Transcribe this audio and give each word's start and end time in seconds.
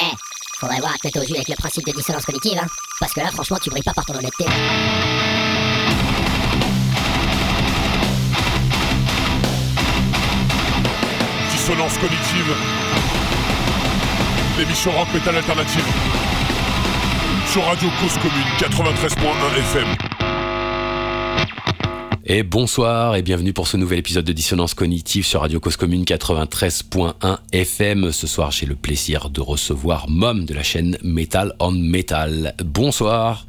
Eh, 0.00 0.14
faudrait 0.60 0.78
voir 0.78 0.92
à 0.94 0.98
te 0.98 1.06
mettre 1.06 1.20
au 1.20 1.26
jus 1.26 1.34
avec 1.34 1.48
le 1.48 1.56
principe 1.56 1.84
de 1.86 1.92
dissonance 1.92 2.24
cognitive, 2.24 2.58
hein. 2.62 2.66
Parce 3.00 3.12
que 3.12 3.20
là, 3.20 3.30
franchement, 3.32 3.58
tu 3.60 3.70
brilles 3.70 3.82
pas 3.82 3.92
par 3.92 4.04
ton 4.04 4.14
honnêteté. 4.14 4.44
Dissonance 11.50 11.98
cognitive. 11.98 12.54
L'émission 14.58 14.92
rock 14.92 15.08
metal 15.12 15.36
alternative. 15.36 15.84
Sur 17.46 17.64
Radio 17.64 17.88
Cause 18.00 18.18
Commune 18.18 18.52
93.1 18.58 19.58
FM. 19.58 20.17
Et 22.30 22.42
bonsoir 22.42 23.16
et 23.16 23.22
bienvenue 23.22 23.54
pour 23.54 23.66
ce 23.68 23.78
nouvel 23.78 23.98
épisode 24.00 24.24
de 24.26 24.32
Dissonance 24.34 24.74
Cognitive 24.74 25.24
sur 25.24 25.40
Radio 25.40 25.60
Cause 25.60 25.76
Commune 25.78 26.04
93.1 26.04 27.38
FM. 27.52 28.12
Ce 28.12 28.26
soir, 28.26 28.50
j'ai 28.50 28.66
le 28.66 28.74
plaisir 28.74 29.30
de 29.30 29.40
recevoir 29.40 30.10
Mom 30.10 30.44
de 30.44 30.52
la 30.52 30.62
chaîne 30.62 30.98
Metal 31.02 31.54
on 31.58 31.70
Metal. 31.72 32.54
Bonsoir. 32.62 33.46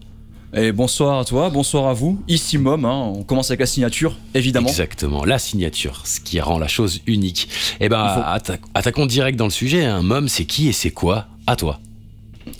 Et 0.53 0.71
bonsoir 0.71 1.19
à 1.19 1.25
toi, 1.25 1.49
bonsoir 1.49 1.87
à 1.87 1.93
vous. 1.93 2.23
Ici 2.29 2.57
Mom, 2.57 2.85
hein, 2.85 3.11
on 3.17 3.23
commence 3.23 3.51
avec 3.51 3.59
la 3.59 3.65
signature, 3.65 4.15
évidemment. 4.33 4.69
Exactement, 4.69 5.25
la 5.25 5.37
signature, 5.39 6.01
ce 6.05 6.21
qui 6.21 6.39
rend 6.39 6.57
la 6.57 6.67
chose 6.69 7.01
unique. 7.05 7.49
Eh 7.81 7.89
ben, 7.89 8.01
atta- 8.01 8.57
attaquons 8.73 9.05
direct 9.05 9.37
dans 9.37 9.45
le 9.45 9.51
sujet. 9.51 9.83
Hein. 9.83 10.01
Mom, 10.03 10.27
c'est 10.29 10.45
qui 10.45 10.69
et 10.69 10.73
c'est 10.73 10.89
quoi 10.91 11.27
À 11.47 11.55
toi? 11.57 11.79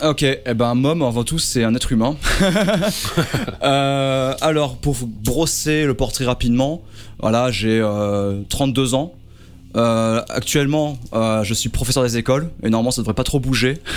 Ok, 0.02 0.22
eh 0.22 0.54
ben 0.54 0.74
Mom, 0.74 1.02
avant 1.02 1.24
tout, 1.24 1.38
c'est 1.38 1.64
un 1.64 1.74
être 1.74 1.92
humain. 1.92 2.16
Euh, 3.62 4.34
alors, 4.40 4.76
pour 4.76 4.96
brosser 5.06 5.84
le 5.84 5.92
portrait 5.92 6.24
rapidement, 6.24 6.82
voilà, 7.20 7.50
j'ai 7.50 7.78
euh, 7.78 8.40
32 8.48 8.94
ans. 8.94 9.12
Euh, 9.76 10.22
actuellement, 10.30 10.98
euh, 11.12 11.44
je 11.44 11.52
suis 11.52 11.68
professeur 11.68 12.02
des 12.02 12.16
écoles, 12.16 12.50
et 12.62 12.70
normalement, 12.70 12.90
ça 12.90 13.02
devrait 13.02 13.14
pas 13.14 13.24
trop 13.24 13.40
bouger. 13.40 13.78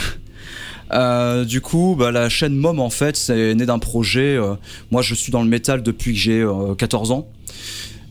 Euh, 0.91 1.43
du 1.43 1.59
coup, 1.59 1.95
bah, 1.97 2.11
la 2.11 2.29
chaîne 2.29 2.53
Mom, 2.53 2.79
en 2.79 2.91
fait, 2.91 3.17
c'est 3.17 3.55
né 3.55 3.65
d'un 3.65 3.79
projet. 3.79 4.35
euh, 4.35 4.53
moi, 4.91 5.01
je 5.01 5.15
suis 5.15 5.31
dans 5.31 5.41
le 5.41 5.49
métal 5.49 5.81
depuis 5.81 6.13
que 6.13 6.19
j'ai 6.19 6.41
euh, 6.41 6.75
14 6.75 7.09
ans. 7.09 7.27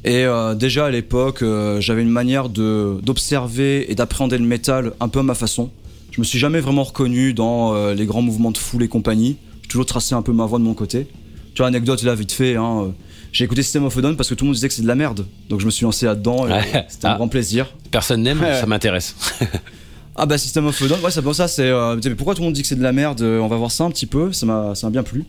Et 0.05 0.25
euh, 0.25 0.55
déjà 0.55 0.87
à 0.87 0.91
l'époque, 0.91 1.43
euh, 1.43 1.81
j'avais 1.81 2.03
une 2.03 2.11
manière 2.11 2.49
d'observer 2.49 3.89
et 3.93 3.95
d'appréhender 3.95 4.37
le 4.39 4.45
métal 4.45 4.95
un 4.99 5.09
peu 5.09 5.21
à 5.21 5.23
ma 5.23 5.35
façon. 5.35 5.71
Je 6.13 6.21
me 6.21 6.25
suis 6.25 6.39
jamais 6.39 6.61
vraiment 6.61 6.85
reconnu 6.85 7.35
dans 7.35 7.75
euh, 7.75 7.95
les 7.95 8.07
grands 8.07 8.23
mouvements 8.23 8.51
de 8.53 8.59
foule 8.59 8.83
et 8.85 8.89
compagnie. 8.89 9.37
J'ai 9.63 9.69
toujours 9.69 9.87
tracé 9.87 10.15
un 10.15 10.23
peu 10.23 10.33
ma 10.33 10.45
voix 10.47 10.59
de 10.59 10.65
mon 10.65 10.75
côté. 10.75 11.07
Tu 11.55 11.59
vois, 11.59 11.67
anecdote 11.67 12.03
là, 12.03 12.15
vite 12.15 12.33
fait. 12.33 12.57
Hein, 12.57 12.83
euh, 12.85 12.89
j'ai 13.33 13.45
écouté 13.45 13.63
System 13.63 13.85
of 13.85 13.97
a 13.97 14.01
Down 14.03 14.17
parce 14.17 14.29
que 14.29 14.35
tout 14.35 14.45
le 14.45 14.49
monde 14.49 14.55
disait 14.55 14.69
que 14.69 14.75
c'est 14.75 14.83
de 14.83 14.87
la 14.89 14.95
merde. 14.95 15.27
Donc 15.49 15.61
je 15.61 15.67
me 15.67 15.71
suis 15.71 15.85
lancé 15.85 16.05
là-dedans 16.07 16.47
et 16.47 16.53
Ouais. 16.53 16.85
c'était 16.89 17.07
un 17.07 17.13
Ah. 17.13 17.17
grand 17.17 17.29
plaisir. 17.29 17.67
Personne 17.91 18.23
n'aime 18.23 18.41
Ouais. 18.41 18.61
Ça 18.61 18.67
m'intéresse. 18.67 19.17
Ah 20.15 20.27
bah 20.27 20.37
System 20.37 20.67
of 20.67 20.81
a 20.83 20.89
Down, 20.89 21.01
ouais, 21.03 21.11
c'est 21.11 21.23
pour 21.23 21.35
ça, 21.35 21.49
c'est. 21.49 21.63
euh, 21.71 21.97
mais 22.05 22.15
pourquoi 22.15 22.35
tout 22.35 22.43
le 22.43 22.45
monde 22.49 22.53
dit 22.55 22.61
que 22.61 22.69
c'est 22.69 22.77
de 22.77 22.83
la 22.83 22.93
merde 22.93 23.23
euh, 23.23 23.39
On 23.41 23.49
va 23.49 23.57
voir 23.57 23.71
ça 23.71 23.85
un 23.85 23.91
petit 23.91 24.05
peu, 24.05 24.31
ça 24.31 24.45
m'a 24.45 24.75
ça 24.75 24.87
m'a 24.87 24.91
bien 24.91 25.03
plu. 25.03 25.25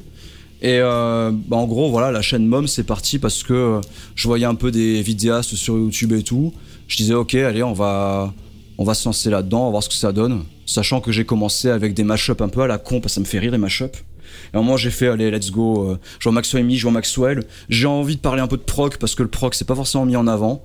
Et 0.62 0.80
euh, 0.82 1.32
bah 1.32 1.56
en 1.56 1.66
gros, 1.68 1.90
voilà, 1.90 2.12
la 2.12 2.22
chaîne 2.22 2.46
Mom, 2.46 2.68
c'est 2.68 2.84
parti 2.84 3.18
parce 3.18 3.44
que 3.44 3.54
euh, 3.54 3.82
je 4.16 4.28
voyais 4.28 4.44
un 4.46 4.56
peu 4.56 4.72
des 4.72 5.02
vidéastes 5.02 5.56
sur 5.56 5.78
YouTube 5.78 6.12
et 6.12 6.22
tout. 6.22 6.54
Je 6.90 6.98
disais, 6.98 7.14
ok, 7.14 7.34
allez, 7.36 7.64
on 7.64 7.72
va, 7.72 8.34
on 8.78 8.84
va 8.84 8.94
se 8.94 9.06
lancer 9.06 9.30
là-dedans, 9.30 9.70
voir 9.70 9.84
ce 9.84 9.90
que 9.90 9.96
ça 9.96 10.12
donne. 10.12 10.44
Sachant 10.66 11.02
que 11.02 11.12
j'ai 11.12 11.26
commencé 11.26 11.70
avec 11.70 11.94
des 11.94 12.04
mashups 12.04 12.42
un 12.42 12.50
peu 12.50 12.62
à 12.62 12.68
la 12.68 12.78
con, 12.78 13.02
parce 13.02 13.14
que 13.14 13.16
ça 13.16 13.20
me 13.22 13.26
fait 13.26 13.40
rire 13.40 13.52
les 13.52 13.58
mashups. 13.58 13.98
Et 14.54 14.56
à 14.56 14.60
un 14.60 14.62
moment, 14.64 14.78
j'ai 14.78 14.90
fait, 14.90 15.08
allez, 15.08 15.30
let's 15.30 15.52
go, 15.52 15.90
euh, 15.90 16.00
je 16.20 16.24
vois 16.24 16.34
Maxwell 16.34 16.70
je 16.70 16.82
vois 16.82 16.92
Maxwell. 16.92 17.44
J'ai 17.70 17.88
envie 17.88 18.16
de 18.16 18.22
parler 18.22 18.42
un 18.42 18.48
peu 18.48 18.58
de 18.58 18.64
proc, 18.64 18.98
parce 18.98 19.16
que 19.16 19.24
le 19.24 19.30
proc, 19.30 19.54
c'est 19.54 19.68
pas 19.68 19.76
forcément 19.76 20.06
mis 20.06 20.16
en 20.16 20.28
avant. 20.28 20.64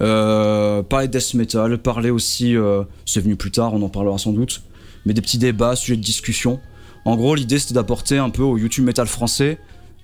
Euh, 0.00 0.82
parler 0.82 1.08
de 1.08 1.18
death 1.18 1.34
metal, 1.34 1.78
parler 1.78 2.10
aussi, 2.10 2.56
euh, 2.56 2.84
c'est 3.04 3.20
venu 3.20 3.36
plus 3.36 3.50
tard, 3.50 3.74
on 3.74 3.82
en 3.82 3.88
parlera 3.88 4.18
sans 4.18 4.32
doute, 4.32 4.62
mais 5.04 5.14
des 5.14 5.20
petits 5.20 5.38
débats, 5.38 5.74
sujets 5.74 5.96
de 5.96 6.02
discussion. 6.02 6.60
En 7.04 7.16
gros, 7.16 7.34
l'idée 7.34 7.58
c'était 7.58 7.74
d'apporter 7.74 8.18
un 8.18 8.30
peu 8.30 8.42
au 8.42 8.58
YouTube 8.58 8.84
metal 8.84 9.06
français 9.06 9.58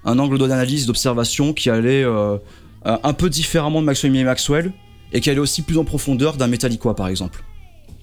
un 0.05 0.19
angle 0.19 0.38
d'analyse, 0.38 0.86
d'observation 0.86 1.52
qui 1.52 1.70
allait 1.70 2.05
euh, 2.05 2.36
un 2.84 3.12
peu 3.12 3.31
différemment 3.31 3.81
de 3.81 3.87
Maxwell 3.87 4.14
et 4.14 4.25
Maxwell 4.25 4.72
et 5.14 5.20
qui 5.22 5.30
allait 5.30 5.38
aussi 5.41 5.62
plus 5.62 5.78
en 5.78 5.84
profondeur 5.84 6.36
d'un 6.36 6.47
Metallica 6.48 6.92
par 6.92 7.08
exemple. 7.08 7.42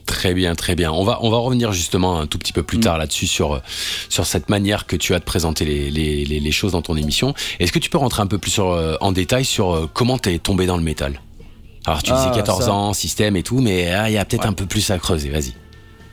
Très 0.07 0.33
bien, 0.33 0.55
très 0.55 0.75
bien. 0.75 0.91
On 0.91 1.03
va, 1.03 1.19
on 1.21 1.29
va 1.29 1.37
revenir 1.37 1.71
justement 1.71 2.19
un 2.19 2.25
tout 2.27 2.37
petit 2.37 2.51
peu 2.53 2.63
plus 2.63 2.77
Mm. 2.79 2.81
tard 2.81 2.97
là-dessus 2.97 3.27
sur, 3.27 3.53
euh, 3.53 3.59
sur 4.09 4.25
cette 4.25 4.49
manière 4.49 4.85
que 4.87 4.95
tu 4.95 5.13
as 5.13 5.19
de 5.19 5.23
présenter 5.23 5.63
les, 5.63 5.89
les, 5.91 6.25
les, 6.25 6.39
les 6.39 6.51
choses 6.51 6.71
dans 6.73 6.81
ton 6.81 6.97
émission. 6.97 7.33
Est-ce 7.59 7.71
que 7.71 7.79
tu 7.79 7.89
peux 7.89 7.97
rentrer 7.99 8.21
un 8.21 8.27
peu 8.27 8.37
plus 8.39 8.51
sur, 8.51 8.71
euh, 8.71 8.95
en 8.99 9.11
détail 9.11 9.45
sur 9.45 9.71
euh, 9.73 9.89
comment 9.93 10.17
t'es 10.17 10.37
tombé 10.39 10.65
dans 10.65 10.75
le 10.77 10.83
métal? 10.83 11.21
Alors 11.85 12.03
tu 12.03 12.11
disais 12.11 12.25
Ah, 12.29 12.33
14 12.35 12.65
ça. 12.65 12.71
ans, 12.73 12.93
système 12.93 13.35
et 13.35 13.43
tout, 13.43 13.59
mais 13.61 13.89
ah, 13.91 14.09
il 14.09 14.13
y 14.13 14.17
a 14.17 14.25
peut-être 14.25 14.43
Ouais. 14.43 14.49
un 14.49 14.53
peu 14.53 14.65
plus 14.65 14.89
à 14.91 14.97
creuser, 14.99 15.29
vas-y. 15.29 15.53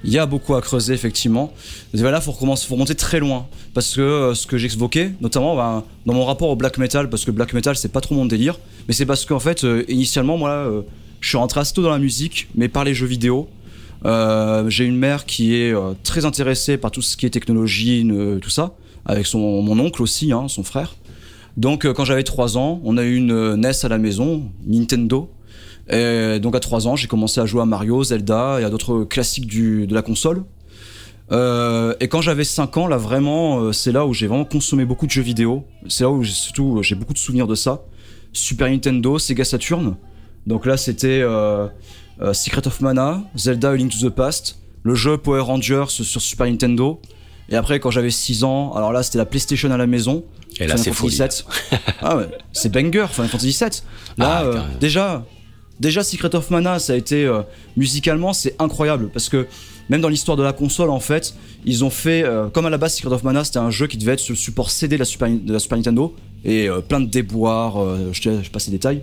Il 0.04 0.12
y 0.12 0.18
a 0.18 0.26
beaucoup 0.26 0.54
à 0.54 0.62
creuser 0.62 0.94
effectivement. 0.94 1.52
Et 1.92 1.98
voilà, 1.98 2.20
faut 2.20 2.32
recommencer, 2.32 2.66
faut 2.66 2.74
remonter 2.74 2.94
très 2.94 3.18
loin 3.18 3.46
parce 3.74 3.94
que 3.94 4.00
euh, 4.00 4.34
ce 4.34 4.46
que 4.46 4.56
j'évoquais, 4.56 5.12
notamment 5.20 5.56
ben, 5.56 5.84
dans 6.06 6.14
mon 6.14 6.24
rapport 6.24 6.48
au 6.48 6.56
black 6.56 6.78
metal, 6.78 7.10
parce 7.10 7.24
que 7.24 7.30
black 7.30 7.52
metal 7.52 7.76
c'est 7.76 7.92
pas 7.92 8.00
trop 8.00 8.14
mon 8.14 8.26
délire, 8.26 8.58
mais 8.86 8.94
c'est 8.94 9.06
parce 9.06 9.24
qu'en 9.24 9.40
fait, 9.40 9.64
euh, 9.64 9.84
initialement, 9.88 10.38
moi, 10.38 10.50
euh, 10.50 10.82
je 11.20 11.28
suis 11.28 11.38
rentré 11.38 11.60
assez 11.60 11.74
tôt 11.74 11.82
dans 11.82 11.90
la 11.90 11.98
musique, 11.98 12.48
mais 12.54 12.68
par 12.68 12.84
les 12.84 12.94
jeux 12.94 13.06
vidéo. 13.06 13.48
J'ai 14.68 14.84
une 14.84 14.96
mère 14.96 15.26
qui 15.26 15.56
est 15.56 15.74
très 16.04 16.24
intéressée 16.24 16.76
par 16.78 16.92
tout 16.92 17.02
ce 17.02 17.16
qui 17.16 17.26
est 17.26 17.30
technologie, 17.30 18.08
tout 18.40 18.48
ça, 18.48 18.74
avec 19.04 19.32
mon 19.34 19.78
oncle 19.80 20.00
aussi, 20.02 20.30
hein, 20.30 20.46
son 20.46 20.62
frère. 20.62 20.94
Donc 21.56 21.84
quand 21.92 22.04
j'avais 22.04 22.22
3 22.22 22.56
ans, 22.56 22.80
on 22.84 22.96
a 22.96 23.02
eu 23.02 23.16
une 23.16 23.56
NES 23.56 23.72
à 23.82 23.88
la 23.88 23.98
maison, 23.98 24.44
Nintendo. 24.64 25.28
Et 25.90 26.38
donc 26.40 26.54
à 26.54 26.60
3 26.60 26.86
ans, 26.86 26.96
j'ai 26.96 27.06
commencé 27.08 27.40
à 27.40 27.46
jouer 27.46 27.62
à 27.62 27.64
Mario, 27.64 28.04
Zelda 28.04 28.60
et 28.60 28.64
à 28.64 28.70
d'autres 28.70 29.04
classiques 29.04 29.46
du, 29.46 29.86
de 29.86 29.94
la 29.94 30.02
console. 30.02 30.44
Euh, 31.30 31.94
et 32.00 32.08
quand 32.08 32.20
j'avais 32.20 32.44
5 32.44 32.76
ans, 32.76 32.86
là 32.86 32.96
vraiment, 32.96 33.60
euh, 33.60 33.72
c'est 33.72 33.92
là 33.92 34.06
où 34.06 34.14
j'ai 34.14 34.26
vraiment 34.26 34.44
consommé 34.44 34.84
beaucoup 34.84 35.06
de 35.06 35.10
jeux 35.10 35.22
vidéo. 35.22 35.64
C'est 35.88 36.04
là 36.04 36.10
où 36.10 36.24
surtout 36.24 36.82
j'ai 36.82 36.94
beaucoup 36.94 37.12
de 37.12 37.18
souvenirs 37.18 37.46
de 37.46 37.54
ça. 37.54 37.82
Super 38.32 38.68
Nintendo, 38.70 39.18
Sega 39.18 39.44
Saturn. 39.44 39.96
Donc 40.46 40.64
là, 40.64 40.76
c'était 40.76 41.20
euh, 41.22 41.66
euh, 42.22 42.32
Secret 42.32 42.66
of 42.66 42.80
Mana, 42.80 43.22
Zelda 43.36 43.70
A 43.70 43.76
Link 43.76 43.92
to 43.92 44.08
the 44.08 44.12
Past, 44.12 44.58
le 44.82 44.94
jeu 44.94 45.18
Power 45.18 45.40
Rangers 45.40 45.84
sur 45.88 46.20
Super 46.20 46.46
Nintendo. 46.46 47.00
Et 47.50 47.56
après, 47.56 47.80
quand 47.80 47.90
j'avais 47.90 48.10
6 48.10 48.44
ans, 48.44 48.72
alors 48.74 48.92
là, 48.92 49.02
c'était 49.02 49.18
la 49.18 49.26
PlayStation 49.26 49.70
à 49.70 49.76
la 49.76 49.86
maison. 49.86 50.24
Et 50.60 50.66
là, 50.66 50.76
Final 50.76 50.78
c'est 50.78 50.90
ah 52.02 52.16
ouais, 52.16 52.28
c'est 52.52 52.70
banger, 52.70 53.06
Final 53.10 53.30
Fantasy 53.30 53.56
VII. 53.58 53.70
Là, 54.18 54.44
Ah, 54.44 54.66
déjà, 54.80 55.24
déjà 55.80 56.02
Secret 56.02 56.34
of 56.34 56.50
Mana, 56.50 56.78
ça 56.78 56.92
a 56.92 56.96
été 56.96 57.24
euh, 57.24 57.42
musicalement, 57.76 58.32
c'est 58.32 58.54
incroyable 58.58 59.10
parce 59.12 59.28
que 59.28 59.46
même 59.88 60.00
dans 60.00 60.08
l'histoire 60.08 60.36
de 60.36 60.42
la 60.42 60.52
console, 60.52 60.90
en 60.90 61.00
fait, 61.00 61.34
ils 61.64 61.84
ont 61.84 61.90
fait 61.90 62.22
euh, 62.22 62.48
comme 62.48 62.66
à 62.66 62.70
la 62.70 62.78
base 62.78 62.94
Secret 62.96 63.12
of 63.12 63.22
Mana, 63.22 63.44
c'était 63.44 63.58
un 63.58 63.70
jeu 63.70 63.86
qui 63.86 63.96
devait 63.96 64.12
être 64.12 64.20
sur 64.20 64.32
le 64.32 64.38
support 64.38 64.70
CD 64.70 64.96
de 64.96 65.00
la 65.52 65.58
Super, 65.58 65.78
Nintendo 65.78 66.14
et 66.44 66.68
euh, 66.68 66.80
plein 66.80 67.00
de 67.00 67.06
déboires. 67.06 67.76
je 68.12 68.42
je 68.42 68.50
passe 68.50 68.66
les 68.66 68.72
détails. 68.72 69.02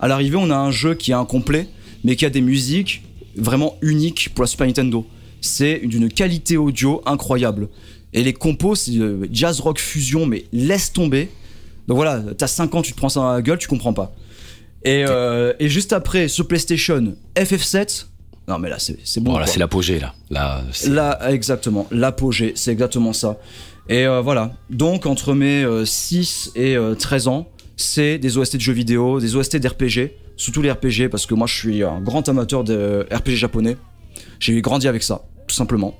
À 0.00 0.08
l'arrivée, 0.08 0.36
on 0.36 0.50
a 0.50 0.56
un 0.56 0.70
jeu 0.70 0.94
qui 0.94 1.12
est 1.12 1.14
incomplet, 1.14 1.68
mais 2.02 2.16
qui 2.16 2.26
a 2.26 2.30
des 2.30 2.40
musiques 2.40 3.02
vraiment 3.36 3.76
uniques 3.80 4.30
pour 4.34 4.42
la 4.42 4.48
Super 4.48 4.66
Nintendo. 4.66 5.06
C'est 5.40 5.80
d'une 5.84 6.08
qualité 6.08 6.56
audio 6.56 7.00
incroyable. 7.06 7.68
Et 8.12 8.22
les 8.22 8.32
compos, 8.32 8.74
c'est 8.74 8.92
jazz 9.30 9.60
rock 9.60 9.78
fusion, 9.78 10.26
mais 10.26 10.44
laisse 10.52 10.92
tomber. 10.92 11.28
Donc 11.86 11.96
voilà, 11.96 12.22
t'as 12.36 12.46
5 12.46 12.74
ans, 12.74 12.82
tu 12.82 12.92
te 12.92 12.96
prends 12.96 13.08
ça 13.08 13.20
dans 13.20 13.32
la 13.32 13.42
gueule, 13.42 13.58
tu 13.58 13.68
comprends 13.68 13.92
pas. 13.92 14.14
Et, 14.84 15.04
euh, 15.06 15.52
et 15.58 15.68
juste 15.68 15.92
après, 15.92 16.28
sur 16.28 16.46
PlayStation, 16.46 17.14
FF7. 17.36 18.06
Non, 18.46 18.58
mais 18.58 18.68
là, 18.68 18.76
c'est 18.78 19.20
bon. 19.20 19.32
Bon, 19.32 19.38
là, 19.38 19.44
quoi. 19.44 19.52
c'est 19.52 19.58
l'apogée, 19.58 19.98
là. 19.98 20.14
Là, 20.88 21.30
exactement, 21.30 21.86
l'apogée, 21.90 22.52
c'est 22.56 22.72
exactement 22.72 23.12
ça. 23.12 23.38
Et 23.88 24.06
euh, 24.06 24.20
voilà, 24.22 24.52
donc 24.70 25.04
entre 25.04 25.34
mes 25.34 25.62
euh, 25.62 25.84
6 25.84 26.52
et 26.54 26.76
euh, 26.76 26.94
13 26.94 27.28
ans, 27.28 27.48
c'est 27.76 28.18
des 28.18 28.38
OST 28.38 28.56
de 28.56 28.60
jeux 28.60 28.72
vidéo, 28.72 29.20
des 29.20 29.36
OST 29.36 29.56
d'RPG, 29.58 30.12
surtout 30.36 30.62
les 30.62 30.70
RPG, 30.70 31.08
parce 31.10 31.26
que 31.26 31.34
moi 31.34 31.46
je 31.46 31.54
suis 31.54 31.82
un 31.82 32.00
grand 32.00 32.26
amateur 32.28 32.64
de 32.64 33.06
RPG 33.12 33.32
japonais. 33.32 33.76
J'ai 34.40 34.60
grandi 34.62 34.88
avec 34.88 35.02
ça, 35.02 35.22
tout 35.46 35.54
simplement. 35.54 35.94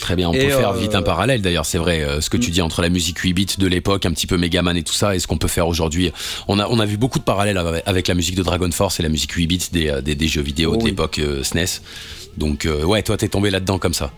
Très 0.00 0.16
bien, 0.16 0.28
on 0.28 0.32
peut 0.32 0.38
faire 0.48 0.70
euh, 0.70 0.78
vite 0.78 0.94
un 0.94 1.02
parallèle 1.02 1.42
d'ailleurs, 1.42 1.66
c'est 1.66 1.78
vrai, 1.78 2.02
euh, 2.02 2.20
ce 2.20 2.30
que 2.30 2.36
tu 2.36 2.50
dis 2.50 2.62
entre 2.62 2.82
la 2.82 2.88
musique 2.88 3.18
8 3.18 3.32
bits 3.32 3.46
de 3.58 3.66
l'époque, 3.66 4.06
un 4.06 4.12
petit 4.12 4.26
peu 4.26 4.36
Megaman 4.36 4.76
et 4.76 4.82
tout 4.82 4.92
ça, 4.92 5.14
et 5.14 5.18
ce 5.18 5.26
qu'on 5.26 5.38
peut 5.38 5.48
faire 5.48 5.68
aujourd'hui. 5.68 6.12
On 6.48 6.58
a, 6.58 6.66
on 6.68 6.78
a 6.78 6.86
vu 6.86 6.96
beaucoup 6.96 7.18
de 7.18 7.24
parallèles 7.24 7.58
avec, 7.86 8.08
la 8.08 8.14
musique 8.14 8.36
de 8.36 8.42
Dragon 8.42 8.70
Force 8.70 9.00
et 9.00 9.02
la 9.02 9.08
musique 9.08 9.32
8 9.32 9.46
bits 9.46 9.60
des, 9.72 9.88
euh, 9.88 10.00
des, 10.00 10.14
des 10.14 10.28
jeux 10.28 10.42
vidéo 10.42 10.72
Oh 10.74 10.76
de 10.76 10.82
oui. 10.84 10.90
l'époque 10.90 11.18
euh, 11.18 11.42
SNES. 11.42 11.80
Donc 12.36 12.66
euh, 12.66 12.84
ouais, 12.84 13.02
toi 13.02 13.16
t'es 13.16 13.28
tombé 13.28 13.50
là-dedans 13.50 13.78
comme 13.78 13.94
ça. 13.94 14.12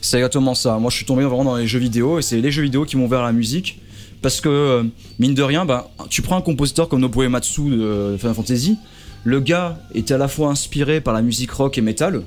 C'est 0.00 0.16
exactement 0.18 0.54
ça. 0.54 0.78
Moi, 0.78 0.90
je 0.90 0.96
suis 0.96 1.04
tombé 1.04 1.24
vraiment 1.24 1.44
dans 1.44 1.56
les 1.56 1.66
jeux 1.66 1.80
vidéo 1.80 2.18
et 2.18 2.22
c'est 2.22 2.40
les 2.40 2.52
jeux 2.52 2.62
vidéo 2.62 2.84
qui 2.84 2.96
m'ont 2.96 3.06
ouvert 3.06 3.22
la 3.22 3.32
musique. 3.32 3.78
Parce 4.22 4.40
que, 4.40 4.48
euh, 4.48 4.82
mine 5.18 5.34
de 5.34 5.42
rien, 5.42 5.64
bah, 5.64 5.90
tu 6.08 6.22
prends 6.22 6.36
un 6.36 6.42
compositeur 6.42 6.88
comme 6.88 7.00
Nobuo 7.00 7.24
Ematsu 7.24 7.62
de 7.70 8.16
Final 8.18 8.34
Fantasy. 8.34 8.76
Le 9.24 9.40
gars 9.40 9.78
était 9.94 10.14
à 10.14 10.18
la 10.18 10.28
fois 10.28 10.48
inspiré 10.48 11.00
par 11.00 11.14
la 11.14 11.22
musique 11.22 11.52
rock 11.52 11.78
et 11.78 11.80
metal. 11.80 12.22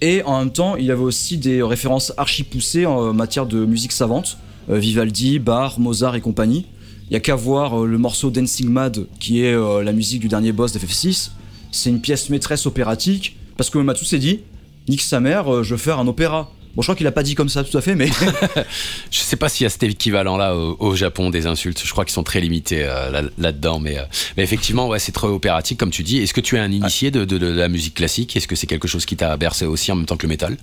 Et 0.00 0.22
en 0.24 0.40
même 0.40 0.52
temps, 0.52 0.76
il 0.76 0.90
avait 0.90 1.02
aussi 1.02 1.38
des 1.38 1.62
références 1.62 2.12
archi 2.16 2.42
poussées 2.42 2.84
en 2.84 3.12
matière 3.12 3.46
de 3.46 3.64
musique 3.64 3.92
savante. 3.92 4.38
Euh, 4.70 4.78
Vivaldi, 4.78 5.38
Bach, 5.38 5.78
Mozart 5.78 6.16
et 6.16 6.20
compagnie. 6.20 6.66
Il 7.10 7.14
y 7.14 7.16
a 7.16 7.20
qu'à 7.20 7.34
voir 7.34 7.82
euh, 7.82 7.86
le 7.86 7.98
morceau 7.98 8.30
Dancing 8.30 8.68
Mad, 8.68 9.06
qui 9.20 9.44
est 9.44 9.54
euh, 9.54 9.82
la 9.82 9.92
musique 9.92 10.20
du 10.20 10.28
dernier 10.28 10.52
boss 10.52 10.74
d'FF6. 10.74 11.30
C'est 11.70 11.90
une 11.90 12.00
pièce 12.00 12.30
maîtresse 12.30 12.66
opératique. 12.66 13.36
Parce 13.56 13.70
que 13.70 13.78
Ematsu 13.78 14.04
s'est 14.04 14.18
dit, 14.18 14.40
nique 14.88 15.02
sa 15.02 15.20
mère, 15.20 15.62
je 15.62 15.74
veux 15.74 15.78
faire 15.78 15.98
un 15.98 16.08
opéra. 16.08 16.50
Bon, 16.74 16.80
je 16.80 16.86
crois 16.86 16.94
qu'il 16.94 17.06
a 17.06 17.12
pas 17.12 17.22
dit 17.22 17.34
comme 17.34 17.50
ça 17.50 17.64
tout 17.64 17.76
à 17.76 17.82
fait, 17.82 17.94
mais 17.94 18.08
Je 19.10 19.18
sais 19.20 19.36
pas 19.36 19.48
s'il 19.50 19.64
y 19.64 19.66
a 19.66 19.70
cet 19.70 19.82
équivalent-là 19.82 20.56
au, 20.56 20.76
au 20.80 20.96
Japon 20.96 21.28
des 21.30 21.46
insultes. 21.46 21.82
Je 21.84 21.90
crois 21.90 22.04
qu'ils 22.06 22.14
sont 22.14 22.22
très 22.22 22.40
limités 22.40 22.84
euh, 22.84 23.10
là- 23.10 23.22
là-dedans, 23.38 23.78
mais, 23.78 23.98
euh, 23.98 24.02
mais 24.36 24.42
effectivement, 24.42 24.88
ouais, 24.88 24.98
c'est 24.98 25.12
très 25.12 25.26
opératique, 25.28 25.78
comme 25.78 25.90
tu 25.90 26.02
dis. 26.02 26.18
Est-ce 26.18 26.32
que 26.32 26.40
tu 26.40 26.56
es 26.56 26.58
un 26.58 26.70
initié 26.72 27.10
de, 27.10 27.24
de- 27.26 27.36
de 27.38 27.46
la 27.46 27.68
musique 27.68 27.94
classique? 27.94 28.34
Est-ce 28.36 28.48
que 28.48 28.56
c'est 28.56 28.66
quelque 28.66 28.88
chose 28.88 29.04
qui 29.04 29.16
t'a 29.16 29.36
bercé 29.36 29.66
aussi 29.66 29.92
en 29.92 29.96
même 29.96 30.06
temps 30.06 30.16
que 30.16 30.22
le 30.22 30.30
métal? 30.30 30.56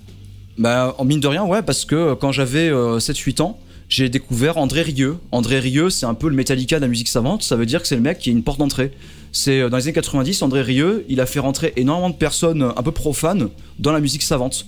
Bah, 0.58 0.96
en 0.98 1.06
mine 1.06 1.20
de 1.20 1.28
rien, 1.28 1.44
ouais, 1.46 1.62
parce 1.62 1.86
que 1.86 1.96
euh, 1.96 2.16
quand 2.16 2.32
j'avais 2.32 2.70
euh, 2.70 2.98
7-8 3.00 3.42
ans, 3.44 3.60
j'ai 3.88 4.10
découvert 4.10 4.58
André 4.58 4.82
Rieu. 4.82 5.18
André 5.32 5.60
Rieu, 5.60 5.90
c'est 5.92 6.06
un 6.08 6.14
peu 6.16 6.28
le 6.30 6.36
Metallica 6.36 6.78
de 6.78 6.82
la 6.82 6.88
musique 6.88 7.08
savante. 7.08 7.44
Ça 7.44 7.56
veut 7.56 7.66
dire 7.68 7.82
que 7.84 7.88
c'est 7.88 7.96
le 7.96 8.02
mec 8.02 8.18
qui 8.20 8.30
a 8.30 8.32
une 8.32 8.44
porte 8.44 8.60
d'entrée. 8.60 8.92
C'est 9.32 9.70
dans 9.70 9.78
les 9.78 9.84
années 9.84 9.94
90, 9.94 10.42
André 10.42 10.62
Rieu, 10.64 11.06
il 11.08 11.22
a 11.22 11.28
fait 11.28 11.40
rentrer 11.40 11.72
énormément 11.76 12.10
de 12.10 12.16
personnes 12.16 12.64
un 12.76 12.82
peu 12.84 12.92
profanes 12.92 13.50
dans 13.78 13.92
la 13.92 14.00
musique 14.00 14.24
savante. 14.24 14.66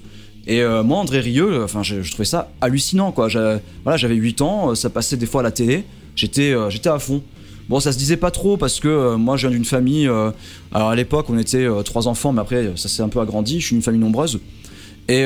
Et 0.47 0.61
euh, 0.61 0.83
moi, 0.83 0.97
André 0.97 1.19
Rieu, 1.19 1.51
euh, 1.51 1.63
enfin, 1.65 1.83
je, 1.83 2.01
trouvais 2.09 2.25
ça 2.25 2.51
hallucinant, 2.61 3.11
quoi. 3.11 3.29
J'ai- 3.29 3.57
Voilà, 3.83 3.97
j'avais 3.97 4.15
8 4.15 4.41
ans, 4.41 4.71
euh, 4.71 4.75
ça 4.75 4.89
passait 4.89 5.17
des 5.17 5.25
fois 5.25 5.41
à 5.41 5.43
la 5.43 5.51
télé. 5.51 5.83
J'étais, 6.15 6.53
à 6.53 6.99
fond. 6.99 7.23
Bon, 7.69 7.79
ça 7.79 7.91
se 7.91 7.97
disait 7.97 8.17
pas 8.17 8.31
trop 8.31 8.57
parce 8.57 8.79
que 8.79 9.15
moi, 9.15 9.37
je 9.37 9.47
viens 9.47 9.55
d'une 9.55 9.65
famille. 9.65 10.05
alors 10.07 10.89
à 10.89 10.95
l'époque, 10.95 11.27
on 11.29 11.37
était 11.37 11.65
trois 11.85 12.07
enfants, 12.07 12.33
mais 12.33 12.41
après, 12.41 12.73
ça 12.75 12.89
s'est 12.89 13.01
un 13.01 13.07
peu 13.07 13.21
agrandi. 13.21 13.61
Je 13.61 13.67
suis 13.67 13.75
une 13.75 13.81
famille 13.81 14.01
nombreuse. 14.01 14.39
Et 15.07 15.23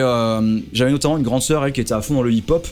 j'avais 0.71 0.91
notamment 0.91 1.17
une 1.17 1.23
grande 1.23 1.41
sœur, 1.41 1.65
elle, 1.65 1.73
qui 1.73 1.81
était 1.81 1.93
à 1.93 2.01
fond 2.01 2.13
dans 2.13 2.21
le 2.21 2.31
hip-hop. 2.31 2.67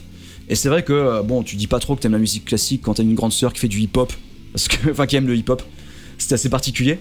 Et 0.48 0.54
c'est 0.56 0.69
vrai 0.69 0.84
que, 0.84 1.24
bon, 1.24 1.42
tu 1.42 1.56
dis 1.56 1.66
pas 1.66 1.80
trop 1.80 1.96
que 1.96 2.01
t'aimes 2.01 2.12
la 2.12 2.19
musique 2.19 2.46
classique 2.46 2.81
quand 2.84 2.94
t'as 2.94 3.04
une 3.04 3.16
grande 3.16 3.34
sœur 3.34 3.51
qui 3.51 3.60
fait 3.62 3.68
du 3.68 3.80
hip-hop. 3.80 4.13
Enfin, 4.92 5.07
qui 5.07 5.16
aime 5.16 5.28
le 5.28 5.36
hip-hop. 5.36 5.63
C'était 6.19 6.36
assez 6.36 6.50
particulier. 6.50 7.00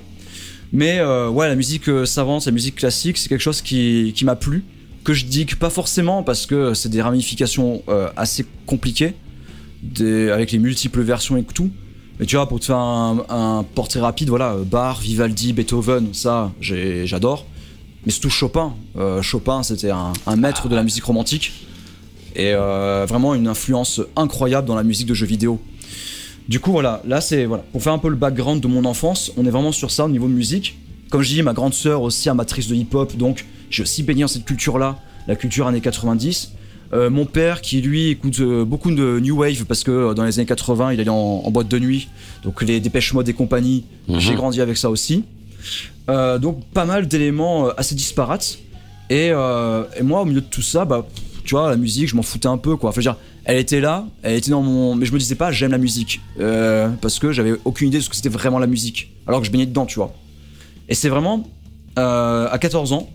Mais 0.73 1.03
ouais, 1.03 1.47
la 1.49 1.57
musique 1.57 1.91
savante, 2.07 2.47
la 2.47 2.53
musique 2.53 2.77
classique, 2.77 3.19
c'est 3.19 3.29
quelque 3.29 3.43
chose 3.43 3.61
qui, 3.61 4.15
qui 4.17 4.25
m'a 4.25 4.35
plu. 4.35 4.65
Que 5.05 5.15
je 5.15 5.27
digue 5.27 5.57
pas 5.57 5.71
forcément 5.71 6.23
parce 6.23 6.47
que 6.47 6.75
c'est 6.75 6.89
des 6.89 7.03
ramifications 7.03 7.83
euh, 7.89 8.09
assez 8.17 8.47
compliquées. 8.67 9.15
Avec 9.99 10.53
les 10.53 10.59
multiples 10.59 11.01
versions 11.01 11.37
et 11.37 11.43
tout. 11.43 11.71
Mais 12.21 12.27
tu 12.27 12.37
vois, 12.37 12.49
pour 12.49 12.61
te 12.61 12.67
faire 12.67 12.77
un, 12.77 13.65
portrait 13.75 13.99
rapide, 13.99 14.29
voilà, 14.29 14.57
Bach, 14.65 15.01
Vivaldi, 15.01 15.53
Beethoven, 15.53 16.15
ça, 16.15 16.53
j'adore. 16.61 17.47
Mais 18.07 18.13
surtout 18.13 18.31
Chopin. 18.31 18.75
Euh, 18.97 19.23
Chopin, 19.23 19.63
c'était 19.63 19.91
un, 19.91 20.13
maître 20.37 20.69
de 20.69 20.77
la 20.77 20.85
musique 20.85 21.05
romantique. 21.05 21.53
Et 22.37 22.53
euh, 22.55 23.07
vraiment 23.09 23.35
une 23.35 23.49
influence 23.49 24.01
incroyable 24.17 24.67
dans 24.67 24.77
la 24.77 24.85
musique 24.85 25.07
de 25.07 25.15
jeux 25.15 25.27
vidéo. 25.27 25.61
Du 26.49 26.61
coup, 26.61 26.73
voilà, 26.73 27.03
là, 27.07 27.21
c'est. 27.21 27.45
Voilà, 27.45 27.65
pour 27.73 27.83
faire 27.83 27.93
un 27.93 27.99
peu 27.99 28.09
le 28.09 28.17
background 28.17 28.61
de 28.61 28.69
mon 28.69 28.85
enfance, 28.85 29.33
on 29.37 29.47
est 29.47 29.51
vraiment 29.51 29.73
sur 29.73 29.91
ça 29.91 30.05
au 30.05 30.09
niveau 30.09 30.29
musique. 30.29 30.79
Comme 31.13 31.21
je 31.21 31.29
dis, 31.29 31.43
ma 31.43 31.53
grande 31.53 31.75
sœur 31.75 32.01
aussi 32.01 32.31
amatrice 32.31 32.69
de 32.69 32.75
hip-hop, 32.75 33.15
donc 33.19 33.45
j'ai 33.69 33.83
aussi 33.83 34.03
baigné 34.03 34.23
dans 34.23 34.29
cette 34.29 34.47
culture-là, 34.47 34.99
la 35.29 35.37
culture 35.37 35.67
années 35.67 35.83
90. 35.83 36.53
Euh, 36.95 37.11
mon 37.11 37.27
père 37.27 37.61
qui 37.61 37.83
lui 37.83 38.09
écoute 38.09 38.41
euh, 38.41 38.65
beaucoup 38.65 38.91
de 38.91 39.21
new 39.21 39.37
wave 39.37 39.67
parce 39.67 39.85
que 39.85 39.91
euh, 39.91 40.15
dans 40.15 40.25
les 40.25 40.39
années 40.39 40.47
80 40.47 40.93
il 40.93 41.01
allait 41.01 41.11
en, 41.11 41.43
en 41.45 41.51
boîte 41.51 41.69
de 41.69 41.79
nuit. 41.79 42.09
Donc 42.45 42.63
les 42.63 42.81
dépêches 42.81 43.13
mode 43.13 43.29
et 43.29 43.35
compagnie 43.35 43.85
Mhm. 44.09 44.21
j'ai 44.21 44.35
grandi 44.35 44.63
avec 44.63 44.79
ça 44.79 44.89
aussi. 44.89 45.25
Donc 46.09 46.65
pas 46.73 46.87
mal 46.87 47.07
d'éléments 47.07 47.69
assez 47.77 47.95
disparates. 47.95 48.59
Et, 49.11 49.27
et 49.29 50.03
moi 50.03 50.23
au 50.23 50.25
milieu 50.25 50.41
de 50.41 50.47
tout 50.47 50.63
ça 50.63 50.87
bah 50.87 51.07
tu 51.45 51.55
vois 51.55 51.69
la 51.69 51.77
musique 51.77 52.09
je 52.09 52.17
m'en 52.17 52.23
foutais 52.23 52.49
un 52.49 52.57
peu 52.59 52.77
quoi. 52.77 52.89
Enfin, 52.89 53.03
je 53.03 53.09
veux 53.09 53.15
dire 53.15 53.21
elle 53.45 53.59
était 53.59 53.81
là 53.81 54.07
elle 54.23 54.37
était 54.37 54.51
dans 54.51 54.63
mon 54.63 54.95
mais 54.95 55.05
je 55.05 55.13
me 55.13 55.19
disais 55.19 55.35
pas 55.35 55.53
j'aime 55.53 55.73
la 55.73 55.79
musique. 55.79 56.21
Parce 57.03 57.19
que 57.19 57.33
j'avais 57.33 57.53
aucune 57.67 57.89
idée 57.89 57.99
de 57.99 58.03
ce 58.03 58.09
que 58.09 58.17
c'était 58.17 58.31
vraiment 58.31 58.59
la 58.59 58.67
musique 58.67 59.13
alors 59.27 59.41
que 59.41 59.47
je 59.47 59.53
baignais 59.53 59.67
dedans 59.67 59.85
tu 59.87 59.97
vois 59.97 60.15
et 60.93 60.95
c'est 60.95 61.09
vraiment 61.09 61.49
euh, 61.99 62.47
à 62.51 62.59
14 62.59 62.93
ans 62.93 63.09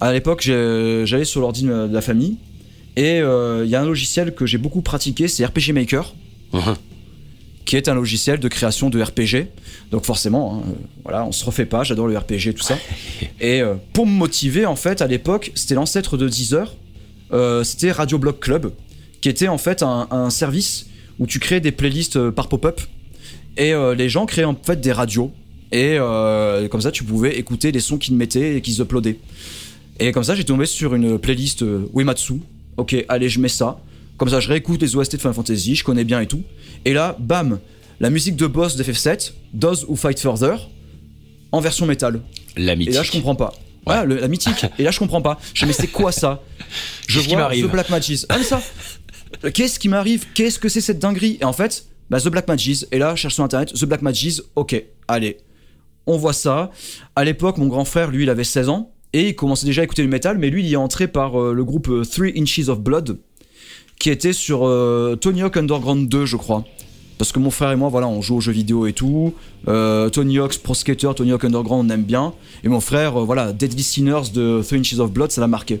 à 0.00 0.12
l'époque 0.12 0.42
j'allais 0.42 1.24
sur 1.24 1.40
l'ordi 1.40 1.62
de 1.64 1.88
la 1.92 2.00
famille 2.02 2.36
et 2.96 3.20
euh, 3.20 3.62
il 3.64 3.70
y 3.70 3.74
a 3.76 3.80
un 3.80 3.86
logiciel 3.86 4.34
que 4.34 4.44
j'ai 4.46 4.58
beaucoup 4.58 4.82
pratiqué, 4.82 5.26
c'est 5.26 5.44
RPG 5.44 5.72
Maker, 5.72 6.14
Mhm. 6.52 6.76
qui 7.64 7.76
est 7.76 7.88
un 7.88 7.94
logiciel 7.94 8.38
de 8.38 8.46
création 8.46 8.88
de 8.90 9.02
RPG. 9.02 9.48
Donc 9.90 10.04
forcément, 10.04 10.54
hein, 10.54 10.62
euh, 10.68 10.72
voilà, 11.02 11.24
on 11.24 11.32
se 11.32 11.44
refait 11.44 11.66
pas, 11.66 11.82
j'adore 11.82 12.06
le 12.06 12.16
RPG, 12.16 12.54
tout 12.54 12.62
ça. 12.62 12.78
Et 13.40 13.60
euh, 13.62 13.74
pour 13.94 14.06
me 14.06 14.12
motiver, 14.12 14.64
en 14.66 14.76
fait, 14.76 15.02
à 15.02 15.08
l'époque, 15.08 15.50
c'était 15.56 15.74
l'ancêtre 15.74 16.16
de 16.16 16.28
Deezer, 16.28 16.72
c'était 17.64 17.90
Radio 17.90 18.18
Blog 18.18 18.38
Club, 18.38 18.70
qui 19.20 19.28
était 19.28 19.48
en 19.48 19.58
fait 19.58 19.82
un, 19.82 20.06
un 20.12 20.30
service 20.30 20.86
où 21.18 21.26
tu 21.26 21.40
créais 21.40 21.60
des 21.60 21.72
playlists 21.72 22.30
par 22.30 22.46
pop-up, 22.48 22.80
et 23.56 23.72
les 23.96 24.08
gens 24.08 24.24
créaient 24.26 24.44
en 24.44 24.54
fait 24.62 24.80
des 24.80 24.92
radios, 24.92 25.32
et 25.74 25.96
euh, 25.98 26.68
comme 26.68 26.80
ça, 26.80 26.90
tu 26.92 27.04
pouvais 27.04 27.36
écouter 27.38 27.72
les 27.72 27.80
sons 27.80 27.98
qu'ils 27.98 28.14
mettaient 28.16 28.56
et 28.56 28.60
qu'ils 28.60 28.80
uploadaient. 28.80 29.18
Et 30.00 30.12
comme 30.12 30.24
ça, 30.24 30.34
j'ai 30.34 30.44
tombé 30.44 30.66
sur 30.66 30.94
une 30.94 31.18
playlist 31.18 31.62
euh, 31.62 31.86
Uematsu. 31.94 32.34
Ok, 32.76 32.96
allez, 33.08 33.28
je 33.28 33.38
mets 33.40 33.48
ça. 33.48 33.80
Comme 34.16 34.28
ça, 34.28 34.40
je 34.40 34.48
réécoute 34.48 34.80
les 34.80 34.94
OST 34.96 35.12
de 35.16 35.18
Final 35.20 35.34
Fantasy, 35.34 35.74
je 35.74 35.84
connais 35.84 36.04
bien 36.04 36.20
et 36.20 36.26
tout. 36.26 36.42
Et 36.84 36.92
là, 36.92 37.16
bam, 37.18 37.58
la 38.00 38.10
musique 38.10 38.36
de 38.36 38.46
boss 38.46 38.76
de 38.76 38.84
FF7, 38.84 39.32
Does 39.52 39.84
ou 39.88 39.96
Fight 39.96 40.18
Further, 40.18 40.68
en 41.52 41.60
version 41.60 41.86
métal. 41.86 42.20
La 42.56 42.72
Et 42.72 42.76
mythique. 42.76 42.94
là, 42.94 43.02
je 43.02 43.10
comprends 43.12 43.34
pas. 43.34 43.52
Ouais, 43.86 44.04
le- 44.06 44.16
la 44.20 44.28
mythique. 44.28 44.64
Et 44.78 44.82
là, 44.84 44.90
je 44.90 44.98
comprends 44.98 45.20
pas. 45.22 45.38
Je 45.54 45.64
me 45.66 45.70
dis, 45.70 45.76
mais 45.76 45.84
c'est 45.86 45.92
quoi 45.92 46.10
ça 46.12 46.42
Je 47.08 47.20
Qu'est-ce 47.20 47.34
vois 47.34 47.50
The 47.54 47.70
Black 47.70 47.90
Magis. 47.90 48.24
Ah, 48.28 48.36
mais 48.38 48.44
ça 48.44 48.62
Qu'est-ce 49.52 49.78
qui 49.78 49.88
m'arrive 49.88 50.24
Qu'est-ce 50.34 50.58
que 50.58 50.68
c'est 50.68 50.80
cette 50.80 50.98
dinguerie 51.00 51.38
Et 51.40 51.44
en 51.44 51.52
fait, 51.52 51.86
bah, 52.10 52.20
The 52.20 52.28
Black 52.28 52.46
Magis. 52.48 52.84
Et 52.92 52.98
là, 52.98 53.14
je 53.14 53.20
cherche 53.22 53.34
sur 53.34 53.44
internet, 53.44 53.72
The 53.74 53.84
Black 53.84 54.02
Magis, 54.02 54.40
ok, 54.56 54.82
allez. 55.08 55.38
On 56.06 56.16
voit 56.16 56.32
ça. 56.32 56.70
À 57.16 57.24
l'époque, 57.24 57.58
mon 57.58 57.66
grand 57.66 57.84
frère, 57.84 58.10
lui, 58.10 58.24
il 58.24 58.30
avait 58.30 58.44
16 58.44 58.68
ans. 58.68 58.90
Et 59.12 59.28
il 59.28 59.36
commençait 59.36 59.66
déjà 59.66 59.82
à 59.82 59.84
écouter 59.84 60.02
le 60.02 60.08
métal, 60.08 60.38
mais 60.38 60.50
lui, 60.50 60.66
il 60.66 60.72
est 60.72 60.76
entré 60.76 61.06
par 61.06 61.40
euh, 61.40 61.52
le 61.52 61.64
groupe 61.64 61.88
3 62.02 62.26
Inches 62.36 62.68
of 62.68 62.80
Blood, 62.80 63.18
qui 64.00 64.10
était 64.10 64.32
sur 64.32 64.66
euh, 64.66 65.14
Tony 65.14 65.42
Hawk 65.42 65.56
Underground 65.56 66.08
2, 66.08 66.26
je 66.26 66.36
crois. 66.36 66.64
Parce 67.16 67.30
que 67.30 67.38
mon 67.38 67.50
frère 67.50 67.70
et 67.70 67.76
moi, 67.76 67.88
voilà, 67.90 68.08
on 68.08 68.22
joue 68.22 68.36
aux 68.36 68.40
jeux 68.40 68.52
vidéo 68.52 68.86
et 68.86 68.92
tout. 68.92 69.34
Euh, 69.68 70.10
Tony 70.10 70.38
Hawk's 70.38 70.58
Pro 70.58 70.74
Skater, 70.74 71.10
Tony 71.14 71.30
Hawk 71.30 71.44
Underground, 71.44 71.88
on 71.88 71.94
aime 71.94 72.02
bien. 72.02 72.34
Et 72.64 72.68
mon 72.68 72.80
frère, 72.80 73.20
euh, 73.20 73.24
voilà, 73.24 73.52
Deadly 73.52 73.84
Sinners 73.84 74.32
de 74.34 74.60
3 74.62 74.78
Inches 74.78 74.98
of 74.98 75.12
Blood, 75.12 75.30
ça 75.30 75.40
l'a 75.40 75.46
marqué. 75.46 75.80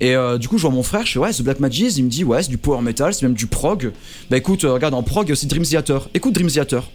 Et 0.00 0.16
euh, 0.16 0.38
du 0.38 0.48
coup, 0.48 0.56
je 0.56 0.62
vois 0.62 0.70
mon 0.70 0.82
frère, 0.82 1.04
je 1.04 1.12
fais 1.12 1.18
ouais, 1.18 1.32
The 1.32 1.42
Black 1.42 1.60
Magis, 1.60 1.94
il 1.98 2.04
me 2.04 2.08
dit 2.08 2.24
ouais, 2.24 2.42
c'est 2.42 2.48
du 2.48 2.56
power 2.56 2.80
metal, 2.80 3.12
c'est 3.12 3.26
même 3.26 3.34
du 3.34 3.46
prog. 3.46 3.92
Bah 4.30 4.38
écoute, 4.38 4.64
euh, 4.64 4.72
regarde, 4.72 4.94
en 4.94 5.02
prog, 5.02 5.26
il 5.26 5.28
y 5.28 5.32
a 5.32 5.34
aussi 5.34 5.46
Dream 5.46 5.62
Theater. 5.62 6.08
Écoute 6.14 6.32
Dream 6.32 6.48
Theater. 6.48 6.90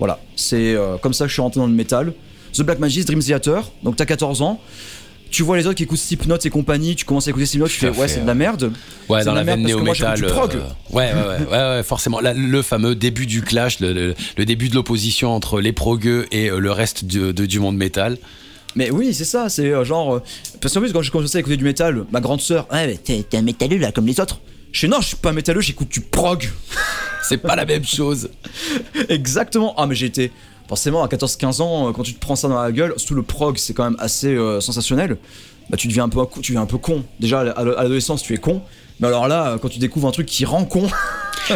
Voilà, 0.00 0.18
c'est 0.34 0.74
euh, 0.74 0.96
comme 0.98 1.12
ça 1.14 1.24
que 1.26 1.28
je 1.28 1.34
suis 1.34 1.42
rentré 1.42 1.60
dans 1.60 1.66
le 1.68 1.72
métal. 1.72 2.12
The 2.52 2.62
Black 2.62 2.80
Magis, 2.80 3.04
Dream 3.04 3.20
Theater, 3.20 3.70
donc 3.84 3.94
t'as 3.94 4.06
14 4.06 4.42
ans. 4.42 4.58
Tu 5.30 5.44
vois 5.44 5.56
les 5.56 5.66
autres 5.68 5.76
qui 5.76 5.84
écoutent 5.84 5.98
Slipknot 6.00 6.38
et 6.44 6.50
compagnie, 6.50 6.96
tu 6.96 7.04
commences 7.04 7.28
à 7.28 7.30
écouter 7.30 7.46
Slipknot, 7.46 7.68
tu 7.68 7.74
fais 7.78 7.90
ouais, 7.90 8.08
c'est 8.08 8.22
de 8.22 8.26
la 8.26 8.34
merde. 8.34 8.72
Ouais, 9.08 9.20
C'est 9.20 9.26
dans 9.26 9.34
la 9.34 9.44
veine 9.44 9.62
néo-métal. 9.62 10.24
euh, 10.24 10.34
ouais, 10.90 11.12
ouais, 11.12 11.12
ouais, 11.12 11.46
ouais, 11.52 11.56
ouais, 11.76 11.82
forcément. 11.84 12.18
Le 12.20 12.62
fameux 12.62 12.96
début 12.96 13.26
du 13.26 13.42
clash, 13.42 13.78
le, 13.78 14.14
début 14.44 14.68
de 14.68 14.74
l'opposition 14.74 15.32
entre 15.32 15.60
les 15.60 15.72
progueux 15.72 16.26
et 16.32 16.50
euh, 16.50 16.58
le 16.58 16.72
reste 16.72 17.04
du, 17.04 17.32
de- 17.32 17.46
du 17.46 17.60
monde 17.60 17.76
métal. 17.76 18.18
Mais 18.74 18.90
oui, 18.90 19.14
c'est 19.14 19.24
ça, 19.24 19.48
c'est 19.48 19.70
euh, 19.70 19.84
genre. 19.84 20.16
euh, 20.16 20.22
parce 20.60 20.74
qu'en 20.74 20.80
plus, 20.80 20.92
quand 20.92 21.02
j'ai 21.02 21.10
commencé 21.12 21.36
à 21.36 21.40
écouter 21.40 21.56
du 21.56 21.64
métal, 21.64 22.04
ma 22.10 22.20
grande 22.20 22.40
sœur, 22.40 22.66
ouais, 22.72 22.86
mais 22.88 22.96
t'es 22.96 23.24
t'es 23.28 23.36
un 23.36 23.42
métalleux 23.42 23.78
là, 23.78 23.92
comme 23.92 24.06
les 24.06 24.18
autres. 24.18 24.40
Je 24.72 24.80
fais 24.80 24.88
non, 24.88 25.00
je 25.00 25.08
suis 25.08 25.16
pas 25.16 25.32
métalleux, 25.32 25.60
j'écoute 25.60 25.88
du 25.88 26.00
prog. 26.00 26.48
C'est 27.22 27.38
pas 27.38 27.54
la 27.56 27.64
même 27.64 27.84
chose. 27.84 28.30
Exactement. 29.08 29.74
Ah, 29.76 29.86
mais 29.86 29.94
j'ai 29.94 30.06
été. 30.06 30.32
Forcément, 30.68 31.02
à 31.02 31.08
14-15 31.08 31.60
ans, 31.62 31.88
euh, 31.88 31.92
quand 31.92 32.02
tu 32.02 32.14
te 32.14 32.20
prends 32.20 32.36
ça 32.36 32.48
dans 32.48 32.60
la 32.60 32.70
gueule, 32.72 32.94
surtout 32.96 33.14
le 33.14 33.22
prog, 33.22 33.56
c'est 33.58 33.74
quand 33.74 33.84
même 33.84 33.96
assez 33.98 34.28
euh, 34.28 34.60
sensationnel. 34.60 35.16
Bah, 35.68 35.76
tu 35.76 35.88
deviens 35.88 36.04
un 36.04 36.08
peu, 36.08 36.20
tu 36.40 36.52
deviens 36.52 36.62
un 36.62 36.66
peu 36.66 36.78
con. 36.78 37.04
Déjà, 37.20 37.40
à 37.40 37.64
l'adolescence, 37.64 38.22
tu 38.22 38.34
es 38.34 38.38
con. 38.38 38.62
Mais 39.00 39.08
alors 39.08 39.28
là, 39.28 39.56
quand 39.60 39.68
tu 39.68 39.78
découvres 39.78 40.08
un 40.08 40.12
truc 40.12 40.26
qui 40.26 40.44
rend 40.44 40.64
con. 40.64 40.86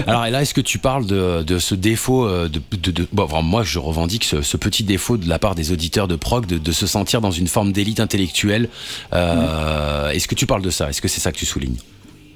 Alors 0.09 0.25
et 0.26 0.30
là, 0.30 0.40
est-ce 0.42 0.54
que 0.54 0.62
tu 0.62 0.78
parles 0.78 1.06
de, 1.06 1.42
de 1.44 1.59
ce 1.59 1.75
défaut 1.76 2.26
euh, 2.26 2.49
de, 2.49 2.61
de- 2.76 2.90
de- 2.90 3.06
bon, 3.12 3.26
vraiment, 3.26 3.42
moi, 3.42 3.62
je 3.62 3.78
revendique 3.78 4.25
ce, 4.25 4.40
ce 4.42 4.56
petit 4.56 4.83
défaut 4.83 5.18
de 5.18 5.28
la 5.28 5.38
part 5.38 5.54
des 5.54 5.71
auditeurs 5.73 6.09
de 6.09 6.16
prog 6.16 6.47
de, 6.47 6.73
se 6.73 6.87
sentir 6.87 7.21
dans 7.21 7.30
une 7.30 7.47
forme 7.47 7.71
d'élite 7.71 8.00
intellectuelle. 8.00 8.68
Euh, 9.12 10.09
Est-ce 10.11 10.26
que 10.26 10.35
tu 10.35 10.47
parles 10.47 10.62
de 10.62 10.71
ça? 10.71 10.88
Est-ce 10.88 11.00
que 11.02 11.06
c'est 11.06 11.21
ça 11.21 11.30
que 11.33 11.37
tu 11.38 11.47
soulignes? 11.47 11.76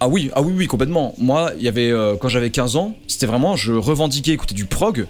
Ah 0.01 0.09
oui, 0.09 0.31
ah 0.35 0.43
oui, 0.43 0.53
oui, 0.57 0.67
complètement. 0.67 1.15
Moi, 1.19 1.53
il 1.57 1.65
y 1.65 1.69
avait 1.69 1.91
euh, 1.91 2.17
quand 2.17 2.29
j'avais 2.29 2.51
15 2.51 2.77
ans, 2.77 2.97
c'était 3.09 3.27
vraiment, 3.27 3.57
je 3.57 3.73
revendiquais 3.73 4.33
écouter 4.33 4.55
du 4.55 4.65
prog. 4.65 5.07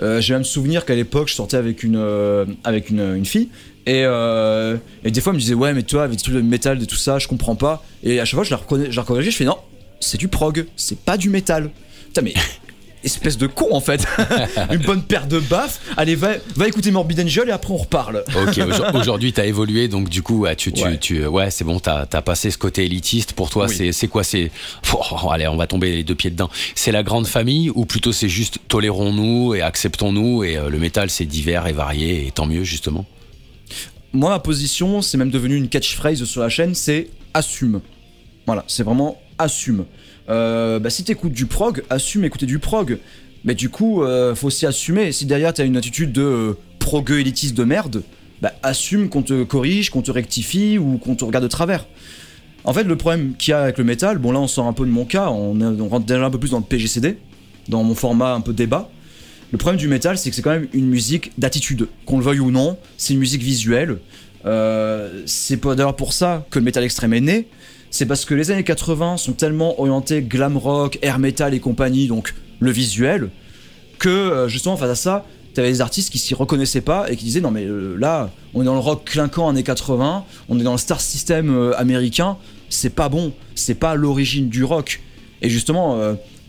Euh, 0.00 0.20
J'ai 0.20 0.32
même 0.32 0.44
souvenir 0.44 0.86
qu'à 0.86 0.94
l'époque, 0.94 1.28
je 1.28 1.34
sortais 1.34 1.58
avec 1.58 1.82
une 1.82 1.96
euh, 1.96 2.46
avec 2.64 2.88
une, 2.88 3.24
fille 3.26 3.48
et, 3.86 4.02
et 4.02 5.10
des 5.10 5.20
fois, 5.20 5.32
elle 5.32 5.36
me 5.36 5.40
disait 5.40 5.54
ouais, 5.54 5.74
mais 5.74 5.82
toi, 5.82 6.04
avec 6.04 6.16
des 6.16 6.22
trucs 6.22 6.34
de 6.34 6.40
métal 6.40 6.82
et 6.82 6.86
tout 6.86 6.96
ça, 6.96 7.18
je 7.18 7.28
comprends 7.28 7.56
pas. 7.56 7.84
Et 8.02 8.20
à 8.20 8.24
chaque 8.24 8.36
fois, 8.36 8.44
je 8.44 8.50
la 8.50 8.56
reconnais, 8.56 8.90
je 8.90 8.96
la 8.96 9.02
corrigeais, 9.02 9.30
je 9.30 9.36
fais 9.36 9.44
non, 9.44 9.58
c'est 10.00 10.18
du 10.18 10.28
prog, 10.28 10.66
c'est 10.76 10.98
pas 10.98 11.16
du 11.16 11.28
métal. 11.28 11.70
Putain, 12.06 12.22
mais 12.22 12.34
espèce 13.04 13.38
de 13.38 13.46
con 13.46 13.68
en 13.72 13.80
fait. 13.80 14.04
une 14.70 14.78
bonne 14.82 15.02
paire 15.02 15.26
de 15.26 15.38
baffes. 15.38 15.80
Allez, 15.96 16.14
va, 16.14 16.32
va 16.56 16.68
écouter 16.68 16.90
Morbid 16.90 17.20
Angel 17.20 17.48
et 17.48 17.52
après 17.52 17.72
on 17.72 17.76
reparle. 17.78 18.24
Ok, 18.36 18.58
aujourd- 18.58 18.94
aujourd'hui 18.94 19.32
t'as 19.32 19.46
évolué, 19.46 19.88
donc 19.88 20.08
du 20.08 20.22
coup, 20.22 20.40
ouais, 20.40 20.56
tu, 20.56 20.72
tu, 20.72 20.84
Ouais. 20.84 20.98
tu- 20.98 21.26
ouais, 21.26 21.50
c'est 21.50 21.64
bon, 21.64 21.78
t'as 21.80 22.06
as 22.12 22.22
passé 22.22 22.50
ce 22.50 22.58
côté 22.58 22.84
élitiste. 22.84 23.32
Pour 23.32 23.50
toi, 23.50 23.66
Oui. 23.68 23.74
c'est 23.76 23.92
c'est 23.92 24.08
quoi 24.08 24.24
C'est, 24.24 24.50
Oh, 24.92 25.30
allez, 25.30 25.46
on 25.48 25.56
va 25.56 25.66
tomber 25.66 25.94
les 25.96 26.04
deux 26.04 26.14
pieds 26.14 26.30
dedans. 26.30 26.50
C'est 26.74 26.92
la 26.92 27.02
grande 27.02 27.26
famille 27.26 27.70
ou 27.70 27.84
plutôt 27.86 28.12
c'est 28.12 28.28
juste 28.28 28.58
tolérons-nous 28.68 29.54
et 29.54 29.62
acceptons-nous 29.62 30.44
et 30.44 30.56
euh, 30.56 30.68
le 30.70 30.78
métal 30.78 31.10
c'est 31.10 31.24
divers 31.24 31.66
et 31.66 31.72
varié 31.72 32.26
et 32.26 32.30
tant 32.30 32.46
mieux 32.46 32.64
justement? 32.64 33.04
Moi, 34.12 34.30
ma 34.30 34.40
position, 34.40 35.02
c'est 35.02 35.16
même 35.18 35.30
devenu 35.30 35.54
une 35.56 35.68
catchphrase 35.68 36.24
sur 36.24 36.40
la 36.40 36.48
chaîne, 36.48 36.74
c'est 36.74 37.08
assume. 37.32 37.80
Voilà, 38.46 38.64
c'est 38.66 38.82
vraiment 38.82 39.20
assume. 39.40 39.84
Euh, 40.28 40.78
bah, 40.78 40.90
si 40.90 41.04
t'écoutes 41.04 41.32
du 41.32 41.46
prog, 41.46 41.82
assume 41.90 42.24
écouter 42.24 42.46
du 42.46 42.58
prog. 42.58 42.98
Mais 43.44 43.54
du 43.54 43.70
coup, 43.70 44.02
euh, 44.02 44.34
faut 44.34 44.48
aussi 44.48 44.66
assumer. 44.66 45.12
Si 45.12 45.26
derrière 45.26 45.52
t'as 45.54 45.64
une 45.64 45.76
attitude 45.76 46.12
de 46.12 46.22
euh, 46.22 47.18
élitiste 47.18 47.56
de 47.56 47.64
merde, 47.64 48.02
bah, 48.42 48.52
assume 48.62 49.08
qu'on 49.08 49.22
te 49.22 49.42
corrige, 49.44 49.90
qu'on 49.90 50.02
te 50.02 50.10
rectifie 50.10 50.78
ou 50.78 50.98
qu'on 50.98 51.14
te 51.14 51.24
regarde 51.24 51.44
de 51.44 51.48
travers. 51.48 51.86
En 52.64 52.74
fait, 52.74 52.84
le 52.84 52.96
problème 52.96 53.34
qu'il 53.38 53.52
y 53.52 53.54
a 53.54 53.62
avec 53.62 53.78
le 53.78 53.84
métal, 53.84 54.18
bon 54.18 54.32
là 54.32 54.40
on 54.40 54.46
sort 54.46 54.66
un 54.66 54.72
peu 54.74 54.84
de 54.84 54.90
mon 54.90 55.06
cas, 55.06 55.30
on, 55.30 55.88
rentre 55.88 56.04
déjà 56.04 56.24
un 56.24 56.30
peu 56.30 56.38
plus 56.38 56.50
dans 56.50 56.58
le 56.58 56.64
PGCD, 56.64 57.16
dans 57.68 57.82
mon 57.82 57.94
format 57.94 58.34
un 58.34 58.42
peu 58.42 58.52
débat. 58.52 58.90
Le 59.50 59.58
problème 59.58 59.78
du 59.78 59.88
métal, 59.88 60.18
c'est 60.18 60.30
que 60.30 60.36
c'est 60.36 60.42
quand 60.42 60.50
même 60.50 60.68
une 60.74 60.86
musique 60.86 61.32
d'attitude, 61.38 61.88
qu'on 62.04 62.18
le 62.18 62.24
veuille 62.24 62.40
ou 62.40 62.50
non, 62.50 62.76
c'est 62.98 63.14
une 63.14 63.18
musique 63.18 63.42
visuelle. 63.42 63.98
Euh, 64.46 65.22
c'est 65.26 65.62
d'ailleurs 65.62 65.96
pour 65.96 66.12
ça 66.12 66.46
que 66.50 66.58
le 66.58 66.64
métal 66.64 66.84
extrême 66.84 67.14
est 67.14 67.20
né. 67.20 67.48
C'est 67.90 68.06
parce 68.06 68.24
que 68.24 68.34
les 68.34 68.52
années 68.52 68.62
80 68.62 69.16
sont 69.16 69.32
tellement 69.32 69.80
orientés 69.80 70.22
glam 70.22 70.56
rock, 70.56 70.98
air 71.02 71.18
metal 71.18 71.54
et 71.54 71.60
compagnie, 71.60 72.06
donc 72.06 72.34
le 72.60 72.70
visuel, 72.70 73.30
que 73.98 74.08
euh, 74.08 74.48
justement 74.48 74.76
face 74.76 74.90
à 74.90 74.94
ça, 74.94 75.26
t'avais 75.54 75.72
des 75.72 75.80
artistes 75.80 76.10
qui 76.10 76.18
s'y 76.18 76.34
reconnaissaient 76.34 76.82
pas 76.82 77.10
et 77.10 77.16
qui 77.16 77.24
disaient 77.24 77.40
non 77.40 77.50
mais 77.50 77.64
euh, 77.64 77.96
là, 77.98 78.30
on 78.54 78.62
est 78.62 78.64
dans 78.64 78.74
le 78.74 78.80
rock 78.80 79.04
clinquant 79.04 79.48
années 79.48 79.64
80, 79.64 80.24
on 80.48 80.60
est 80.60 80.62
dans 80.62 80.72
le 80.72 80.78
star 80.78 81.00
system 81.00 81.50
euh, 81.50 81.76
américain, 81.76 82.36
c'est 82.68 82.94
pas 82.94 83.08
bon, 83.08 83.32
c'est 83.56 83.74
pas 83.74 83.96
l'origine 83.96 84.48
du 84.48 84.62
rock. 84.62 85.02
Et 85.42 85.50
justement, 85.50 85.98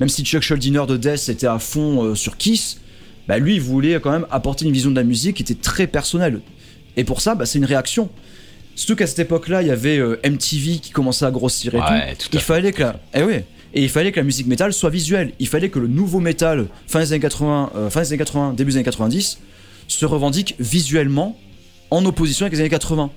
même 0.01 0.09
si 0.09 0.25
Chuck 0.25 0.41
Schuldiner 0.41 0.83
de 0.85 0.97
Death 0.97 1.29
était 1.29 1.47
à 1.47 1.59
fond 1.59 2.13
sur 2.13 2.35
Kiss, 2.35 2.81
bah 3.25 3.37
lui 3.39 3.55
il 3.55 3.61
voulait 3.61 4.01
quand 4.01 4.11
même 4.11 4.25
apporter 4.29 4.65
une 4.65 4.73
vision 4.73 4.91
de 4.91 4.97
la 4.97 5.03
musique 5.03 5.37
qui 5.37 5.43
était 5.43 5.55
très 5.55 5.87
personnelle. 5.87 6.41
Et 6.97 7.05
pour 7.05 7.21
ça, 7.21 7.33
bah, 7.33 7.45
c'est 7.45 7.57
une 7.57 7.65
réaction. 7.65 8.09
Surtout 8.81 8.95
qu'à 8.95 9.05
cette 9.05 9.19
époque-là, 9.19 9.61
il 9.61 9.67
y 9.67 9.71
avait 9.71 9.99
euh, 9.99 10.19
MTV 10.25 10.79
qui 10.79 10.89
commençait 10.89 11.25
à 11.25 11.29
grossir 11.29 11.75
et 11.75 11.79
Ouais, 11.79 12.15
tout. 12.15 12.29
Il 12.33 12.39
fallait 12.39 12.71
que 12.71 12.81
la... 12.81 12.99
eh 13.13 13.21
oui. 13.21 13.35
Et 13.75 13.83
il 13.83 13.89
fallait 13.89 14.11
que 14.11 14.19
la 14.19 14.23
musique 14.23 14.47
métal 14.47 14.73
soit 14.73 14.89
visuelle. 14.89 15.33
Il 15.37 15.47
fallait 15.47 15.69
que 15.69 15.77
le 15.77 15.87
nouveau 15.87 16.19
métal, 16.19 16.65
fin 16.87 16.99
des 16.99 17.13
années 17.13 17.21
80, 17.21 17.73
euh, 17.75 17.89
fin 17.91 18.01
des 18.01 18.07
années 18.07 18.17
80 18.17 18.53
début 18.53 18.71
des 18.71 18.77
années 18.77 18.83
90, 18.83 19.37
se 19.87 20.05
revendique 20.07 20.55
visuellement 20.59 21.37
en 21.91 22.03
opposition 22.05 22.45
avec 22.47 22.53
les 22.53 22.59
années 22.61 22.69
80. 22.69 23.11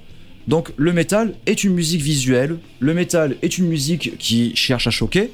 Donc 0.49 0.71
le 0.77 0.93
métal 0.93 1.33
est 1.47 1.65
une 1.65 1.73
musique 1.73 2.03
visuelle, 2.03 2.59
le 2.81 2.93
métal 2.93 3.37
est 3.41 3.57
une 3.57 3.67
musique 3.67 4.19
qui 4.19 4.55
cherche 4.55 4.87
à 4.87 4.91
choquer. 4.91 5.33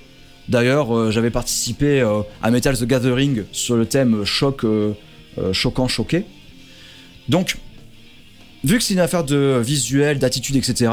D'ailleurs, 0.49 0.97
euh, 0.97 1.11
j'avais 1.11 1.31
participé 1.31 2.01
euh, 2.03 2.21
à 2.41 2.53
Metal 2.53 2.79
the 2.79 2.85
Gathering 2.85 3.43
sur 3.51 3.75
le 3.75 3.85
thème 3.85 4.25
choc, 4.25 4.63
euh, 4.65 4.93
choquant, 5.53 5.89
choqué. 5.89 6.25
Donc, 7.29 7.57
vu 8.65 8.79
que 8.79 8.85
c'est 8.85 8.95
une 8.95 9.01
affaire 9.01 9.25
de 9.25 9.61
visuel, 9.63 10.19
d'attitude, 10.19 10.57
etc., 10.57 10.91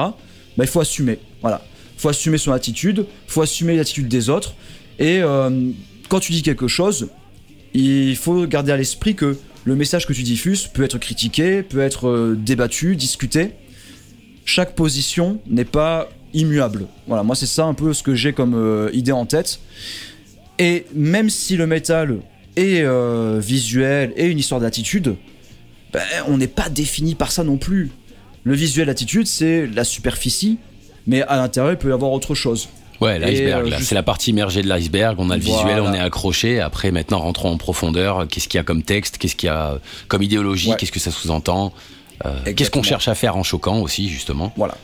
bah, 0.57 0.63
il 0.63 0.67
faut 0.67 0.79
assumer. 0.79 1.19
Voilà. 1.41 1.63
faut 1.97 2.09
assumer 2.09 2.37
son 2.37 2.51
attitude, 2.51 3.05
faut 3.27 3.41
assumer 3.41 3.75
l'attitude 3.75 4.07
des 4.07 4.29
autres. 4.29 4.55
Et 4.99 5.19
euh, 5.21 5.71
quand 6.09 6.19
tu 6.19 6.31
dis 6.31 6.41
quelque 6.41 6.67
chose, 6.67 7.09
il 7.73 8.15
faut 8.15 8.47
garder 8.47 8.71
à 8.71 8.77
l'esprit 8.77 9.15
que 9.15 9.37
le 9.65 9.75
message 9.75 10.07
que 10.07 10.13
tu 10.13 10.23
diffuses 10.23 10.67
peut 10.67 10.83
être 10.83 10.97
critiqué, 10.97 11.61
peut 11.61 11.79
être 11.79 12.07
euh, 12.07 12.35
débattu, 12.35 12.95
discuté. 12.95 13.51
Chaque 14.45 14.75
position 14.75 15.39
n'est 15.47 15.65
pas 15.65 16.09
immuable. 16.33 16.87
Voilà, 17.07 17.23
moi 17.23 17.35
c'est 17.35 17.45
ça 17.45 17.65
un 17.65 17.73
peu 17.73 17.93
ce 17.93 18.01
que 18.01 18.15
j'ai 18.15 18.33
comme 18.33 18.55
euh, 18.55 18.89
idée 18.93 19.11
en 19.11 19.25
tête. 19.25 19.59
Et 20.57 20.85
même 20.95 21.29
si 21.29 21.55
le 21.55 21.67
métal 21.67 22.19
est 22.55 22.83
visuel 23.39 24.11
et 24.15 24.25
une 24.25 24.39
histoire 24.39 24.59
d'attitude, 24.59 25.15
ben, 25.93 26.01
on 26.27 26.37
n'est 26.37 26.47
pas 26.47 26.69
défini 26.69 27.15
par 27.15 27.31
ça 27.31 27.43
non 27.43 27.57
plus. 27.57 27.91
Le 28.43 28.53
visuel 28.55 28.89
attitude, 28.89 29.27
c'est 29.27 29.67
la 29.67 29.83
superficie, 29.83 30.57
mais 31.05 31.21
à 31.23 31.37
l'intérieur, 31.37 31.73
il 31.73 31.77
peut 31.77 31.89
y 31.89 31.93
avoir 31.93 32.11
autre 32.11 32.35
chose. 32.35 32.69
Ouais, 32.99 33.19
l'iceberg, 33.19 33.67
euh, 33.67 33.75
juste- 33.77 33.89
c'est 33.89 33.95
la 33.95 34.01
partie 34.03 34.31
immergée 34.31 34.61
de 34.63 34.67
l'iceberg. 34.67 35.17
On 35.19 35.29
a 35.29 35.35
le 35.37 35.41
visuel, 35.43 35.81
on 35.81 35.93
est 35.93 35.99
accroché. 35.99 36.59
Après, 36.59 36.91
maintenant, 36.91 37.19
rentrons 37.19 37.51
en 37.51 37.57
profondeur. 37.57 38.27
Qu'est-ce 38.27 38.47
qu'il 38.47 38.57
y 38.57 38.61
a 38.61 38.63
comme 38.63 38.81
texte 38.83 39.17
Qu'est-ce 39.19 39.35
qu'il 39.35 39.47
y 39.47 39.51
a 39.51 39.79
comme 40.07 40.23
idéologie 40.23 40.69
Ouais. 40.71 40.75
Qu'est-ce 40.77 40.91
que 40.91 40.99
ça 40.99 41.11
sous-entend 41.11 41.73
Euh, 42.25 42.53
Qu'est-ce 42.55 42.71
qu'on 42.71 42.81
cherche 42.81 43.07
à 43.07 43.13
faire 43.13 43.37
en 43.37 43.43
choquant 43.43 43.79
aussi, 43.81 44.09
justement 44.09 44.51
Voilà. 44.57 44.75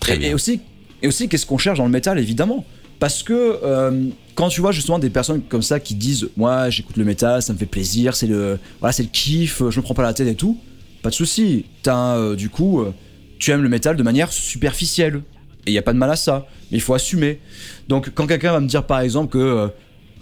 Très 0.00 0.16
et, 0.16 0.18
bien. 0.18 0.30
et 0.30 0.34
aussi, 0.34 0.60
et 1.02 1.08
aussi 1.08 1.26
qu'est-ce 1.30 1.46
qu'on 1.46 1.56
cherche 1.56 1.78
dans 1.78 1.86
le 1.86 1.90
métal, 1.90 2.18
évidemment? 2.18 2.66
Parce 2.98 3.22
que 3.22 3.58
euh, 3.62 4.08
quand 4.34 4.48
tu 4.48 4.60
vois 4.60 4.72
justement 4.72 4.98
des 4.98 5.10
personnes 5.10 5.42
comme 5.42 5.62
ça 5.62 5.80
qui 5.80 5.94
disent 5.94 6.28
Moi, 6.36 6.70
j'écoute 6.70 6.96
le 6.96 7.04
métal, 7.04 7.42
ça 7.42 7.52
me 7.52 7.58
fait 7.58 7.66
plaisir, 7.66 8.16
c'est 8.16 8.26
le, 8.26 8.58
voilà, 8.80 8.92
c'est 8.92 9.02
le 9.02 9.08
kiff, 9.08 9.62
je 9.68 9.80
me 9.80 9.82
prends 9.82 9.94
pas 9.94 10.02
la 10.02 10.14
tête 10.14 10.28
et 10.28 10.34
tout, 10.34 10.58
pas 11.02 11.10
de 11.10 11.14
souci. 11.14 11.66
T'as, 11.82 12.16
euh, 12.16 12.36
du 12.36 12.48
coup, 12.48 12.80
euh, 12.80 12.92
tu 13.38 13.50
aimes 13.50 13.62
le 13.62 13.68
métal 13.68 13.96
de 13.96 14.02
manière 14.02 14.32
superficielle. 14.32 15.22
Et 15.66 15.72
il 15.72 15.74
y 15.74 15.78
a 15.78 15.82
pas 15.82 15.92
de 15.92 15.98
mal 15.98 16.10
à 16.10 16.16
ça. 16.16 16.46
Mais 16.70 16.78
il 16.78 16.80
faut 16.80 16.94
assumer. 16.94 17.40
Donc, 17.88 18.10
quand 18.14 18.26
quelqu'un 18.26 18.52
va 18.52 18.60
me 18.60 18.68
dire 18.68 18.84
par 18.84 19.00
exemple 19.00 19.32
que. 19.32 19.68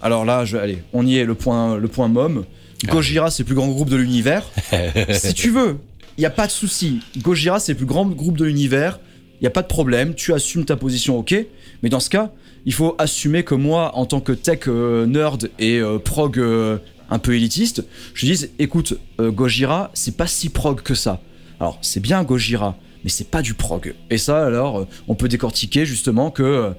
alors 0.01 0.25
là, 0.25 0.43
je, 0.43 0.57
allez, 0.57 0.83
on 0.91 1.05
y 1.05 1.17
est, 1.17 1.25
le 1.25 1.35
point, 1.35 1.77
le 1.77 1.87
point 1.87 2.07
mom. 2.07 2.45
Gojira, 2.85 3.31
c'est 3.31 3.43
le 3.43 3.47
plus 3.47 3.55
grand 3.55 3.67
groupe 3.67 3.89
de 3.89 3.95
l'univers. 3.95 4.43
si 5.13 5.33
tu 5.33 5.49
veux, 5.49 5.77
il 6.17 6.21
n'y 6.21 6.25
a 6.25 6.31
pas 6.31 6.47
de 6.47 6.51
souci. 6.51 6.99
Gojira, 7.17 7.59
c'est 7.59 7.73
le 7.73 7.77
plus 7.77 7.85
grand 7.85 8.05
groupe 8.05 8.37
de 8.37 8.45
l'univers. 8.45 8.99
Il 9.39 9.43
n'y 9.43 9.47
a 9.47 9.51
pas 9.51 9.61
de 9.61 9.67
problème. 9.67 10.13
Tu 10.13 10.33
assumes 10.33 10.65
ta 10.65 10.75
position, 10.75 11.17
ok. 11.17 11.35
Mais 11.83 11.89
dans 11.89 11.99
ce 11.99 12.09
cas, 12.09 12.31
il 12.65 12.73
faut 12.73 12.95
assumer 12.97 13.43
que 13.43 13.55
moi, 13.55 13.95
en 13.95 14.05
tant 14.05 14.19
que 14.19 14.31
tech 14.31 14.61
euh, 14.67 15.05
nerd 15.05 15.49
et 15.59 15.79
euh, 15.79 15.99
prog 15.99 16.39
euh, 16.39 16.79
un 17.09 17.19
peu 17.19 17.35
élitiste, 17.35 17.85
je 18.13 18.25
dis 18.25 18.47
écoute, 18.57 18.99
Gojira, 19.19 19.91
c'est 19.93 20.17
pas 20.17 20.27
si 20.27 20.49
prog 20.49 20.81
que 20.81 20.95
ça. 20.95 21.21
Alors, 21.59 21.77
c'est 21.83 21.99
bien 21.99 22.23
Gojira, 22.23 22.75
mais 23.03 23.11
c'est 23.11 23.29
pas 23.29 23.43
du 23.43 23.53
prog. 23.53 23.93
Et 24.09 24.17
ça, 24.17 24.43
alors, 24.43 24.87
on 25.07 25.13
peut 25.13 25.27
décortiquer 25.27 25.85
justement 25.85 26.31
que, 26.31 26.73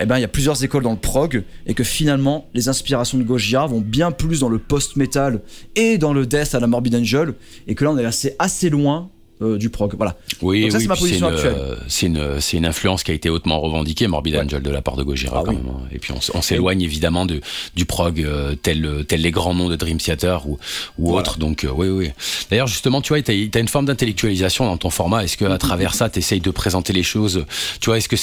eh 0.00 0.06
ben, 0.06 0.16
il 0.16 0.22
y 0.22 0.24
a 0.24 0.28
plusieurs 0.28 0.64
écoles 0.64 0.82
dans 0.82 0.92
le 0.92 0.98
prog 0.98 1.44
et 1.66 1.74
que 1.74 1.84
finalement, 1.84 2.48
les 2.54 2.70
inspirations 2.70 3.18
de 3.18 3.22
Gojira 3.22 3.66
vont 3.66 3.82
bien 3.82 4.12
plus 4.12 4.40
dans 4.40 4.48
le 4.48 4.58
post-metal 4.58 5.42
et 5.76 5.98
dans 5.98 6.14
le 6.14 6.26
death 6.26 6.54
à 6.54 6.60
la 6.60 6.66
Morbid 6.66 6.94
Angel, 6.94 7.34
et 7.66 7.74
que 7.74 7.84
là, 7.84 7.90
on 7.90 7.98
est 7.98 8.06
assez, 8.06 8.34
assez 8.38 8.70
loin 8.70 9.10
euh, 9.42 9.58
du 9.58 9.70
prog. 9.70 9.94
Voilà. 9.96 10.16
Oui, 10.42 10.62
Donc 10.62 10.72
ça, 10.72 10.76
oui, 10.78 10.82
c'est 10.82 10.88
ma 10.88 10.96
position 10.96 11.28
une, 11.28 11.34
actuelle. 11.34 11.54
euh, 11.58 11.76
C'est 11.88 12.06
une, 12.06 12.40
c'est 12.40 12.56
une 12.56 12.66
influence 12.66 13.02
qui 13.02 13.10
a 13.10 13.14
été 13.14 13.28
hautement 13.30 13.60
revendiquée, 13.60 14.06
Morbid 14.06 14.34
Ouais. 14.34 14.40
Angel, 14.42 14.62
de 14.62 14.70
la 14.70 14.82
part 14.82 14.96
de 14.96 15.02
Gojira, 15.02 15.38
Ah 15.40 15.42
quand 15.44 15.50
oui. 15.52 15.56
même, 15.58 15.68
hein. 15.68 15.88
Et 15.92 15.98
puis 15.98 16.12
on, 16.12 16.42
s'éloigne 16.42 16.82
évidemment 16.82 17.26
de, 17.26 17.40
du 17.74 17.84
prog, 17.84 18.20
euh, 18.20 18.54
tel, 18.60 19.04
tel 19.08 19.20
les 19.20 19.30
grands 19.30 19.54
noms 19.54 19.68
de 19.68 19.76
Dream 19.76 19.98
Theater 19.98 20.46
ou, 20.48 20.58
ou 20.98 21.08
Voilà. 21.10 21.20
autres. 21.20 21.38
Donc, 21.38 21.64
euh, 21.64 21.70
oui, 21.74 21.88
oui. 21.88 22.10
D'ailleurs, 22.50 22.66
justement, 22.66 23.00
tu 23.02 23.08
vois, 23.12 23.22
tu 23.22 23.30
as, 23.30 23.58
une 23.60 23.68
forme 23.68 23.86
d'intellectualisation 23.86 24.64
dans 24.66 24.76
ton 24.76 24.90
format. 24.90 25.24
Est-ce 25.24 25.36
que 25.36 25.44
à 25.44 25.58
travers 25.58 25.94
ça, 25.94 26.08
tu 26.10 26.18
essayes 26.18 26.40
de 26.40 26.50
présenter 26.50 26.92
les 26.92 27.02
choses 27.02 27.44
Tu 27.80 27.86
vois, 27.90 27.98
est-ce 27.98 28.08
que 28.08 28.16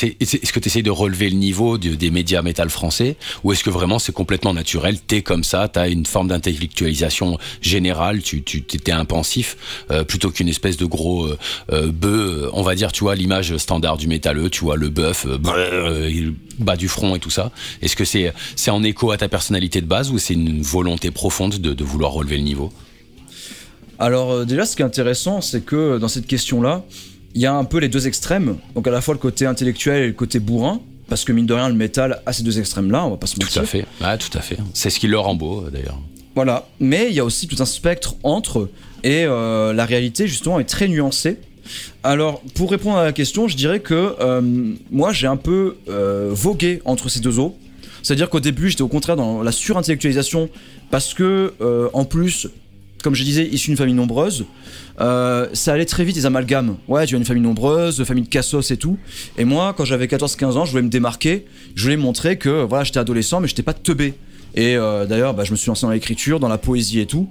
tu 0.60 0.67
essayes 0.67 0.84
de 0.84 0.91
relever 0.91 1.29
le 1.29 1.36
niveau 1.38 1.77
de- 1.77 1.96
des 1.96 2.12
médias 2.12 2.41
métal 2.41 2.70
français 2.70 3.17
ou 3.43 3.51
est-ce 3.51 3.63
que 3.63 3.70
vraiment 3.70 4.00
c'est 4.00 4.12
complètement 4.13 4.53
naturel 4.53 5.00
T'es 5.00 5.22
comme 5.22 5.43
ça, 5.43 5.67
t'as 5.67 5.89
une 5.89 6.05
forme 6.05 6.29
d'intellectualisation 6.29 7.38
générale, 7.62 8.22
tu, 8.22 8.43
tu 8.43 8.62
t'es 8.63 8.91
un 8.91 9.05
pensif 9.05 9.58
euh, 9.91 10.03
plutôt 10.03 10.29
qu'une 10.32 10.50
espèce 10.50 10.77
de 10.77 10.86
gros 10.86 11.03
euh, 11.12 11.38
euh, 11.72 11.92
bœuf, 11.92 12.44
euh, 12.44 12.50
on 12.54 12.62
va 12.64 12.76
dire, 12.76 12.92
tu 12.92 13.04
vois, 13.04 13.16
l'image 13.16 13.56
standard 13.58 13.98
du 13.98 14.08
métalleux, 14.08 14.50
tu 14.50 14.62
vois, 14.62 14.76
le 14.76 14.90
bœuf, 14.90 15.26
il 16.10 16.34
bat 16.60 16.76
du 16.76 16.88
front 16.88 17.16
et 17.16 17.20
tout 17.20 17.30
ça. 17.30 17.52
Est-ce 17.82 17.96
que 17.96 18.06
c'est, 18.06 18.34
c'est 18.56 18.72
en 18.72 18.84
écho 18.84 19.12
à 19.12 19.18
ta 19.18 19.28
personnalité 19.28 19.82
de 19.82 19.88
base 19.88 20.12
ou 20.12 20.18
c'est 20.18 20.34
une 20.34 20.62
volonté 20.62 21.12
profonde 21.12 21.56
de, 21.60 21.74
de 21.74 21.84
vouloir 21.84 22.12
relever 22.12 22.38
le 22.38 22.44
niveau? 22.44 22.72
Alors 24.00 24.46
déjà, 24.46 24.66
ce 24.66 24.76
qui 24.76 24.82
est 24.82 24.86
intéressant, 24.86 25.42
c'est 25.42 25.62
que 25.62 25.98
dans 25.98 26.08
cette 26.08 26.28
question-là, 26.28 26.84
il 27.36 27.42
y 27.42 27.46
a 27.46 27.54
un 27.54 27.64
peu 27.64 27.78
les 27.80 27.90
deux 27.90 28.08
extrêmes. 28.08 28.58
Donc 28.76 28.88
à 28.88 28.92
la 28.92 29.02
fois 29.02 29.14
le 29.14 29.20
côté 29.20 29.46
intellectuel 29.46 30.04
et 30.04 30.08
le 30.08 30.14
côté 30.14 30.40
bourrin. 30.40 30.80
Parce 31.10 31.26
que 31.26 31.32
mine 31.34 31.46
de 31.46 31.54
rien, 31.54 31.68
le 31.68 31.76
métal 31.76 32.22
a 32.26 32.32
ces 32.34 32.44
deux 32.44 32.60
extrêmes-là, 32.60 33.06
on 33.06 33.12
va 33.12 33.18
pas 33.18 33.28
se 33.28 33.36
Tout 33.36 33.42
mentir. 33.42 33.62
à 33.62 33.66
fait. 33.66 33.86
Ouais, 34.02 34.18
tout 34.18 34.36
à 34.38 34.42
fait. 34.42 34.58
C'est 34.74 34.90
ce 34.90 35.00
qui 35.00 35.08
le 35.08 35.20
rend 35.20 35.36
beau, 35.36 35.66
d'ailleurs. 35.72 36.00
Voilà. 36.36 36.68
Mais 36.80 37.08
il 37.10 37.13
y 37.13 37.20
a 37.20 37.25
aussi 37.25 37.48
tout 37.48 37.58
un 37.60 37.66
spectre 37.66 38.16
entre. 38.24 38.70
Et 39.04 39.25
euh, 39.25 39.74
la 39.74 39.86
réalité, 39.86 40.28
justement, 40.28 40.60
est 40.60 40.66
très 40.66 40.88
nuancée. 40.88 41.38
Alors, 42.04 42.42
pour 42.56 42.72
répondre 42.72 42.98
à 42.98 43.04
la 43.04 43.13
question, 43.13 43.48
je 43.48 43.56
dirais 43.56 43.80
que 43.80 44.16
euh, 44.20 44.42
moi, 44.92 45.13
j'ai 45.13 45.28
un 45.28 45.38
peu 45.38 45.78
euh, 45.90 46.30
vogué 46.32 46.82
entre 46.86 47.10
ces 47.10 47.20
deux 47.20 47.40
eaux. 47.40 47.58
C'est-à-dire 48.02 48.30
qu'au 48.30 48.42
début, 48.42 48.70
j'étais 48.70 48.82
au 48.82 48.90
contraire 48.90 49.16
dans 49.16 49.44
la 49.44 49.52
surintellectualisation 49.54 50.50
parce 50.92 51.13
que, 51.13 51.54
en 51.94 52.04
plus, 52.04 52.50
comme 53.02 53.16
je 53.16 53.24
disais, 53.24 53.48
issu 53.48 53.70
d'une 53.70 53.78
famille 53.78 53.94
nombreuse, 53.94 54.44
ça 54.98 55.72
allait 55.72 55.86
très 55.86 56.04
vite 56.04 56.18
les 56.18 56.25
amalgames. 56.25 56.75
Ouais, 56.90 57.06
tu 57.06 57.12
viens 57.12 57.20
d'une 57.20 57.25
famille 57.25 57.44
nombreuse, 57.44 58.04
famille 58.04 58.25
de 58.25 58.30
cassos 58.30 58.72
et 58.72 58.78
tout. 58.78 58.98
Et 59.38 59.46
moi, 59.46 59.74
quand 59.78 59.86
j'avais 59.86 60.08
14-15 60.08 60.46
ans, 60.58 60.66
je 60.66 60.72
voulais 60.72 60.84
me 60.84 60.90
démarquer. 60.90 61.46
Je 61.75 61.84
voulais 61.84 61.96
montrer 61.96 62.38
que 62.38 62.66
voilà, 62.66 62.84
j'étais 62.84 63.00
adolescent, 63.00 63.40
mais 63.40 63.48
j'étais 63.48 63.63
pas 63.63 63.74
teubé. 63.74 64.16
Et 64.56 64.76
euh, 64.76 65.06
d'ailleurs, 65.06 65.34
bah, 65.34 65.44
je 65.44 65.52
me 65.52 65.56
suis 65.56 65.68
lancé 65.68 65.86
dans 65.86 65.92
l'écriture, 65.92 66.40
dans 66.40 66.48
la 66.48 66.58
poésie 66.58 67.00
et 67.00 67.06
tout. 67.06 67.28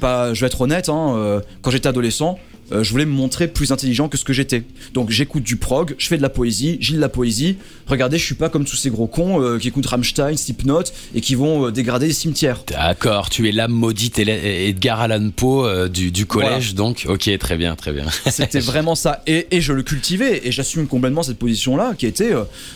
Pas, 0.00 0.34
je 0.34 0.40
vais 0.40 0.46
être 0.46 0.60
honnête, 0.60 0.88
hein, 0.88 1.14
euh, 1.16 1.40
quand 1.62 1.72
j'étais 1.72 1.88
adolescent, 1.88 2.38
euh, 2.72 2.84
je 2.84 2.90
voulais 2.90 3.06
me 3.06 3.12
montrer 3.12 3.48
plus 3.48 3.72
intelligent 3.72 4.08
que 4.08 4.16
ce 4.16 4.24
que 4.24 4.32
j'étais. 4.32 4.64
Donc 4.94 5.10
j'écoute 5.10 5.42
du 5.42 5.56
prog, 5.56 5.94
je 5.98 6.06
fais 6.06 6.16
de 6.16 6.22
la 6.22 6.28
poésie, 6.28 6.76
j'ai 6.80 6.94
de 6.94 7.00
la 7.00 7.08
poésie. 7.08 7.56
Regardez, 7.86 8.18
je 8.18 8.24
suis 8.24 8.34
pas 8.34 8.48
comme 8.48 8.64
tous 8.64 8.76
ces 8.76 8.90
gros 8.90 9.06
cons 9.06 9.42
euh, 9.42 9.58
qui 9.58 9.68
écoutent 9.68 9.86
Rammstein, 9.86 10.36
Slipknot 10.36 10.84
et 11.14 11.20
qui 11.20 11.34
vont 11.34 11.66
euh, 11.66 11.72
dégrader 11.72 12.06
les 12.06 12.12
cimetières. 12.12 12.62
D'accord, 12.68 13.30
tu 13.30 13.48
es 13.48 13.52
l'âme 13.52 13.72
maudite 13.72 14.18
Edgar 14.18 15.00
Allan 15.00 15.30
Poe 15.30 15.88
du, 15.88 16.10
du, 16.10 16.26
collège, 16.26 16.74
donc 16.74 17.06
ok, 17.08 17.38
très 17.38 17.56
bien, 17.56 17.74
très 17.76 17.92
bien. 17.92 18.06
C'était 18.30 18.60
vraiment 18.60 18.94
ça. 18.94 19.22
Et, 19.26 19.46
et, 19.50 19.60
je 19.60 19.72
le 19.72 19.82
cultivais 19.82 20.42
et 20.44 20.52
j'assume 20.52 20.86
complètement 20.86 21.22
cette 21.22 21.38
position-là 21.38 21.94
qui 21.96 22.06
était 22.06 22.32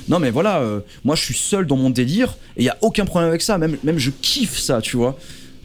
non 0.09 0.19
mais 0.19 0.31
voilà, 0.31 0.63
moi 1.05 1.15
je 1.15 1.23
suis 1.23 1.35
seul 1.35 1.67
dans 1.67 1.77
mon 1.77 1.91
délire 1.91 2.37
et 2.57 2.63
il 2.63 2.65
y 2.65 2.69
a 2.69 2.77
aucun 2.81 3.05
problème 3.05 3.29
avec 3.29 3.43
ça. 3.43 3.59
Même, 3.59 3.77
même 3.85 3.99
je 3.99 4.11
kiffe 4.11 4.59
ça, 4.59 4.81
tu 4.81 4.97
vois. 4.97 5.19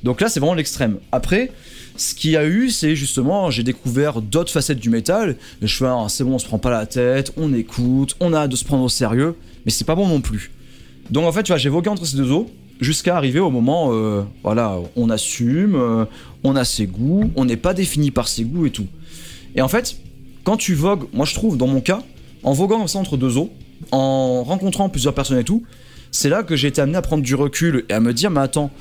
Donc 0.04 0.22
là, 0.22 0.30
c'est 0.30 0.40
vraiment 0.40 0.54
l'extrême. 0.54 0.98
Après, 1.12 1.52
ce 2.00 2.15
qu'il 2.15 2.32
y 2.32 2.38
a 2.38 2.46
eu, 2.46 2.70
c'est 2.70 2.96
justement, 2.96 3.51
j'ai 3.51 3.63
découvert 3.63 4.22
d'autres 4.22 4.51
facettes 4.51 4.79
du 4.79 4.89
métal. 4.89 5.36
Et 5.62 5.68
je 5.68 5.75
fais, 5.75 5.86
ah, 5.86 6.06
c'est 6.08 6.24
bon, 6.24 6.36
on 6.36 6.39
se 6.39 6.46
prend 6.46 6.58
pas 6.58 6.70
la 6.70 6.86
tête, 6.86 7.34
on 7.38 7.53
écoute, 7.53 8.15
on 8.20 8.34
a 8.34 8.48
de 8.48 8.56
se 8.56 8.63
prendre 8.63 8.84
au 8.84 8.89
sérieux, 8.89 9.36
mais 9.65 9.72
c'est 9.72 9.86
pas 9.86 9.96
bon 9.96 10.08
non 10.08 10.22
plus. 10.22 10.51
Donc 11.10 11.25
en 11.25 11.32
fait, 11.32 11.44
tu 11.44 11.51
vois, 11.51 11.58
j'ai 11.58 11.70
vogué 11.70 11.89
entre 11.89 12.06
ces 12.06 12.15
deux 12.15 12.32
eaux 12.32 12.50
jusqu'à 12.79 13.18
arriver 13.18 13.39
au 13.39 13.50
moment, 13.50 13.89
euh, 13.91 14.24
voilà, 14.44 14.77
on 14.96 15.10
assume, 15.10 15.75
euh, 15.75 16.06
on 16.44 16.56
a 16.56 16.63
ses 16.63 16.88
goûts, 16.88 17.29
on 17.36 17.44
n'est 17.44 17.58
pas 17.58 17.74
défini 17.74 18.12
par 18.12 18.29
ses 18.29 18.46
goûts 18.46 18.65
et 18.65 18.72
tout. 18.72 18.88
Et 19.56 19.62
en 19.62 19.68
fait, 19.68 19.98
quand 20.46 20.56
tu 20.56 20.75
vogues, 20.75 21.06
moi 21.12 21.25
je 21.25 21.34
trouve, 21.34 21.58
dans 21.58 21.68
mon 21.68 21.82
cas, 21.82 22.01
en 22.44 22.53
voguant 22.53 22.77
comme 22.77 22.88
ça 22.88 23.00
entre 23.00 23.18
deux 23.18 23.38
eaux, 23.38 23.51
en 23.91 24.44
rencontrant 24.44 24.88
plusieurs 24.88 25.13
personnes 25.13 25.39
et 25.39 25.44
tout, 25.44 25.63
c'est 26.12 26.29
là 26.29 26.44
que 26.44 26.56
j'ai 26.56 26.70
été 26.70 26.82
amené 26.82 26.98
à 26.98 27.01
prendre 27.01 27.24
du 27.24 27.36
recul 27.36 27.86
et 27.89 27.94
à 27.94 28.00
me 28.00 28.13
dire, 28.13 28.32
mais 28.32 28.39
attends, 28.39 28.72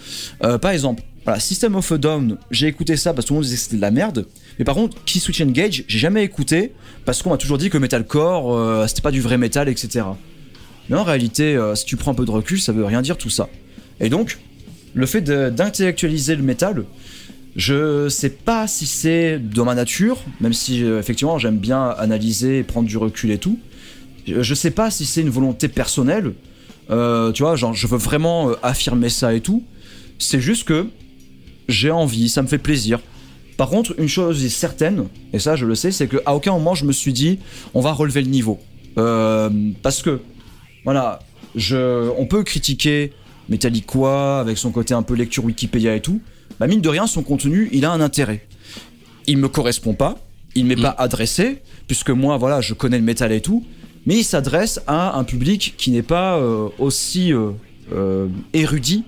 euh, 0.45 0.59
par 0.59 0.71
exemple, 0.71 1.03
voilà, 1.29 1.41
System 1.41 1.75
of 1.75 1.93
a 1.93 1.99
Down, 1.99 2.39
j'ai 2.51 2.69
écouté 2.69 2.97
ça 2.97 3.13
parce 3.13 3.27
que 3.27 3.29
tout 3.29 3.35
le 3.35 3.41
monde 3.41 3.45
disait 3.45 3.57
que 3.57 3.63
c'était 3.63 3.77
de 3.77 3.83
la 3.83 3.91
merde. 3.91 4.25
Mais 4.59 4.65
par 4.65 4.75
contre, 4.75 4.97
Key 5.05 5.19
Switch 5.19 5.43
Engage, 5.43 5.85
j'ai 5.87 5.99
jamais 5.99 6.25
écouté 6.25 6.73
parce 7.05 7.23
qu'on 7.23 7.29
m'a 7.29 7.37
toujours 7.37 7.59
dit 7.59 7.69
que 7.69 7.77
metalcore, 7.77 8.57
euh, 8.57 8.87
c'était 8.87 9.03
pas 9.03 9.11
du 9.11 9.21
vrai 9.21 9.37
métal, 9.37 9.69
etc. 9.69 10.07
Mais 10.89 10.97
en 10.97 11.05
réalité, 11.05 11.55
euh, 11.55 11.75
si 11.75 11.85
tu 11.85 11.97
prends 11.97 12.13
un 12.13 12.15
peu 12.15 12.25
de 12.25 12.31
recul, 12.31 12.59
ça 12.59 12.73
veut 12.73 12.83
rien 12.83 13.03
dire 13.03 13.19
tout 13.19 13.29
ça. 13.29 13.51
Et 14.01 14.09
donc, 14.09 14.39
le 14.95 15.05
fait 15.05 15.21
d'intellectualiser 15.21 16.35
le 16.35 16.43
métal, 16.43 16.85
je 17.57 18.09
sais 18.09 18.31
pas 18.31 18.67
si 18.67 18.87
c'est 18.87 19.39
dans 19.39 19.67
ma 19.67 19.75
nature, 19.75 20.23
même 20.41 20.55
si 20.55 20.83
effectivement 20.83 21.39
j'aime 21.39 21.59
bien 21.59 21.91
analyser 21.91 22.61
et 22.61 22.63
prendre 22.63 22.89
du 22.89 22.97
recul 22.97 23.31
et 23.33 23.39
tout. 23.39 23.59
Je 24.27 24.55
sais 24.55 24.71
pas 24.71 24.91
si 24.91 25.05
c'est 25.05 25.21
une 25.21 25.29
volonté 25.29 25.69
personnelle 25.69 26.33
euh, 26.91 27.33
tu 27.33 27.43
vois, 27.43 27.57
genre, 27.57 27.75
je 27.75 27.87
veux 27.87 27.99
vraiment 27.99 28.51
euh, 28.51 28.55
affirmer 28.63 29.09
ça 29.09 29.35
et 29.35 29.41
tout. 29.41 29.63
C'est 30.19 30.41
juste 30.41 30.65
que 30.65 30.87
j'ai 31.69 31.91
envie, 31.91 32.29
ça 32.29 32.43
me 32.43 32.49
fait 32.49 32.59
plaisir. 32.59 33.01
Par 33.57 33.69
contre, 33.69 33.95
une 33.99 34.09
chose 34.09 34.45
est 34.45 34.49
certaine, 34.49 35.07
et 35.33 35.39
ça 35.39 35.57
je 35.57 35.67
le 35.67 35.75
sais, 35.75 35.91
c'est 35.91 36.09
qu'à 36.09 36.35
aucun 36.35 36.53
moment 36.53 36.75
je 36.75 36.85
me 36.85 36.93
suis 36.93 37.13
dit 37.13 37.39
on 37.75 37.81
va 37.81 37.93
relever 37.93 38.23
le 38.23 38.29
niveau. 38.29 38.59
Euh, 38.99 39.51
parce 39.83 40.03
que, 40.03 40.21
voilà, 40.85 41.21
je, 41.55 42.11
on 42.17 42.27
peut 42.27 42.43
critiquer 42.43 43.13
Metallica 43.49 44.41
avec 44.41 44.59
son 44.59 44.71
côté 44.71 44.95
un 44.95 45.03
peu 45.03 45.15
lecture 45.15 45.45
Wikipédia 45.45 45.95
et 45.95 46.01
tout. 46.01 46.21
Bah, 46.61 46.67
mine 46.67 46.81
de 46.81 46.89
rien, 46.89 47.07
son 47.07 47.23
contenu, 47.23 47.69
il 47.73 47.85
a 47.85 47.93
un 47.93 48.01
intérêt. 48.01 48.47
Il 49.27 49.39
me 49.39 49.49
correspond 49.49 49.95
pas, 49.95 50.19
il 50.55 50.65
m'est 50.65 50.77
mm. 50.77 50.83
pas 50.83 50.95
adressé, 50.99 51.63
puisque 51.87 52.11
moi, 52.11 52.37
voilà, 52.37 52.61
je 52.61 52.75
connais 52.75 52.99
le 52.99 53.05
métal 53.05 53.33
et 53.33 53.41
tout 53.41 53.65
mais 54.09 54.17
il 54.17 54.25
s'adresse 54.25 54.81
à 54.87 55.19
un 55.19 55.25
public 55.25 55.75
qui 55.77 55.91
n'est 55.91 56.03
pas 56.03 56.39
euh, 56.39 56.71
aussi 56.79 57.31
euh, 57.31 57.51
euh, 57.93 58.29
érudit 58.55 59.05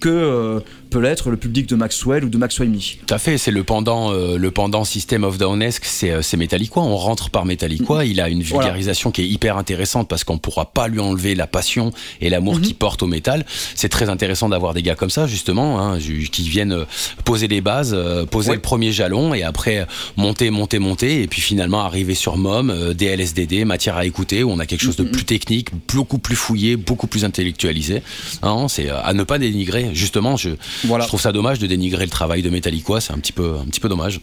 que 0.00 0.60
peut 0.94 1.00
l'être 1.00 1.30
le 1.30 1.36
public 1.36 1.68
de 1.68 1.74
Maxwell 1.74 2.24
ou 2.24 2.28
de 2.28 2.38
Maxwell 2.38 2.68
Me. 2.68 2.78
Tout 2.78 3.12
à 3.12 3.18
fait, 3.18 3.36
c'est 3.36 3.50
le 3.50 3.64
pendant, 3.64 4.12
euh, 4.12 4.38
le 4.38 4.50
pendant 4.52 4.84
System 4.84 5.24
of 5.24 5.38
Downesque, 5.38 5.84
c'est, 5.86 6.12
euh, 6.12 6.22
c'est 6.22 6.36
Metallica. 6.36 6.78
On 6.78 6.96
rentre 6.96 7.30
par 7.30 7.44
Metallica. 7.46 7.94
Mm-hmm. 7.94 8.06
Il 8.06 8.20
a 8.20 8.28
une 8.28 8.42
vulgarisation 8.42 9.10
qui 9.10 9.22
est 9.22 9.26
hyper 9.26 9.56
intéressante 9.56 10.06
parce 10.06 10.22
qu'on 10.22 10.38
pourra 10.38 10.66
pas 10.66 10.86
lui 10.86 11.00
enlever 11.00 11.34
la 11.34 11.48
passion 11.48 11.90
et 12.20 12.30
l'amour 12.30 12.58
mm-hmm. 12.58 12.60
qu'il 12.60 12.74
porte 12.76 13.02
au 13.02 13.08
métal. 13.08 13.44
C'est 13.74 13.88
très 13.88 14.08
intéressant 14.08 14.48
d'avoir 14.48 14.72
des 14.72 14.82
gars 14.82 14.94
comme 14.94 15.10
ça, 15.10 15.26
justement, 15.26 15.80
hein, 15.80 15.98
qui 15.98 16.48
viennent 16.48 16.72
euh, 16.72 16.84
poser 17.24 17.48
les 17.48 17.60
bases, 17.60 17.96
poser 18.30 18.52
le 18.52 18.60
premier 18.60 18.92
jalon 18.92 19.34
et 19.34 19.42
après 19.42 19.88
monter, 20.16 20.50
monter, 20.50 20.78
monter 20.78 21.22
et 21.22 21.26
puis 21.26 21.40
finalement 21.40 21.80
arriver 21.80 22.14
sur 22.14 22.36
MOM, 22.36 22.72
DLSDD, 22.94 23.64
matière 23.64 23.96
à 23.96 24.06
écouter 24.06 24.44
où 24.44 24.52
on 24.52 24.60
a 24.60 24.66
quelque 24.66 24.84
chose 24.84 24.94
de 24.94 25.02
mm-hmm. 25.02 25.10
plus 25.10 25.24
technique, 25.24 25.68
beaucoup 25.92 26.18
plus 26.18 26.36
fouillé, 26.36 26.76
beaucoup 26.76 27.08
plus 27.08 27.24
intellectualisé. 27.24 28.04
Hein, 28.44 28.66
c'est 28.68 28.90
à 28.90 29.12
ne 29.12 29.24
pas 29.24 29.38
dénigrer. 29.38 29.90
Justement, 29.92 30.36
je, 30.36 30.50
je 30.84 31.06
trouve 31.06 31.20
ça 31.20 31.32
dommage 31.32 31.58
de 31.58 31.66
dénigrer 31.66 32.04
le 32.04 32.10
travail 32.10 32.42
de 32.42 32.50
Metallica, 32.50 33.00
c'est 33.00 33.12
un 33.12 33.18
petit 33.18 33.32
peu, 33.32 33.54
un 33.60 33.66
petit 33.66 33.80
peu 33.80 33.88
dommage. 33.88 34.20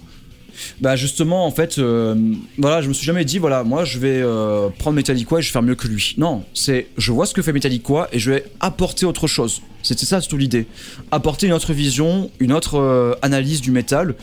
Bah 0.79 0.95
justement, 0.95 1.45
en 1.45 1.51
fait, 1.51 1.77
euh, 1.79 2.15
voilà, 2.57 2.81
je 2.81 2.87
me 2.87 2.93
suis 2.93 3.05
jamais 3.05 3.25
dit, 3.25 3.39
voilà, 3.39 3.63
moi 3.63 3.85
je 3.85 3.99
vais 3.99 4.21
euh, 4.21 4.69
prendre 4.69 4.95
Metallica 4.95 5.37
et 5.37 5.41
je 5.41 5.47
vais 5.47 5.51
faire 5.51 5.61
mieux 5.61 5.75
que 5.75 5.87
lui. 5.87 6.15
Non, 6.17 6.43
c'est, 6.53 6.87
je 6.97 7.11
vois 7.11 7.25
ce 7.25 7.33
que 7.33 7.41
fait 7.41 7.53
Metallica 7.53 8.07
et 8.11 8.19
je 8.19 8.31
vais 8.31 8.45
apporter 8.59 9.05
autre 9.05 9.27
chose. 9.27 9.61
C'était 9.83 10.05
ça, 10.05 10.21
c'est 10.21 10.27
tout 10.27 10.37
l'idée. 10.37 10.67
Apporter 11.11 11.47
une 11.47 11.53
autre 11.53 11.73
vision, 11.73 12.29
une 12.39 12.53
autre 12.53 12.79
euh, 12.79 13.15
analyse 13.21 13.61
du 13.61 13.71
métal. 13.71 14.15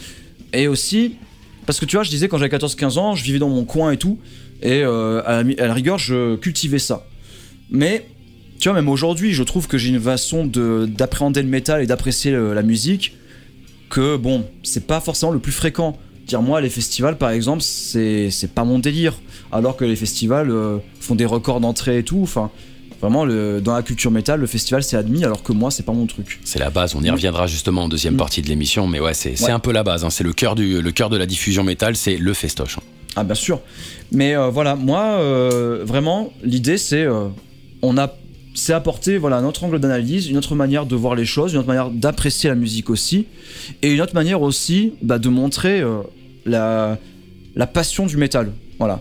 Et 0.53 0.69
aussi, 0.69 1.17
parce 1.67 1.81
que 1.81 1.85
tu 1.85 1.97
vois, 1.97 2.03
je 2.03 2.11
disais 2.11 2.29
quand 2.29 2.39
j'avais 2.39 2.57
14-15 2.57 2.99
ans, 2.99 3.15
je 3.15 3.25
vivais 3.25 3.39
dans 3.39 3.49
mon 3.49 3.65
coin 3.65 3.91
et 3.91 3.97
tout, 3.97 4.19
et 4.63 4.83
à 4.83 4.87
la, 4.87 5.29
à, 5.29 5.67
la, 5.67 5.75
rigueur, 5.75 5.99
je 5.99 6.37
cultivais 6.37 6.79
ça. 6.79 7.07
Mais 7.71 8.07
tu 8.59 8.69
vois, 8.69 8.75
même 8.75 8.89
aujourd'hui, 8.89 9.33
je 9.33 9.43
trouve 9.43 9.69
que 9.69 9.79
j'ai 9.79 9.89
une 9.91 10.01
façon 10.01 10.47
d'appréhender 10.47 11.43
le 11.43 11.49
métal 11.49 11.83
et 11.83 11.87
d'apprécier 11.87 12.33
la 12.33 12.63
musique 12.63 13.15
que, 13.89 14.17
bon, 14.17 14.45
c'est 14.63 14.87
pas 14.87 15.01
forcément 15.01 15.33
le 15.33 15.39
plus 15.39 15.53
fréquent. 15.53 15.97
Dire, 16.27 16.43
moi, 16.43 16.61
les 16.61 16.69
festivals, 16.69 17.17
par 17.17 17.31
exemple, 17.31 17.63
c'est 17.63 18.31
pas 18.55 18.65
mon 18.65 18.79
délire. 18.79 19.15
Alors 19.51 19.77
que 19.77 19.85
les 19.85 19.97
festivals 19.97 20.51
euh, 20.51 20.77
font 21.01 21.15
des 21.15 21.25
records 21.25 21.61
d'entrée 21.61 21.99
et 21.99 22.03
tout. 22.03 22.21
Enfin, 22.23 22.51
vraiment, 23.01 23.25
le, 23.25 23.63
dans 23.63 23.75
la 23.75 23.83
culture 23.83 24.11
métal, 24.11 24.41
le 24.41 24.47
festival, 24.47 24.83
c'est 24.83 24.97
admis, 24.97 25.25
alors 25.25 25.43
que 25.43 25.53
moi, 25.53 25.71
c'est 25.71 25.85
pas 25.85 25.93
mon 25.93 26.07
truc. 26.07 26.41
C'est 26.45 26.59
la 26.59 26.69
base. 26.69 26.95
On 26.95 27.03
y 27.03 27.09
reviendra 27.09 27.47
justement 27.47 27.85
en 27.85 27.89
deuxième 27.89 28.15
mm. 28.15 28.19
partie 28.19 28.43
de 28.43 28.49
l'émission. 28.49 28.87
Mais 28.87 29.01
ouais, 29.01 29.15
c'est 29.15 29.51
un 29.51 29.59
peu 29.59 29.73
la 29.73 29.83
base. 29.83 30.05
Hein. 30.05 30.11
C'est 30.11 30.25
le 30.25 30.35
cœur 30.35 30.55
le 30.55 30.91
cœur 30.91 31.09
de 31.09 31.17
la 31.17 31.27
diffusion 31.27 31.65
métal, 31.65 31.97
c'est 31.97 32.19
le 32.19 32.35
festoche. 32.35 32.77
Hein. 32.79 32.83
Ah, 33.17 33.25
bien 33.25 33.35
sûr. 33.35 33.61
Mais 34.13 34.37
euh, 34.37 34.49
voilà, 34.51 34.77
moi, 34.77 35.03
euh, 35.03 35.83
vraiment, 35.85 36.31
l'idée, 36.43 36.77
c'est. 36.77 37.07
on 37.81 37.97
a 37.97 38.13
c'est 38.59 38.73
apporter 38.73 39.19
voilà, 39.19 39.37
un 39.37 39.45
autre 39.45 39.65
angle 39.65 39.79
d'analyse, 39.79 40.29
une 40.29 40.37
autre 40.37 40.55
manière 40.55 40.85
de 40.85 40.97
voir 40.97 41.15
les 41.15 41.25
choses, 41.25 41.53
une 41.53 41.61
autre 41.61 41.69
manière 41.69 41.91
d'apprécier 41.91 42.51
la 42.51 42.57
musique 42.57 42.91
aussi, 42.91 43.27
et 43.83 43.93
une 43.93 44.01
autre 44.01 44.15
manière 44.15 44.43
aussi 44.43 44.95
bah, 45.01 45.19
de 45.19 45.29
montrer 45.29 45.81
euh, 45.81 46.01
la, 46.45 46.99
la 47.55 47.67
passion 47.67 48.07
du 48.07 48.17
métal. 48.17 48.53
Voilà. 48.79 49.01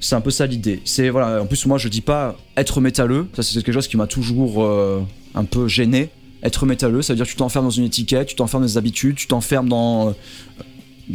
C'est 0.00 0.14
un 0.14 0.20
peu 0.20 0.30
ça 0.30 0.46
l'idée. 0.46 0.80
C'est 0.84 1.10
voilà. 1.10 1.42
En 1.42 1.46
plus, 1.46 1.66
moi, 1.66 1.78
je 1.78 1.88
dis 1.88 2.00
pas 2.00 2.36
être 2.56 2.80
métalleux. 2.80 3.26
Ça, 3.34 3.42
c'est 3.42 3.54
quelque 3.54 3.72
chose 3.72 3.88
qui 3.88 3.96
m'a 3.96 4.06
toujours 4.06 4.64
euh, 4.64 5.00
un 5.34 5.44
peu 5.44 5.66
gêné. 5.68 6.10
Être 6.42 6.66
métalleux, 6.66 7.02
ça 7.02 7.12
veut 7.12 7.16
dire 7.16 7.26
que 7.26 7.30
tu 7.30 7.36
t'enfermes 7.36 7.64
dans 7.64 7.70
une 7.70 7.84
étiquette, 7.84 8.28
tu 8.28 8.36
t'enfermes 8.36 8.62
dans 8.62 8.68
des 8.68 8.78
habitudes, 8.78 9.16
tu 9.16 9.26
t'enfermes 9.26 9.68
dans, 9.68 10.10
euh, 10.10 10.12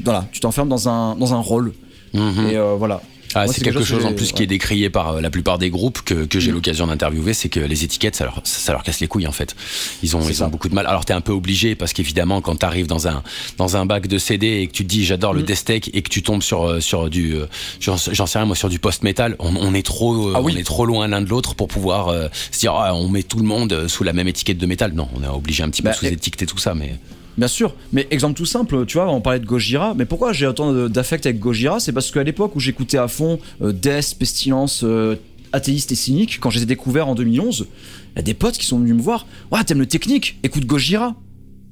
voilà, 0.04 0.28
tu 0.34 0.42
t'enfermes 0.42 0.68
dans 0.68 0.90
un 0.90 1.16
dans 1.16 1.34
un 1.34 1.40
rôle. 1.40 1.72
Mhm. 2.14 2.48
Et 2.50 2.58
voilà. 2.78 3.02
Ah, 3.36 3.48
c'est 3.48 3.64
quelque 3.64 3.84
chose 3.84 4.06
en 4.06 4.14
plus 4.14 4.32
qui 4.32 4.44
est 4.44 4.48
décrié 4.48 4.90
par 4.90 5.14
euh, 5.14 5.22
la 5.22 5.30
plupart 5.30 5.58
des 5.58 5.70
groupes 5.70 6.02
que, 6.02 6.26
que 6.26 6.40
j'ai 6.40 6.52
mm. 6.52 6.56
l'occasion 6.56 6.88
d'interviewer, 6.88 7.34
c'est 7.34 7.50
que 7.50 7.60
les 7.60 7.84
étiquettes, 7.84 8.16
ça 8.16 8.26
leur, 8.26 8.42
ça 8.44 8.72
leur 8.72 8.84
casse 8.84 9.00
les 9.00 9.08
couilles 9.08 9.28
en 9.28 9.32
fait. 9.32 9.56
Ils 10.02 10.16
ont, 10.16 10.22
ils 10.28 10.44
ont 10.44 10.48
beaucoup 10.48 10.70
de 10.70 10.76
mal. 10.76 10.86
Alors 10.88 11.06
t'es 11.06 11.14
un 11.14 11.22
peu 11.22 11.32
obligé 11.32 11.76
parce 11.76 11.94
qu'évidemment 11.94 12.42
quand 12.42 12.56
t'arrives 12.56 12.88
dans 12.88 13.08
un 13.08 13.24
dans 13.58 13.78
un 13.78 13.86
bac 13.86 14.08
de 14.08 14.18
CD 14.18 14.62
et 14.62 14.68
que 14.68 14.74
tu 14.74 14.84
te 14.84 14.90
dis 14.90 15.06
j'adore 15.06 15.34
le 15.34 15.42
mm. 15.42 15.46
death 15.46 15.70
et 15.70 16.02
que 16.02 16.10
tu 16.10 16.24
tombes 16.24 16.44
sur 16.44 16.64
euh, 16.64 16.80
sur 16.80 17.10
du 17.10 17.36
euh, 17.36 17.48
j'en 17.80 17.98
sais 17.98 18.38
rien 18.38 18.46
moi 18.46 18.56
sur 18.56 18.70
du 18.70 18.80
post 18.80 19.04
metal, 19.04 19.36
on, 19.40 19.56
on, 19.56 19.74
est 19.74 19.86
trop 19.86 20.34
ah 20.36 20.42
on 20.42 20.50
est 20.50 20.64
trop 20.64 20.86
loin 20.86 21.08
l'un 21.08 21.22
de 21.22 21.30
l'autre 21.30 21.56
pour 21.56 21.68
pouvoir 21.68 22.14
se 22.52 22.60
dire 22.60 22.74
ah, 22.74 22.94
on 22.96 23.08
met 23.08 23.24
tout 23.24 23.40
le 23.40 23.46
monde 23.46 23.88
sous 23.88 24.04
la 24.04 24.14
même 24.14 24.28
étiquette 24.28 24.58
de 24.58 24.66
métal. 24.66 24.94
Non, 24.94 25.08
on 25.16 25.24
est 25.24 25.28
obligé 25.28 25.64
un 25.64 25.70
petit 25.70 25.82
peu 25.82 25.90
bah, 25.90 25.94
sous 25.94 26.06
étiqueter 26.06 26.46
tout 26.46 26.58
ça, 26.58 26.74
mais 26.74 26.96
Bien 27.38 27.48
sûr, 27.48 27.74
mais 27.92 28.08
exemple 28.12 28.36
tout 28.36 28.46
simple, 28.46 28.86
tu 28.86 28.98
vois, 28.98 29.10
on 29.12 29.22
parlait 29.22 29.40
de 29.40 29.46
Gojira, 29.46 29.94
mais 29.96 30.06
pourquoi 30.06 30.34
j'ai 30.34 30.46
autant 30.46 30.72
d'affect 30.88 31.26
avec 31.26 31.40
Gojira 31.40 31.80
C'est 31.80 31.92
parce 31.92 32.12
qu'à 32.12 32.24
l'époque 32.24 32.56
où 32.56 32.60
j'écoutais 32.60 32.98
à 32.98 33.08
fond 33.08 33.40
euh, 33.62 33.72
Death, 33.72 34.16
Pestilence, 34.20 34.84
euh, 34.84 35.16
Athéiste 35.52 35.92
et 35.92 35.96
Cynique, 35.96 36.40
quand 36.40 36.52
je 36.52 36.58
les 36.58 36.64
ai 36.64 36.68
découverts 36.68 37.08
en 37.08 37.16
2011, 37.16 37.68
il 38.16 38.18
y 38.18 38.20
a 38.20 38.22
des 38.22 38.36
potes 38.36 38.58
qui 38.58 38.66
sont 38.66 38.78
venus 38.78 38.94
me 38.94 39.02
voir, 39.02 39.26
ouais, 39.52 39.64
t'aimes 39.64 39.80
le 39.80 39.88
technique, 39.88 40.38
écoute 40.44 40.66
Gojira. 40.66 41.16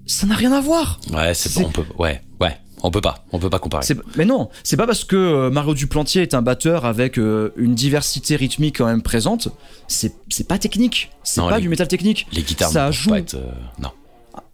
Ça 0.07 0.25
n'a 0.25 0.35
rien 0.35 0.51
à 0.51 0.61
voir. 0.61 0.99
Ouais, 1.13 1.33
c'est 1.35 1.53
bon, 1.53 1.67
on 1.67 1.71
peut, 1.71 1.85
ouais, 1.99 2.21
ouais. 2.39 2.57
On 2.83 2.89
peut 2.89 2.99
pas, 3.01 3.25
on 3.31 3.37
peut 3.37 3.51
pas 3.51 3.59
comparer. 3.59 3.85
Mais 4.15 4.25
non, 4.25 4.49
c'est 4.63 4.75
pas 4.75 4.87
parce 4.87 5.03
que 5.03 5.15
euh, 5.15 5.51
Mario 5.51 5.75
Duplantier 5.75 6.23
est 6.23 6.33
un 6.33 6.41
batteur 6.41 6.85
avec 6.85 7.17
une 7.17 7.75
diversité 7.75 8.35
rythmique 8.35 8.79
quand 8.79 8.87
même 8.87 9.03
présente, 9.03 9.49
c'est 9.87 10.47
pas 10.47 10.57
technique, 10.57 11.11
c'est 11.23 11.41
pas 11.41 11.59
du 11.59 11.69
métal 11.69 11.87
technique. 11.87 12.25
Les 12.33 12.41
guitares 12.41 12.71
ça 12.71 12.89
joue. 12.89 13.11
Pas 13.11 13.19
être, 13.19 13.37
non. 13.79 13.91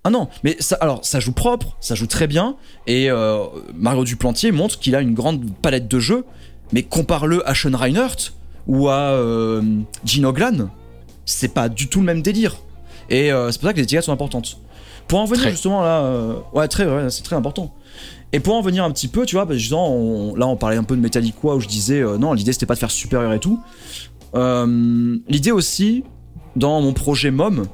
Ah 0.08 0.10
non, 0.10 0.30
mais 0.46 0.56
ça, 0.62 0.78
alors 0.80 1.04
ça 1.04 1.20
joue 1.20 1.34
propre, 1.34 1.76
ça 1.82 1.94
joue 1.94 2.08
très 2.08 2.28
bien, 2.28 2.56
et 2.88 3.12
euh, 3.12 3.40
Mario 3.76 4.06
Duplantier 4.06 4.54
montre 4.54 4.80
qu'il 4.80 4.96
a 4.96 5.02
une 5.02 5.14
grande 5.14 5.44
palette 5.62 5.90
de 5.90 6.00
jeux, 6.00 6.24
mais 6.72 6.82
compare-le 6.84 7.46
à 7.46 7.54
Sean 7.54 7.76
Reinhardt 7.78 8.32
ou 8.68 8.88
à 8.88 9.00
euh, 9.12 9.62
Gene 10.06 10.70
c'est 11.26 11.54
pas 11.54 11.68
du 11.68 11.90
tout 11.90 12.00
le 12.00 12.06
même 12.06 12.22
délire. 12.22 12.56
Et 13.10 13.34
euh, 13.34 13.52
c'est 13.52 13.60
pour 13.60 13.68
ça 13.68 13.74
que 13.74 13.80
les 13.80 13.84
étiquettes 13.84 14.06
sont 14.06 14.14
importantes. 14.14 14.60
Pour 15.10 15.20
en 15.20 15.26
venir 15.26 15.50
justement 15.50 15.82
là, 15.82 16.10
ouais, 16.54 16.70
très, 16.70 16.88
c'est 17.10 17.24
très 17.24 17.36
important. 17.36 17.74
Et 18.32 18.40
pour 18.40 18.56
en 18.56 18.62
venir 18.62 18.86
un 18.86 18.92
petit 18.92 19.10
peu, 19.10 19.26
tu 19.26 19.36
vois, 19.36 19.44
bah, 19.44 19.56
justement, 19.58 19.94
on- 19.94 20.36
là 20.36 20.48
on 20.48 20.56
parlait 20.56 20.78
un 20.78 20.84
peu 20.86 20.96
de 20.96 21.02
Metallica 21.02 21.50
où 21.50 21.60
je 21.60 21.68
disais 21.68 22.00
euh, 22.00 22.18
non, 22.18 22.32
l'idée 22.32 22.54
c'était 22.54 22.66
pas 22.66 22.76
de 22.76 22.80
faire 22.80 22.92
supérieur 22.92 23.34
et 23.34 23.40
tout. 23.40 23.60
Euh, 24.36 25.18
l'idée 25.28 25.52
aussi, 25.52 26.06
dans 26.56 26.80
mon 26.82 26.94
projet 26.94 27.30
MOM, 27.32 27.66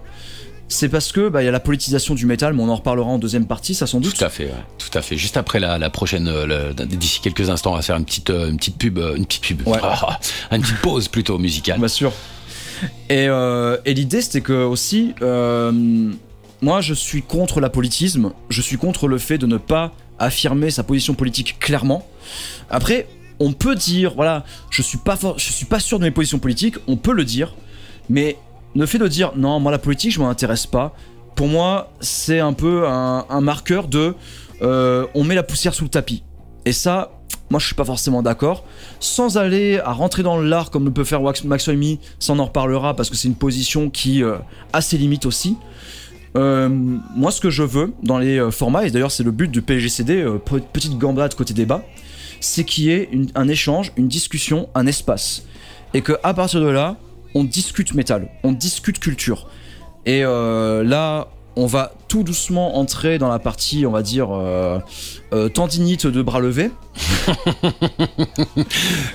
c'est 0.67 0.89
parce 0.89 1.11
que 1.11 1.29
bah, 1.29 1.41
il 1.41 1.45
y 1.45 1.47
a 1.47 1.51
la 1.51 1.59
politisation 1.59 2.15
du 2.15 2.25
métal, 2.25 2.53
mais 2.53 2.63
on 2.63 2.69
en 2.69 2.75
reparlera 2.75 3.07
en 3.07 3.19
deuxième 3.19 3.45
partie, 3.45 3.75
ça 3.75 3.85
sans 3.87 3.99
doute. 3.99 4.15
Tout 4.17 4.23
à 4.23 4.29
fait, 4.29 4.45
ouais, 4.45 4.63
tout 4.77 4.97
à 4.97 5.01
fait. 5.01 5.17
Juste 5.17 5.37
après 5.37 5.59
la, 5.59 5.77
la 5.77 5.89
prochaine, 5.89 6.27
euh, 6.27 6.73
d'ici 6.73 7.19
quelques 7.21 7.49
instants, 7.49 7.73
on 7.73 7.75
va 7.75 7.81
faire 7.81 7.97
une 7.97 8.05
petite, 8.05 8.29
euh, 8.29 8.49
une 8.49 8.57
petite 8.57 8.77
pub, 8.77 8.97
euh, 8.97 9.15
une 9.15 9.25
petite 9.25 9.43
pub, 9.43 9.67
Ouais. 9.67 9.79
Ah, 9.83 10.19
une 10.55 10.61
petite 10.61 10.81
pause 10.81 11.07
plutôt 11.07 11.37
musicale. 11.37 11.79
Bien 11.79 11.87
sûr. 11.87 12.11
Et, 13.09 13.27
euh, 13.27 13.77
et 13.85 13.93
l'idée, 13.93 14.21
c'était 14.21 14.41
que 14.41 14.63
aussi, 14.65 15.13
euh, 15.21 15.71
moi, 16.61 16.81
je 16.81 16.93
suis 16.93 17.21
contre 17.21 17.59
l'apolitisme. 17.59 18.31
Je 18.49 18.61
suis 18.61 18.77
contre 18.77 19.07
le 19.07 19.17
fait 19.17 19.37
de 19.37 19.45
ne 19.45 19.57
pas 19.57 19.91
affirmer 20.19 20.71
sa 20.71 20.83
position 20.83 21.13
politique 21.13 21.57
clairement. 21.59 22.07
Après, 22.69 23.07
on 23.39 23.53
peut 23.53 23.75
dire, 23.75 24.13
voilà, 24.15 24.45
je 24.69 24.81
suis 24.81 24.97
pas, 24.97 25.17
je 25.37 25.51
suis 25.51 25.65
pas 25.65 25.79
sûr 25.79 25.99
de 25.99 26.03
mes 26.03 26.11
positions 26.11 26.39
politiques. 26.39 26.75
On 26.87 26.95
peut 26.97 27.13
le 27.13 27.25
dire, 27.25 27.55
mais 28.09 28.37
le 28.75 28.85
fait 28.85 28.97
de 28.97 29.07
dire 29.07 29.31
non, 29.35 29.59
moi 29.59 29.71
la 29.71 29.77
politique, 29.79 30.11
je 30.11 30.19
m'en 30.19 30.29
intéresse 30.29 30.65
pas. 30.65 30.95
Pour 31.35 31.47
moi, 31.47 31.91
c'est 31.99 32.39
un 32.39 32.53
peu 32.53 32.87
un, 32.87 33.41
marqueur 33.41 33.87
de, 33.87 34.13
euh, 34.61 35.07
on 35.15 35.23
met 35.23 35.35
la 35.35 35.43
poussière 35.43 35.73
sous 35.73 35.83
le 35.83 35.89
tapis. 35.89 36.23
Et 36.65 36.71
ça, 36.73 37.11
moi, 37.49 37.59
je 37.59 37.65
suis 37.65 37.75
pas 37.75 37.85
forcément 37.85 38.21
d'accord 38.21 38.63
sans 38.99 39.37
aller 39.37 39.79
à 39.79 39.91
rentrer 39.93 40.21
dans 40.23 40.39
l'art 40.39 40.69
comme 40.69 40.85
le 40.85 40.91
peut 40.91 41.03
faire 41.03 41.21
Max 41.45 41.67
Oimi, 41.67 41.99
ça 42.19 42.33
en 42.33 42.45
reparlera 42.45 42.95
parce 42.95 43.09
que 43.09 43.15
c'est 43.15 43.27
une 43.27 43.35
position 43.35 43.89
qui 43.89 44.23
euh, 44.23 44.35
a 44.73 44.81
ses 44.81 44.97
limites 44.97 45.25
aussi. 45.25 45.57
Euh, 46.35 46.69
moi, 47.15 47.31
ce 47.31 47.41
que 47.41 47.49
je 47.49 47.63
veux 47.63 47.93
dans 48.01 48.17
les 48.17 48.49
formats, 48.51 48.85
et 48.85 48.91
d'ailleurs 48.91 49.11
c'est 49.11 49.23
le 49.23 49.31
but 49.31 49.49
du 49.51 49.61
PGCD, 49.61 50.25
pe- 50.45 50.61
petite 50.71 50.97
gambade 50.97 51.35
côté 51.35 51.53
débat, 51.53 51.83
c'est 52.39 52.63
qu'il 52.63 52.85
y 52.85 52.91
ait 52.91 53.09
un 53.35 53.47
échange, 53.47 53.91
une 53.97 54.07
discussion, 54.07 54.69
un 54.75 54.85
espace. 54.87 55.43
Et 55.93 56.01
que 56.01 56.13
à 56.23 56.33
partir 56.33 56.59
de 56.61 56.67
là, 56.69 56.97
on 57.35 57.43
discute 57.43 57.93
métal, 57.93 58.27
on 58.43 58.51
discute 58.51 58.99
culture. 58.99 59.47
Et 60.05 60.23
euh, 60.23 60.83
là, 60.83 61.27
on 61.55 61.65
va 61.65 61.93
tout 62.07 62.23
doucement 62.23 62.77
entrer 62.77 63.17
dans 63.19 63.29
la 63.29 63.39
partie, 63.39 63.85
on 63.85 63.91
va 63.91 64.01
dire, 64.01 64.29
euh, 64.31 64.79
euh, 65.33 65.49
tendinite 65.49 66.07
de 66.07 66.21
bras 66.21 66.39
levés. 66.39 66.71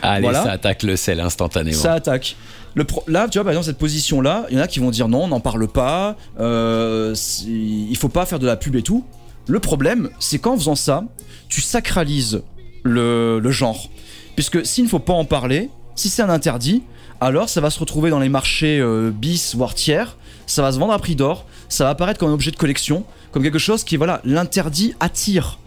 Allez, 0.02 0.22
Voilà. 0.22 0.42
ça 0.44 0.52
attaque 0.52 0.83
le 0.83 0.96
sel 0.96 1.20
instantanément. 1.20 1.76
Ça 1.76 1.94
attaque. 1.94 2.37
Le 2.74 2.85
pro- 2.85 3.02
Là, 3.09 3.28
tu 3.28 3.38
vois, 3.38 3.44
par 3.44 3.52
exemple, 3.52 3.66
cette 3.66 3.78
position-là, 3.78 4.46
il 4.50 4.57
y 4.57 4.61
en 4.61 4.62
a 4.62 4.66
qui 4.68 4.78
vont 4.78 4.90
dire 4.90 5.09
non, 5.09 5.24
on 5.24 5.28
n'en 5.28 5.40
parle 5.40 5.66
pas, 5.68 6.16
il 6.38 7.96
faut 7.98 8.09
pas 8.09 8.26
faire 8.26 8.38
de 8.38 8.46
la 8.46 8.57
pub 8.57 8.76
et 8.76 8.83
tout. 8.83 9.04
Le 9.46 9.61
problème, 9.61 10.11
c'est 10.18 10.38
qu'en 10.38 10.57
faisant 10.57 10.74
ça, 10.76 11.04
tu 11.48 11.61
sacralises 11.61 12.42
le, 12.85 13.40
le 13.42 13.50
genre. 13.50 13.88
Puisque 14.37 14.64
s'il 14.64 14.85
ne 14.85 14.88
faut 14.88 14.98
pas 14.98 15.14
en 15.14 15.24
parler, 15.24 15.70
si 15.94 16.09
c'est 16.09 16.22
un 16.22 16.28
interdit, 16.28 16.83
alors 17.20 17.48
ça 17.48 17.61
va 17.61 17.70
se 17.70 17.81
retrouver 17.81 18.11
dans 18.11 18.20
les 18.20 18.28
marchés 18.28 18.78
euh, 18.81 19.11
bis, 19.11 19.54
voire 19.54 19.74
tiers, 19.74 20.16
ça 20.46 20.62
va 20.62 20.72
se 20.72 20.78
vendre 20.78 20.92
à 20.92 20.98
prix 20.98 21.16
d'or, 21.16 21.46
ça 21.68 21.85
va 21.85 21.90
apparaître 21.90 22.20
comme 22.20 22.31
un 22.31 22.35
objet 22.35 22.50
de 22.50 22.57
collection, 22.57 23.04
comme 23.33 23.42
quelque 23.42 23.59
chose 23.59 23.85
qui, 23.85 23.96
voilà, 23.96 24.20
l'interdit 24.24 24.94
attire. 25.00 25.59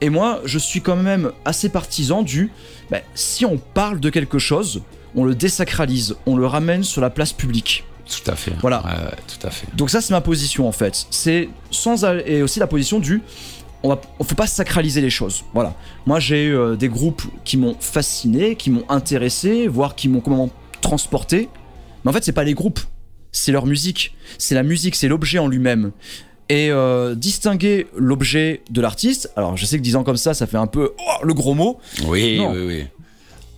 Et 0.00 0.10
moi, 0.10 0.40
je 0.44 0.58
suis 0.58 0.80
quand 0.80 0.96
même 0.96 1.32
assez 1.44 1.68
partisan 1.68 2.22
du. 2.22 2.50
ben, 2.90 3.02
si 3.14 3.44
on 3.44 3.58
parle 3.58 4.00
de 4.00 4.10
quelque 4.10 4.38
chose, 4.38 4.82
on 5.14 5.24
le 5.24 5.34
désacralise, 5.34 6.16
on 6.26 6.36
le 6.36 6.46
ramène 6.46 6.84
sur 6.84 7.00
la 7.00 7.10
place 7.10 7.32
publique. 7.32 7.84
Tout 8.06 8.30
à 8.30 8.34
fait. 8.34 8.52
Voilà. 8.60 8.82
Ouais, 8.84 9.06
ouais, 9.06 9.16
tout 9.26 9.46
à 9.46 9.50
fait. 9.50 9.66
Donc 9.76 9.90
ça, 9.90 10.00
c'est 10.00 10.12
ma 10.12 10.20
position 10.20 10.66
en 10.66 10.72
fait. 10.72 11.06
C'est 11.10 11.48
sans 11.70 12.04
et 12.04 12.42
aussi 12.42 12.58
la 12.58 12.66
position 12.66 12.98
du. 12.98 13.22
On 13.82 13.96
on 14.18 14.24
faut 14.24 14.34
pas 14.34 14.46
sacraliser 14.46 15.00
les 15.00 15.10
choses. 15.10 15.44
Voilà. 15.54 15.74
Moi, 16.06 16.18
j'ai 16.20 16.44
eu 16.44 16.56
euh, 16.56 16.76
des 16.76 16.88
groupes 16.88 17.22
qui 17.44 17.56
m'ont 17.56 17.76
fasciné, 17.78 18.56
qui 18.56 18.70
m'ont 18.70 18.84
intéressé, 18.88 19.68
voire 19.68 19.94
qui 19.94 20.08
m'ont 20.08 20.20
comment 20.20 20.50
transporté. 20.80 21.48
Mais 22.04 22.10
en 22.10 22.14
fait, 22.14 22.24
c'est 22.24 22.32
pas 22.32 22.44
les 22.44 22.54
groupes, 22.54 22.80
c'est 23.32 23.52
leur 23.52 23.66
musique. 23.66 24.14
C'est 24.38 24.54
la 24.54 24.62
musique, 24.62 24.94
c'est 24.96 25.08
l'objet 25.08 25.38
en 25.38 25.46
lui-même. 25.48 25.92
Et 26.48 26.70
euh, 26.70 27.14
distinguer 27.14 27.86
l'objet 27.96 28.62
de 28.70 28.80
l'artiste. 28.80 29.30
Alors, 29.36 29.56
je 29.56 29.64
sais 29.66 29.76
que 29.78 29.82
disant 29.82 30.02
comme 30.02 30.16
ça, 30.16 30.34
ça 30.34 30.46
fait 30.48 30.56
un 30.56 30.66
peu 30.66 30.92
oh, 30.98 31.24
le 31.24 31.32
gros 31.34 31.54
mot. 31.54 31.78
Oui, 32.06 32.38
Non. 32.38 32.52
oui, 32.52 32.64
oui. 32.66 32.84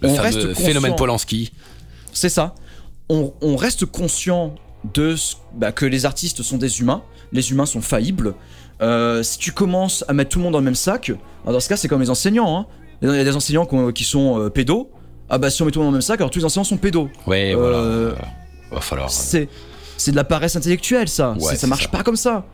Le 0.03 0.09
On 0.09 0.15
reste 0.17 0.49
conscient. 0.49 0.67
phénomène 0.67 0.95
Polanski. 0.97 1.53
C'est 2.13 2.29
ça. 2.29 2.55
On, 3.09 3.33
on 3.41 3.57
reste 3.57 3.87
conscient 3.87 4.55
de 4.93 5.17
ce- 5.17 5.37
bah, 5.55 5.73
que 5.73 5.87
les 5.87 6.05
artistes 6.05 6.43
sont 6.43 6.59
des 6.59 6.81
humains. 6.81 7.03
Les 7.33 7.51
humains 7.53 7.67
sont 7.67 7.81
faillibles. 7.81 8.35
Euh, 8.83 9.23
si 9.23 9.39
tu 9.39 9.53
commences 9.53 10.05
à 10.09 10.13
mettre 10.13 10.31
tout 10.31 10.39
le 10.41 10.45
monde 10.45 10.53
dans 10.53 10.59
le 10.59 10.65
même 10.65 10.75
sac, 10.75 11.11
alors 11.45 11.53
dans 11.55 11.61
ce 11.61 11.69
cas, 11.69 11.77
c'est 11.77 11.89
comme 11.89 12.01
les 12.03 12.11
enseignants. 12.11 12.59
hein. 12.59 12.67
Il 13.01 13.09
y 13.09 13.19
a 13.19 13.25
des 13.25 13.37
enseignants 13.37 13.67
qui 13.93 14.05
sont 14.05 14.39
euh, 14.41 14.51
pédos. 14.51 14.91
Ah 15.35 15.39
bah 15.39 15.49
si 15.49 15.63
on 15.63 15.65
met 15.65 15.71
tout 15.73 15.79
le 15.79 15.87
monde 15.87 15.93
dans 15.93 15.97
le 15.97 15.99
même 16.01 16.03
sac, 16.03 16.21
alors 16.21 16.31
tous 16.31 16.39
les 16.41 16.45
enseignants 16.45 16.63
sont 16.65 16.77
pédos. 16.77 17.09
Ouais, 17.27 17.55
Euh, 17.55 17.57
voilà. 17.59 17.79
Euh, 17.79 18.15
Va 18.71 18.81
falloir. 18.81 19.11
C'est 19.11 19.49
c'est 19.97 20.11
de 20.11 20.17
la 20.17 20.25
paresse 20.25 20.57
intellectuelle, 20.57 21.09
ça. 21.09 21.35
Ouais, 21.41 21.57
ça 21.57 21.67
marche 21.67 21.85
ça. 21.85 21.89
pas 21.89 22.03
comme 22.03 22.17
ça. 22.17 22.45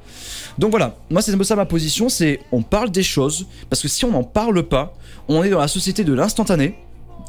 Donc 0.58 0.70
voilà, 0.70 0.94
moi 1.10 1.20
c'est 1.20 1.32
un 1.32 1.38
peu 1.38 1.42
ça 1.44 1.56
ma 1.56 1.66
position, 1.66 2.08
c'est 2.08 2.40
on 2.52 2.62
parle 2.62 2.90
des 2.90 3.02
choses, 3.02 3.46
parce 3.68 3.82
que 3.82 3.88
si 3.88 4.04
on 4.04 4.12
n'en 4.12 4.22
parle 4.22 4.62
pas, 4.62 4.94
on 5.28 5.42
est 5.42 5.50
dans 5.50 5.58
la 5.58 5.66
société 5.68 6.04
de 6.04 6.12
l'instantané, 6.12 6.78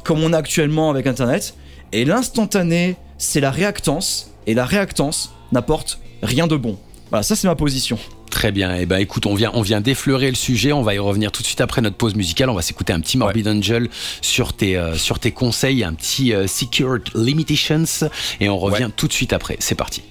comme 0.04 0.22
on 0.22 0.32
est 0.32 0.36
actuellement 0.36 0.88
avec 0.90 1.06
Internet, 1.08 1.54
et 1.92 2.04
l'instantané, 2.04 2.96
c'est 3.18 3.40
la 3.40 3.50
réactance, 3.50 4.30
et 4.46 4.54
la 4.54 4.64
réactance 4.64 5.32
n'apporte 5.52 6.00
rien 6.22 6.46
de 6.46 6.56
bon. 6.56 6.76
Voilà, 7.10 7.22
ça 7.24 7.34
c'est 7.34 7.48
ma 7.48 7.56
position. 7.56 7.98
Très 8.30 8.52
bien. 8.52 8.74
Et 8.76 8.86
ben 8.86 8.98
écoute, 8.98 9.26
on 9.26 9.34
vient, 9.34 9.50
on 9.54 9.62
vient 9.62 9.80
d'effleurer 9.80 10.30
le 10.30 10.36
sujet. 10.36 10.72
On 10.72 10.82
va 10.82 10.94
y 10.94 10.98
revenir 10.98 11.32
tout 11.32 11.42
de 11.42 11.46
suite 11.46 11.60
après 11.60 11.82
notre 11.82 11.96
pause 11.96 12.14
musicale. 12.14 12.48
On 12.48 12.54
va 12.54 12.62
s'écouter 12.62 12.92
un 12.92 13.00
petit 13.00 13.18
Morbid 13.18 13.46
Angel 13.48 13.88
sur 14.22 14.52
tes, 14.52 14.76
euh, 14.76 14.94
sur 14.94 15.18
tes 15.18 15.32
conseils, 15.32 15.84
un 15.84 15.92
petit 15.94 16.32
euh, 16.32 16.46
Secured 16.46 17.02
Limitations. 17.14 18.08
Et 18.40 18.48
on 18.48 18.58
revient 18.58 18.90
tout 18.96 19.08
de 19.08 19.12
suite 19.12 19.32
après. 19.32 19.56
C'est 19.58 19.74
parti. 19.74 20.02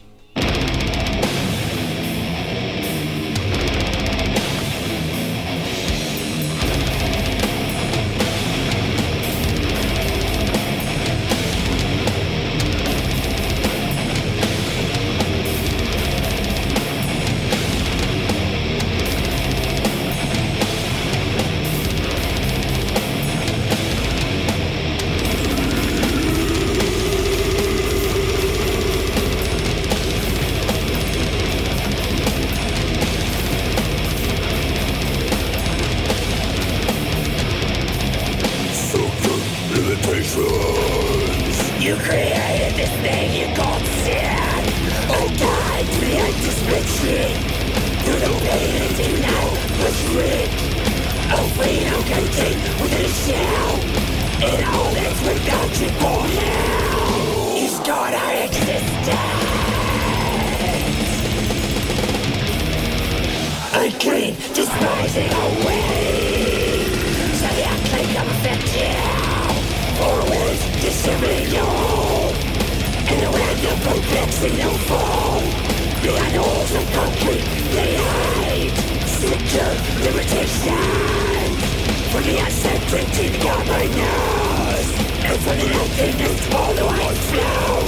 Nothing 86.00 86.18
can 86.18 86.38
swallow 86.38 86.88
us 86.88 87.32
now. 87.34 87.80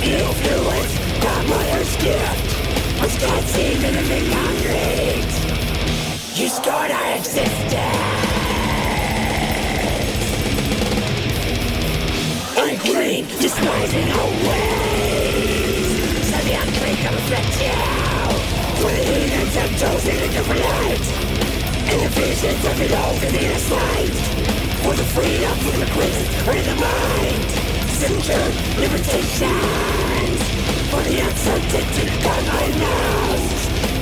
You 0.00 0.24
flew 0.40 0.64
us, 0.64 0.92
that 1.20 1.44
mother's 1.46 1.92
gift. 2.00 2.56
Us 3.04 3.18
can't 3.20 3.46
see 3.52 3.76
anything 3.84 4.32
concrete. 4.32 5.28
You 6.40 6.48
scarred 6.48 6.90
our 6.90 7.16
existence. 7.18 7.76
Unclean, 12.56 13.26
despising 13.28 14.08
our 14.08 14.30
ways. 14.48 15.52
So 16.32 16.40
the 16.40 16.54
unclean 16.64 16.96
can 16.96 17.12
reflect 17.12 17.60
you. 17.60 17.76
Breathing 18.80 19.36
and 19.36 19.48
temptoes 19.52 20.08
in 20.08 20.16
a 20.16 20.32
different 20.32 20.64
light. 20.64 21.06
In 21.92 21.98
the 22.00 22.08
visions 22.08 22.64
of 22.64 22.80
it 22.80 22.92
all, 22.94 23.12
the 23.16 23.28
inner 23.44 23.58
sight 23.58 24.39
for 24.82 24.94
the 24.94 25.04
freedom 25.04 25.56
from 25.58 25.80
the 25.80 25.86
grips 25.92 26.20
of 26.48 26.58
the 26.68 26.76
mind. 26.80 27.50
Signature 27.90 28.48
limitations 28.80 30.40
for 30.90 31.02
the 31.02 31.20
uncertainty 31.20 32.06
that 32.24 32.44
I 32.48 32.66
know, 32.80 33.36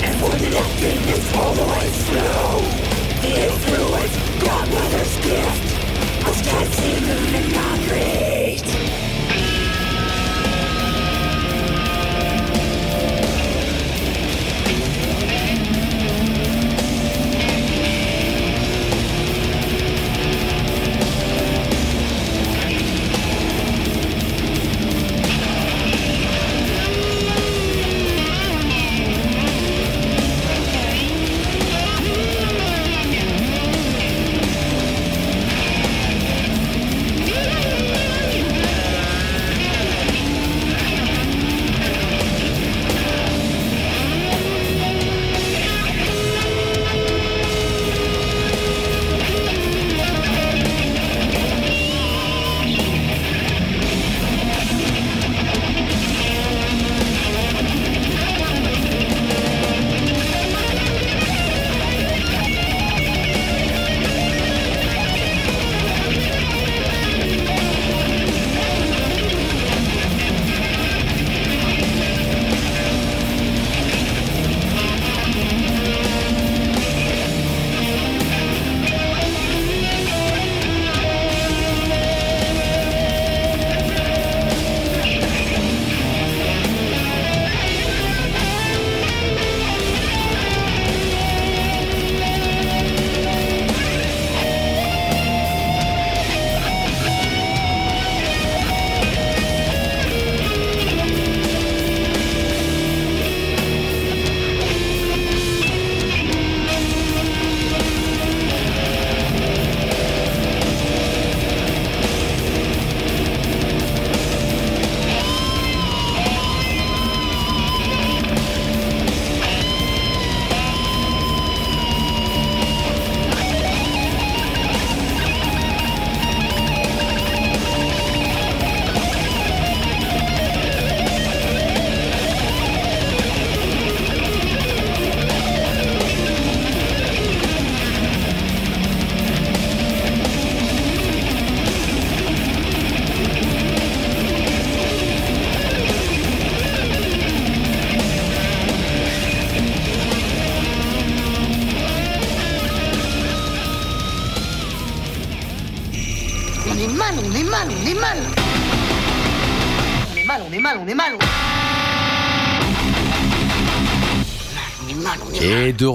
and 0.07 0.15
for 0.21 0.33
the 0.39 0.51
nothingness 0.51 1.35
all 1.35 1.55
the 1.55 1.67
way 1.67 1.89
through. 2.07 2.63
The 3.23 3.33
influence, 3.47 4.15
Godmother's 4.43 5.15
gift, 5.19 5.67
I 6.25 6.33
can't 6.49 6.73
see 6.75 6.95
the 7.07 7.17
memory. 7.53 8.88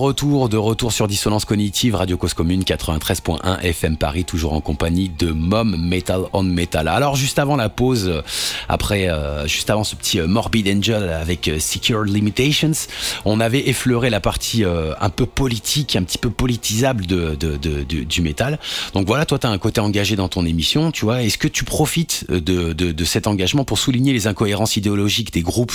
Retour, 0.03 0.49
de 0.49 0.57
retour 0.57 0.91
sur 0.91 1.07
Dissonance 1.07 1.45
Cognitive, 1.45 1.95
Radio 1.95 2.17
Cause 2.17 2.33
Commune 2.33 2.63
93.1 2.63 3.61
FM 3.61 3.95
Paris, 3.95 4.25
toujours 4.25 4.51
en 4.51 4.59
compagnie 4.59 5.07
de 5.07 5.31
Mom 5.31 5.77
Metal 5.77 6.23
on 6.33 6.43
Metal. 6.43 6.89
Alors 6.89 7.15
juste 7.15 7.39
avant 7.39 7.55
la 7.55 7.69
pause, 7.69 8.09
euh, 8.09 8.21
après, 8.67 9.07
euh, 9.09 9.47
juste 9.47 9.69
avant 9.69 9.85
ce 9.85 9.95
petit 9.95 10.19
euh, 10.19 10.27
Morbid 10.27 10.67
Angel 10.67 11.07
avec 11.09 11.47
euh, 11.47 11.57
Secure 11.57 12.03
Limitations, 12.03 12.73
on 13.23 13.39
avait 13.39 13.69
effleuré 13.69 14.09
la 14.09 14.19
partie 14.19 14.63
un 14.65 15.09
peu 15.09 15.25
politique, 15.25 15.95
un 15.95 16.03
petit 16.03 16.17
peu 16.17 16.29
politisable 16.29 17.05
de, 17.05 17.35
de- 17.35 17.55
de- 17.55 17.83
du- 17.83 18.21
métal. 18.21 18.59
Donc 18.93 19.07
voilà, 19.07 19.25
toi 19.25 19.39
tu 19.39 19.47
as 19.47 19.49
un 19.49 19.57
côté 19.57 19.79
engagé 19.79 20.17
dans 20.17 20.27
ton 20.27 20.45
émission, 20.45 20.91
tu 20.91 21.05
vois. 21.05 21.23
Est-ce 21.23 21.37
que 21.37 21.47
tu 21.47 21.63
profites 21.63 22.29
de, 22.29 23.05
cet 23.05 23.27
engagement 23.27 23.63
pour 23.63 23.77
souligner 23.79 24.11
les 24.11 24.27
incohérences 24.27 24.75
idéologiques 24.75 25.31
des 25.33 25.41
groupes 25.41 25.73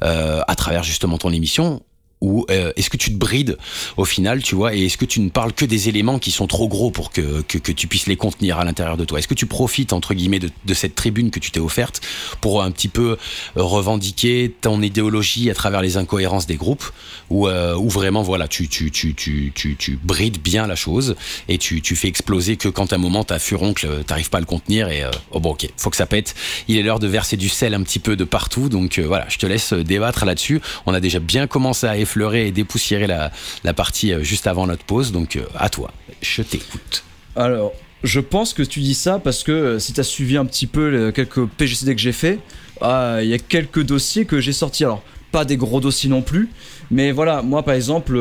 à 0.00 0.54
travers 0.56 0.82
justement 0.82 1.18
ton 1.18 1.30
émission 1.30 1.82
ou 2.20 2.46
euh, 2.50 2.72
est-ce 2.76 2.90
que 2.90 2.96
tu 2.96 3.12
te 3.12 3.16
brides 3.16 3.58
au 3.96 4.04
final, 4.04 4.42
tu 4.42 4.54
vois, 4.54 4.74
et 4.74 4.86
est-ce 4.86 4.96
que 4.96 5.04
tu 5.04 5.20
ne 5.20 5.28
parles 5.28 5.52
que 5.52 5.64
des 5.64 5.88
éléments 5.88 6.18
qui 6.18 6.30
sont 6.30 6.46
trop 6.46 6.68
gros 6.68 6.90
pour 6.90 7.10
que, 7.10 7.42
que, 7.42 7.72
tu 7.72 7.86
puisses 7.86 8.06
les 8.06 8.16
contenir 8.16 8.58
à 8.58 8.64
l'intérieur 8.64 8.96
de 8.96 9.04
toi? 9.04 9.18
Est-ce 9.18 9.28
que 9.28 9.34
tu 9.34 9.46
profites, 9.46 9.92
entre 9.92 10.14
guillemets, 10.14 10.38
de, 10.40 10.74
cette 10.74 10.94
tribune 10.94 11.30
que 11.30 11.40
tu 11.40 11.50
t'es 11.50 11.60
offerte 11.60 12.00
pour 12.40 12.62
un 12.62 12.70
petit 12.70 12.88
peu 12.88 13.16
euh, 13.56 13.62
revendiquer 13.62 14.54
ton 14.60 14.82
idéologie 14.82 15.50
à 15.50 15.54
travers 15.54 15.82
les 15.82 15.96
incohérences 15.96 16.46
des 16.46 16.56
groupes? 16.56 16.84
Ou, 17.28 17.48
euh, 17.48 17.74
ou 17.74 17.88
vraiment, 17.88 18.22
voilà, 18.22 18.46
tu, 18.46 18.68
tu, 18.68 18.90
tu, 18.92 19.14
tu, 19.14 19.52
tu, 19.54 19.76
tu 19.76 19.98
brides 20.02 20.40
bien 20.40 20.66
la 20.66 20.76
chose 20.76 21.16
et 21.48 21.58
tu, 21.58 21.82
tu 21.82 21.96
fais 21.96 22.06
exploser 22.06 22.56
que 22.56 22.68
quand 22.68 22.92
à 22.92 22.96
un 22.96 22.98
moment 22.98 23.24
ta 23.24 23.38
furoncle, 23.38 23.86
euh, 23.86 24.02
t'arrives 24.02 24.30
pas 24.30 24.38
à 24.38 24.40
le 24.40 24.46
contenir 24.46 24.88
et 24.88 25.02
euh, 25.02 25.10
oh 25.32 25.40
bon, 25.40 25.50
ok, 25.50 25.68
faut 25.76 25.90
que 25.90 25.96
ça 25.96 26.06
pète. 26.06 26.34
Il 26.68 26.76
est 26.76 26.82
l'heure 26.82 26.98
de 26.98 27.06
verser 27.06 27.36
du 27.36 27.48
sel 27.48 27.74
un 27.74 27.82
petit 27.82 27.98
peu 27.98 28.16
de 28.16 28.24
partout, 28.24 28.68
donc 28.68 28.98
euh, 28.98 29.06
voilà, 29.06 29.26
je 29.28 29.38
te 29.38 29.46
laisse 29.46 29.72
euh, 29.72 29.84
débattre 29.84 30.24
là-dessus. 30.24 30.60
On 30.86 30.94
a 30.94 31.00
déjà 31.00 31.18
bien 31.18 31.46
commencé 31.46 31.86
à 31.86 31.96
effleurer 32.06 32.46
et 32.46 32.52
dépoussiérer 32.52 33.06
la, 33.06 33.74
partie 33.74 34.12
euh, 34.12 34.22
juste 34.22 34.46
avant 34.46 34.66
notre 34.66 34.84
pause, 34.84 35.10
donc 35.10 35.36
euh, 35.36 35.44
à 35.56 35.68
toi, 35.68 35.90
je 36.22 36.42
t'écoute. 36.42 37.04
Alors, 37.34 37.72
je 38.04 38.20
pense 38.20 38.54
que 38.54 38.62
tu 38.62 38.80
dis 38.80 38.94
ça 38.94 39.18
parce 39.18 39.42
que 39.42 39.52
euh, 39.52 39.78
si 39.80 39.92
tu 39.92 40.00
as 40.00 40.04
suivi 40.04 40.36
un 40.36 40.46
petit 40.46 40.68
peu 40.68 41.10
quelques 41.12 41.44
PGCD 41.44 41.96
que 41.96 42.00
j'ai 42.00 42.12
fait, 42.12 42.38
ah, 42.80 43.18
il 43.22 43.28
y 43.28 43.34
a 43.34 43.38
quelques 43.38 43.82
dossiers 43.82 44.24
que 44.24 44.40
j'ai 44.40 44.52
sortis. 44.52 44.84
Alors, 44.84 45.02
pas 45.32 45.44
des 45.44 45.56
gros 45.56 45.80
dossiers 45.80 46.08
non 46.08 46.22
plus, 46.22 46.48
mais 46.90 47.10
voilà, 47.10 47.42
moi 47.42 47.64
par 47.64 47.74
exemple, 47.74 48.16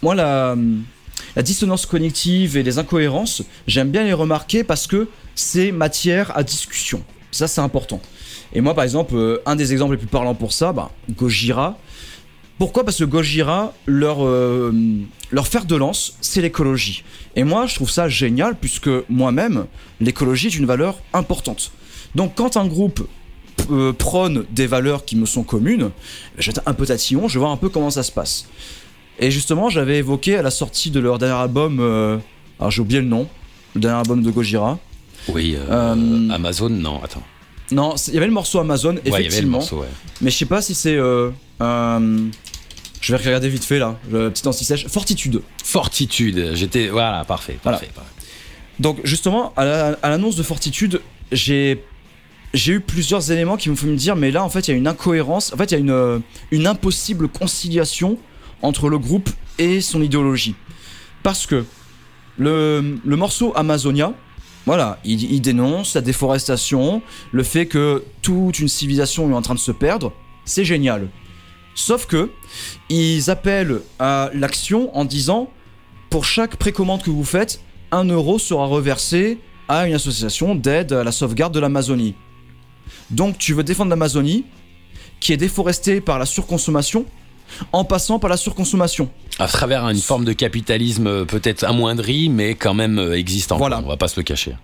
moi 0.00 0.14
la, 0.14 0.56
dissonance 1.36 1.86
cognitive 1.86 2.56
et 2.56 2.62
les 2.62 2.78
incohérences, 2.78 3.42
j'aime 3.66 3.90
bien 3.90 4.04
les 4.04 4.12
remarquer 4.12 4.62
parce 4.62 4.86
que 4.86 5.08
c'est 5.34 5.72
matière 5.72 6.34
à 6.36 6.44
discussion. 6.44 7.02
Ça, 7.32 7.48
c'est 7.48 7.60
important. 7.60 8.00
Et 8.52 8.60
moi, 8.60 8.74
par 8.74 8.84
exemple, 8.84 9.42
un 9.44 9.56
des 9.56 9.72
exemples 9.72 9.92
les 9.92 9.98
plus 9.98 10.06
parlants 10.06 10.34
pour 10.34 10.52
ça, 10.52 10.72
bah, 10.72 10.90
Gojira. 11.10 11.76
Pourquoi 12.60 12.84
Parce 12.84 12.98
que 12.98 13.04
Gojira, 13.04 13.72
leur, 13.86 14.22
euh, 14.22 14.70
leur 15.30 15.46
fer 15.48 15.64
de 15.64 15.74
lance, 15.76 16.12
c'est 16.20 16.42
l'écologie. 16.42 17.04
Et 17.34 17.42
moi, 17.42 17.64
je 17.66 17.74
trouve 17.74 17.88
ça 17.90 18.06
génial, 18.10 18.54
puisque 18.54 18.90
moi-même, 19.08 19.64
l'écologie 19.98 20.48
est 20.48 20.56
une 20.58 20.66
valeur 20.66 20.98
importante. 21.14 21.72
Donc, 22.14 22.34
quand 22.34 22.58
un 22.58 22.66
groupe 22.66 23.08
euh, 23.70 23.94
prône 23.94 24.44
des 24.50 24.66
valeurs 24.66 25.06
qui 25.06 25.16
me 25.16 25.24
sont 25.24 25.42
communes, 25.42 25.88
vais 26.36 26.50
être 26.50 26.60
un 26.66 26.74
peu 26.74 26.84
tatillon, 26.84 27.28
je 27.28 27.38
voir 27.38 27.50
un 27.50 27.56
peu 27.56 27.70
comment 27.70 27.88
ça 27.88 28.02
se 28.02 28.12
passe. 28.12 28.46
Et 29.18 29.30
justement, 29.30 29.70
j'avais 29.70 29.96
évoqué 29.96 30.36
à 30.36 30.42
la 30.42 30.50
sortie 30.50 30.90
de 30.90 31.00
leur 31.00 31.16
dernier 31.18 31.40
album, 31.40 31.78
euh, 31.80 32.18
alors 32.58 32.70
j'ai 32.70 32.82
oublié 32.82 33.00
le 33.00 33.06
nom, 33.06 33.26
le 33.74 33.80
dernier 33.80 34.00
album 34.00 34.22
de 34.22 34.30
Gojira. 34.30 34.78
Oui, 35.28 35.56
Euh, 35.56 36.28
Amazon, 36.30 36.68
non, 36.68 37.02
attends. 37.02 37.22
Non, 37.72 37.94
il 38.08 38.14
y 38.14 38.16
avait 38.18 38.26
le 38.26 38.32
morceau 38.32 38.58
Amazon, 38.58 38.96
Ouais, 38.96 39.00
il 39.04 39.08
y 39.08 39.14
avait 39.14 39.18
le 39.20 39.26
effectivement. 39.28 39.58
morceau, 39.58 39.78
ouais. 39.80 39.86
Mais 40.20 40.30
je 40.30 40.36
sais 40.36 40.44
pas 40.44 40.60
si 40.60 40.74
c'est. 40.74 40.98
Je 43.00 43.14
vais 43.14 43.22
regarder 43.24 43.48
vite 43.48 43.64
fait 43.64 43.78
là, 43.78 43.98
le 44.10 44.30
petit 44.30 44.46
anti-sèche. 44.46 44.86
Fortitude. 44.88 45.40
Fortitude, 45.64 46.50
j'étais. 46.54 46.88
Voilà, 46.88 47.24
parfait, 47.24 47.58
Voilà. 47.62 47.78
parfait. 47.78 47.92
parfait. 47.94 48.10
Donc 48.78 49.00
justement, 49.04 49.52
à 49.56 49.64
la- 49.64 49.98
à 50.02 50.10
l'annonce 50.10 50.36
de 50.36 50.42
Fortitude, 50.42 51.00
j'ai 51.32 51.82
j'ai 52.52 52.72
eu 52.72 52.80
plusieurs 52.80 53.30
éléments 53.30 53.56
qui 53.56 53.70
me 53.70 53.76
font 53.76 53.86
me 53.86 53.94
dire, 53.96 54.16
mais 54.16 54.30
là 54.32 54.42
en 54.44 54.48
fait 54.48 54.66
il 54.66 54.70
y 54.72 54.74
a 54.74 54.76
une 54.76 54.88
incohérence, 54.88 55.52
en 55.52 55.56
fait 55.56 55.70
il 55.70 55.74
y 55.74 55.76
a 55.76 55.78
une, 55.80 56.20
une 56.50 56.66
impossible 56.66 57.28
conciliation 57.28 58.18
entre 58.60 58.88
le 58.88 58.98
groupe 58.98 59.30
et 59.58 59.80
son 59.80 60.02
idéologie. 60.02 60.56
Parce 61.22 61.46
que 61.46 61.64
le, 62.38 62.98
le 63.04 63.16
morceau 63.16 63.52
Amazonia, 63.56 64.12
voilà, 64.66 64.98
il, 65.04 65.30
il 65.32 65.40
dénonce 65.40 65.94
la 65.94 66.00
déforestation, 66.00 67.02
le 67.32 67.42
fait 67.44 67.66
que 67.66 68.02
toute 68.22 68.58
une 68.58 68.68
civilisation 68.68 69.30
est 69.30 69.34
en 69.34 69.42
train 69.42 69.54
de 69.54 69.60
se 69.60 69.72
perdre, 69.72 70.12
c'est 70.44 70.64
génial. 70.64 71.08
Sauf 71.80 72.04
que 72.04 72.30
ils 72.90 73.30
appellent 73.30 73.80
à 73.98 74.30
l'action 74.34 74.94
en 74.94 75.06
disant 75.06 75.48
pour 76.10 76.26
chaque 76.26 76.56
précommande 76.56 77.02
que 77.02 77.08
vous 77.08 77.24
faites, 77.24 77.60
un 77.90 78.04
euro 78.04 78.38
sera 78.38 78.66
reversé 78.66 79.38
à 79.66 79.86
une 79.86 79.94
association 79.94 80.54
d'aide 80.54 80.92
à 80.92 81.04
la 81.04 81.10
sauvegarde 81.10 81.54
de 81.54 81.58
l'Amazonie. 81.58 82.14
Donc 83.10 83.38
tu 83.38 83.54
veux 83.54 83.62
défendre 83.62 83.88
l'Amazonie, 83.88 84.44
qui 85.20 85.32
est 85.32 85.38
déforestée 85.38 86.02
par 86.02 86.18
la 86.18 86.26
surconsommation, 86.26 87.06
en 87.72 87.84
passant 87.84 88.18
par 88.18 88.28
la 88.28 88.36
surconsommation. 88.36 89.08
À 89.38 89.46
travers 89.46 89.88
une 89.88 90.00
forme 90.00 90.26
de 90.26 90.34
capitalisme 90.34 91.06
euh, 91.06 91.24
peut-être 91.24 91.64
amoindri, 91.64 92.28
mais 92.28 92.56
quand 92.56 92.74
même 92.74 92.98
euh, 92.98 93.16
existant. 93.16 93.56
Voilà. 93.56 93.80
On 93.82 93.88
va 93.88 93.96
pas 93.96 94.08
se 94.08 94.20
le 94.20 94.22
cacher. 94.22 94.54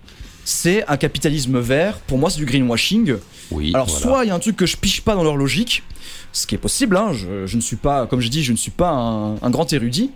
C'est 0.49 0.87
un 0.87 0.95
capitalisme 0.95 1.59
vert, 1.59 1.99
pour 1.99 2.17
moi 2.17 2.29
c'est 2.29 2.37
du 2.37 2.45
greenwashing. 2.45 3.17
Oui. 3.51 3.71
Alors 3.73 3.87
voilà. 3.87 4.01
soit 4.01 4.23
il 4.23 4.29
y 4.29 4.31
a 4.31 4.33
un 4.33 4.39
truc 4.39 4.55
que 4.55 4.65
je 4.65 4.77
piche 4.77 5.01
pas 5.01 5.13
dans 5.13 5.23
leur 5.23 5.35
logique, 5.35 5.83
ce 6.31 6.47
qui 6.47 6.55
est 6.55 6.57
possible, 6.57 6.95
hein, 6.95 7.11
je, 7.11 7.45
je 7.45 7.57
ne 7.57 7.61
suis 7.61 7.75
pas, 7.75 8.07
comme 8.07 8.21
je 8.21 8.29
dis, 8.29 8.43
je 8.43 8.53
ne 8.53 8.57
suis 8.57 8.71
pas 8.71 8.91
un, 8.91 9.35
un 9.41 9.49
grand 9.49 9.73
érudit. 9.73 10.09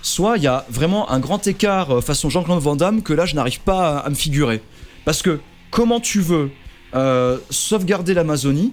Soit 0.00 0.36
il 0.36 0.44
y 0.44 0.46
a 0.46 0.64
vraiment 0.70 1.10
un 1.10 1.18
grand 1.18 1.44
écart 1.48 1.96
euh, 1.96 2.00
façon 2.00 2.30
Jean-Claude 2.30 2.62
Van 2.62 2.76
Damme 2.76 3.02
que 3.02 3.12
là 3.12 3.26
je 3.26 3.34
n'arrive 3.34 3.58
pas 3.58 3.98
à, 3.98 4.06
à 4.06 4.08
me 4.08 4.14
figurer. 4.14 4.62
Parce 5.04 5.20
que 5.20 5.40
comment 5.72 5.98
tu 5.98 6.20
veux 6.20 6.52
euh, 6.94 7.38
sauvegarder 7.50 8.14
l'Amazonie, 8.14 8.72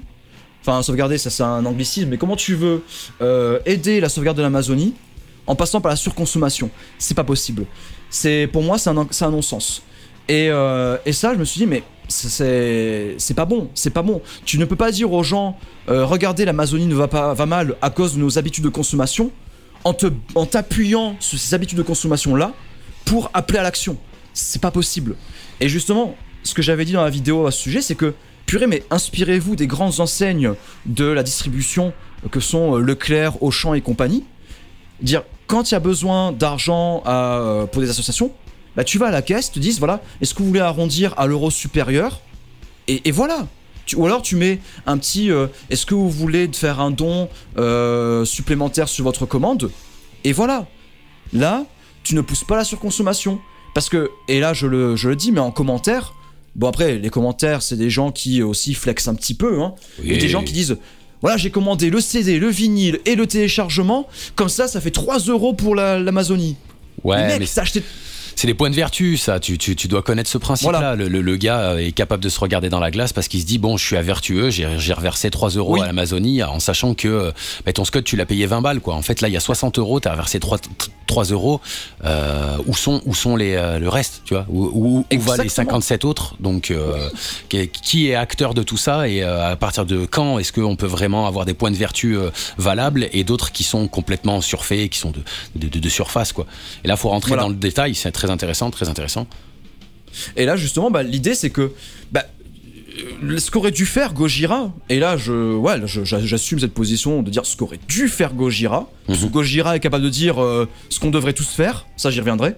enfin 0.62 0.84
sauvegarder 0.84 1.17
ça 1.17 1.32
c'est 1.32 1.41
un 1.41 1.65
anglicisme, 1.65 2.10
mais 2.10 2.17
comment 2.17 2.36
tu 2.36 2.54
veux 2.54 2.84
euh, 3.22 3.60
aider 3.65 4.00
la 4.00 4.10
sauvegarde 4.10 4.38
de 4.38 4.43
l'Amazonie 4.43 4.93
en 5.48 5.56
passant 5.56 5.82
par 5.82 5.89
la 5.89 5.95
surconsommation? 5.95 6.69
C'est 7.00 7.15
pas 7.15 7.24
possible. 7.24 7.65
C'est 8.12 8.48
pour 8.54 8.62
moi 8.62 8.78
c'est 8.78 8.91
un, 8.91 9.08
c'est 9.10 9.26
un 9.26 9.32
non-sens. 9.32 9.82
Et, 10.30 10.50
euh, 10.52 10.98
et 11.08 11.12
ça, 11.12 11.34
je 11.34 11.39
me 11.39 11.44
suis 11.44 11.58
dit, 11.58 11.65
mais 11.65 11.84
c'est 12.08 13.34
pas 13.36 13.46
bon, 13.46 13.70
c'est 13.74 13.89
pas 13.89 14.04
bon. 14.04 14.22
Tu 14.46 14.60
ne 14.60 14.65
peux 14.65 14.76
pas 14.76 14.92
dire 14.92 15.12
aux 15.12 15.24
gens, 15.24 15.58
euh, 15.89 16.06
regardez, 16.06 16.46
l'Amazonie 16.46 16.86
ne 16.86 16.96
va 16.96 17.08
pas 17.08 17.34
va 17.34 17.46
mal 17.48 17.76
à 17.82 17.89
cause 17.89 18.13
de 18.13 18.20
nos 18.20 18.38
habitudes 18.38 18.63
de 18.63 18.70
consommation, 18.70 19.32
en 19.84 19.94
te 19.94 20.08
en 20.36 20.46
t'appuyant 20.46 21.15
sur 21.20 21.39
ces 21.39 21.54
habitudes 21.56 21.80
de 21.80 21.84
consommation 21.84 22.36
là 22.36 22.54
pour 23.06 23.32
appeler 23.34 23.60
à 23.60 23.63
l'action. 23.63 23.98
C'est 24.34 24.62
pas 24.62 24.72
possible. 24.72 25.15
Et 25.60 25.68
justement, 25.68 26.15
ce 26.44 26.54
que 26.54 26.62
j'avais 26.62 26.86
dit 26.86 26.94
dans 26.94 27.04
la 27.04 27.10
vidéo 27.10 27.48
à 27.48 27.52
ce 27.52 27.60
sujet, 27.60 27.82
c'est 27.82 27.96
que 27.96 28.13
purée, 28.46 28.68
mais 28.68 28.84
inspirez-vous 28.92 29.56
des 29.56 29.68
grandes 29.68 30.00
enseignes 30.00 30.54
de 30.86 31.06
la 31.06 31.24
distribution 31.24 31.92
que 32.32 32.39
sont 32.39 32.76
euh, 32.76 32.82
Leclerc, 32.82 33.42
Auchan 33.42 33.74
et 33.74 33.82
compagnie. 33.82 34.26
Dire 35.02 35.24
quand 35.48 35.72
il 35.72 35.74
y 35.74 35.78
a 35.78 35.80
besoin 35.80 36.32
d'argent 36.34 37.02
pour 37.72 37.82
des 37.82 37.89
associations, 37.89 38.32
bah 38.75 38.84
tu 38.84 38.97
vas 38.97 39.08
à 39.08 39.12
la 39.12 39.21
caisse, 39.21 39.51
te 39.51 39.60
disent 39.60 39.79
voilà, 39.79 40.01
est-ce 40.21 40.34
que 40.34 40.39
vous 40.39 40.47
voulez 40.49 40.60
arrondir 40.60 41.13
à 41.17 41.27
l'euro 41.27 41.49
supérieur 41.51 42.21
et, 42.88 43.01
et 43.08 43.12
voilà. 43.12 43.47
Tu- 43.86 43.95
ou 43.95 44.05
alors 44.05 44.21
tu 44.21 44.36
mets 44.36 44.60
un 44.86 44.97
petit 44.97 45.32
euh, 45.32 45.47
est-ce 45.69 45.86
que 45.86 45.95
vous 45.95 46.10
voulez 46.10 46.49
faire 46.53 46.79
un 46.79 46.91
don 46.91 47.27
euh, 47.58 48.23
supplémentaire 48.25 48.88
sur 48.88 49.03
votre 49.03 49.25
commande 49.25 49.71
et 50.23 50.32
voilà. 50.34 50.67
Là, 51.34 51.65
tu 52.03 52.15
ne 52.15 52.21
pousses 52.21 52.43
pas 52.43 52.58
la 52.58 52.63
surconsommation 52.63 53.39
parce 53.73 53.89
que 53.89 54.10
et 54.27 54.39
là 54.39 54.53
je 54.53 54.67
le, 54.67 54.95
je 54.95 55.10
le 55.10 55.15
dis 55.15 55.32
mais 55.32 55.39
en 55.39 55.51
commentaire 55.51 56.13
bon 56.55 56.67
après 56.67 56.97
les 56.97 57.10
commentaires 57.10 57.62
c'est 57.62 57.75
des 57.77 57.89
gens 57.91 58.12
qui 58.12 58.41
aussi 58.41 58.73
flexent 58.73 59.08
un 59.08 59.13
petit 59.15 59.36
peu 59.36 59.62
hein 59.62 59.75
Oui. 60.03 60.17
des 60.17 60.27
gens 60.29 60.43
qui 60.43 60.53
disent 60.53 60.77
voilà, 61.21 61.36
j'ai 61.36 61.51
commandé 61.51 61.89
le 61.89 61.99
CD, 61.99 62.39
le 62.39 62.47
vinyle 62.47 63.01
et 63.05 63.15
le 63.15 63.27
téléchargement. 63.27 64.08
Comme 64.38 64.47
ça, 64.47 64.69
ça 64.69 64.79
fait 64.79 64.89
3 64.89 65.19
euros 65.27 65.51
pour 65.53 65.75
la- 65.75 65.99
l'Amazonie. 65.99 66.55
Ouais, 67.03 67.27
Mec, 67.27 67.39
mais 67.41 67.45
t'as 67.53 67.63
acheté. 67.63 67.84
C'est 68.39 68.47
des 68.47 68.54
points 68.54 68.69
de 68.69 68.75
vertu, 68.75 69.17
ça. 69.17 69.38
Tu, 69.41 69.58
tu, 69.58 69.75
tu 69.75 69.89
dois 69.89 70.02
connaître 70.02 70.30
ce 70.30 70.38
principe-là. 70.38 70.80
Voilà. 70.80 70.95
Le, 70.95 71.10
le- 71.10 71.19
le 71.21 71.36
gars 71.36 71.60
euh, 71.71 71.78
est 71.80 71.91
capable 71.91 72.23
de 72.23 72.30
se 72.30 72.39
regarder 72.39 72.69
dans 72.69 72.80
la 72.80 72.89
glace 72.89 73.12
parce 73.12 73.28
qu'il 73.28 73.41
se 73.41 73.45
dit 73.45 73.58
bon, 73.58 73.75
je 73.75 73.86
suis 73.86 73.97
à 73.97 74.02
vertueux, 74.02 74.49
j'ai 74.49 74.65
j'ai 74.78 74.93
reversé 74.93 75.30
3 75.30 75.49
euros 75.49 75.73
Oui. 75.73 75.82
à 75.82 75.86
l'Amazonie 75.88 76.41
en 76.43 76.60
sachant 76.60 76.93
que 76.93 77.08
euh, 77.10 77.32
bah, 77.65 77.73
ton 77.73 77.84
scot, 77.84 78.02
tu 78.02 78.15
l'as 78.15 78.25
payé 78.25 78.45
20 78.45 78.62
balles, 78.62 78.80
quoi. 78.80 78.95
En 78.95 79.02
fait, 79.02 79.19
là, 79.19 79.28
il 79.28 79.34
y 79.34 79.38
a 79.38 79.41
60 79.41 79.78
euros, 79.78 79.99
t'as 79.99 80.12
reversé 80.12 80.39
3, 80.39 80.58
3 81.10 81.26
euros. 81.26 81.60
Euh, 82.06 82.58
où 82.65 82.74
sont, 82.76 83.02
où 83.06 83.13
sont 83.13 83.36
les, 83.36 83.56
euh, 83.56 83.80
le 83.80 83.89
reste, 83.89 84.22
tu 84.24 84.34
vois 84.34 84.45
Où, 84.48 84.63
où, 84.65 84.88
où 85.00 85.19
va 85.19 85.36
les 85.38 85.43
Exactement. 85.43 85.82
57 85.82 86.06
autres 86.06 86.36
Donc, 86.39 86.72
euh, 86.72 87.10
qui, 87.50 87.67
qui 87.67 88.08
est 88.10 88.15
acteur 88.15 88.54
de 88.54 88.63
tout 88.63 88.78
ça 88.78 89.10
et 89.10 89.22
à 89.24 89.56
partir 89.58 89.86
de 89.86 90.06
quand 90.06 90.39
est-ce 90.39 90.54
qu'on 90.54 90.76
peut 90.78 90.88
vraiment 90.88 91.28
avoir 91.28 91.43
des 91.45 91.54
points 91.54 91.72
de 91.72 91.76
vertu 91.76 92.15
valables 92.58 93.10
et 93.12 93.24
d'autres 93.26 93.52
qui 93.52 93.63
sont 93.63 93.88
complètement 93.88 94.39
surfaits, 94.41 94.89
qui 94.89 95.00
sont 95.00 95.12
de, 95.12 95.19
de, 95.56 95.67
de- 95.67 95.80
de 95.80 95.89
surface, 95.89 96.32
quoi. 96.32 96.45
Et 96.84 96.88
là, 96.88 96.95
faut 96.95 97.10
rentrer 97.10 97.30
Voilà. 97.30 97.43
dans 97.43 97.50
le 97.50 97.56
détail, 97.56 97.95
c'est 97.95 98.12
très 98.12 98.30
intéressant, 98.30 98.69
très 98.72 98.88
intéressant. 98.88 99.28
Et 100.36 100.45
là, 100.45 100.56
justement, 100.56 100.89
bah, 100.91 101.04
l'idée, 101.04 101.36
c'est 101.36 101.50
que. 101.50 101.72
Bah, 102.12 102.24
ce 103.38 103.51
qu'aurait 103.51 103.71
dû 103.71 103.85
faire 103.85 104.13
Gojira, 104.13 104.71
et 104.89 104.99
là, 104.99 105.17
je, 105.17 105.55
ouais, 105.55 105.75
j'assume 106.03 106.59
cette 106.59 106.73
position 106.73 107.21
de 107.21 107.29
dire 107.29 107.45
ce 107.45 107.55
qu'aurait 107.57 107.79
dû 107.88 108.07
faire 108.07 108.33
Gojira. 108.33 108.89
Parce 109.07 109.19
que 109.19 109.25
Mhm. 109.25 109.31
Gojira 109.31 109.75
est 109.75 109.79
capable 109.79 110.03
de 110.03 110.09
dire 110.09 110.41
euh, 110.41 110.67
ce 110.89 110.99
qu'on 110.99 111.09
devrait 111.12 111.33
tous 111.33 111.47
faire, 111.49 111.85
ça 111.97 112.09
j'y 112.12 112.19
reviendrai. 112.19 112.55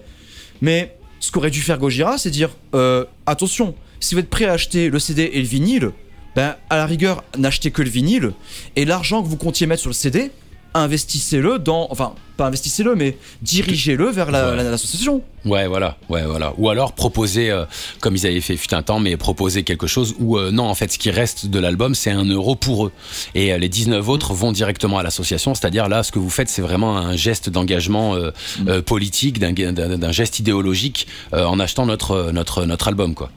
Mais 0.60 0.96
ce 1.20 1.30
qu'aurait 1.32 1.50
dû 1.50 1.60
faire 1.60 1.78
Gojira, 1.78 2.18
c'est 2.18 2.30
dire 2.30 2.50
euh, 2.74 3.04
attention, 3.26 3.74
si 4.00 4.14
vous 4.14 4.20
êtes 4.20 4.30
prêt 4.30 4.44
à 4.46 4.52
acheter 4.52 4.90
le 4.90 4.98
CD 4.98 5.30
et 5.32 5.38
le 5.40 5.46
vinyle, 5.46 5.90
ben, 6.34 6.56
à 6.70 6.76
la 6.76 6.86
rigueur, 6.86 7.22
n'achetez 7.36 7.70
que 7.70 7.82
le 7.82 7.90
vinyle, 7.90 8.32
et 8.76 8.84
l'argent 8.84 9.22
que 9.22 9.28
vous 9.28 9.36
comptiez 9.36 9.66
mettre 9.66 9.82
sur 9.82 9.90
le 9.90 9.94
CD, 9.94 10.30
investissez-le 10.74 11.58
dans. 11.58 11.86
Enfin, 11.90 12.14
pas 12.36 12.46
investissez-le, 12.46 12.94
mais 12.94 13.18
dirigez-le 13.42 14.08
vers 14.10 14.30
la- 14.30 14.50
Ouais. 14.50 14.56
la- 14.56 14.70
l'association. 14.70 15.22
Ouais, 15.44 15.66
voilà, 15.66 15.96
ouais, 16.08 16.22
voilà. 16.24 16.54
Ou 16.56 16.70
alors 16.70 16.92
proposer, 16.92 17.50
euh, 17.50 17.64
comme 18.00 18.16
ils 18.16 18.26
avaient 18.26 18.40
fait 18.40 18.56
fut 18.56 18.72
un 18.74 18.82
temps, 18.82 19.00
mais 19.00 19.16
proposer 19.16 19.64
quelque 19.64 19.86
chose 19.86 20.14
où 20.18 20.38
euh, 20.38 20.50
non, 20.50 20.64
en 20.64 20.74
fait, 20.74 20.90
ce 20.92 20.98
qui 20.98 21.10
reste 21.10 21.46
de 21.46 21.58
l'album, 21.58 21.94
c'est 21.94 22.10
un 22.10 22.24
euro 22.24 22.54
pour 22.56 22.86
eux. 22.86 22.92
Et 23.34 23.52
euh, 23.52 23.58
les 23.58 23.68
19 23.68 24.08
autres 24.08 24.32
vont 24.34 24.52
directement 24.52 24.98
à 24.98 25.02
l'association. 25.02 25.54
C'est-à-dire 25.54 25.88
là, 25.88 26.02
ce 26.02 26.12
que 26.12 26.18
vous 26.18 26.30
faites, 26.30 26.48
c'est 26.48 26.62
vraiment 26.62 26.96
un 26.96 27.16
geste 27.16 27.50
d'engagement 27.50 28.14
euh, 28.14 28.30
euh, 28.68 28.82
politique, 28.82 29.38
d'un- 29.38 29.52
geste 30.12 30.38
idéologique 30.38 31.06
euh, 31.34 31.44
en 31.44 31.58
achetant 31.60 31.86
notre 31.86 32.30
notre 32.32 32.64
notre 32.64 32.88
album, 32.88 33.14
quoi. 33.14 33.30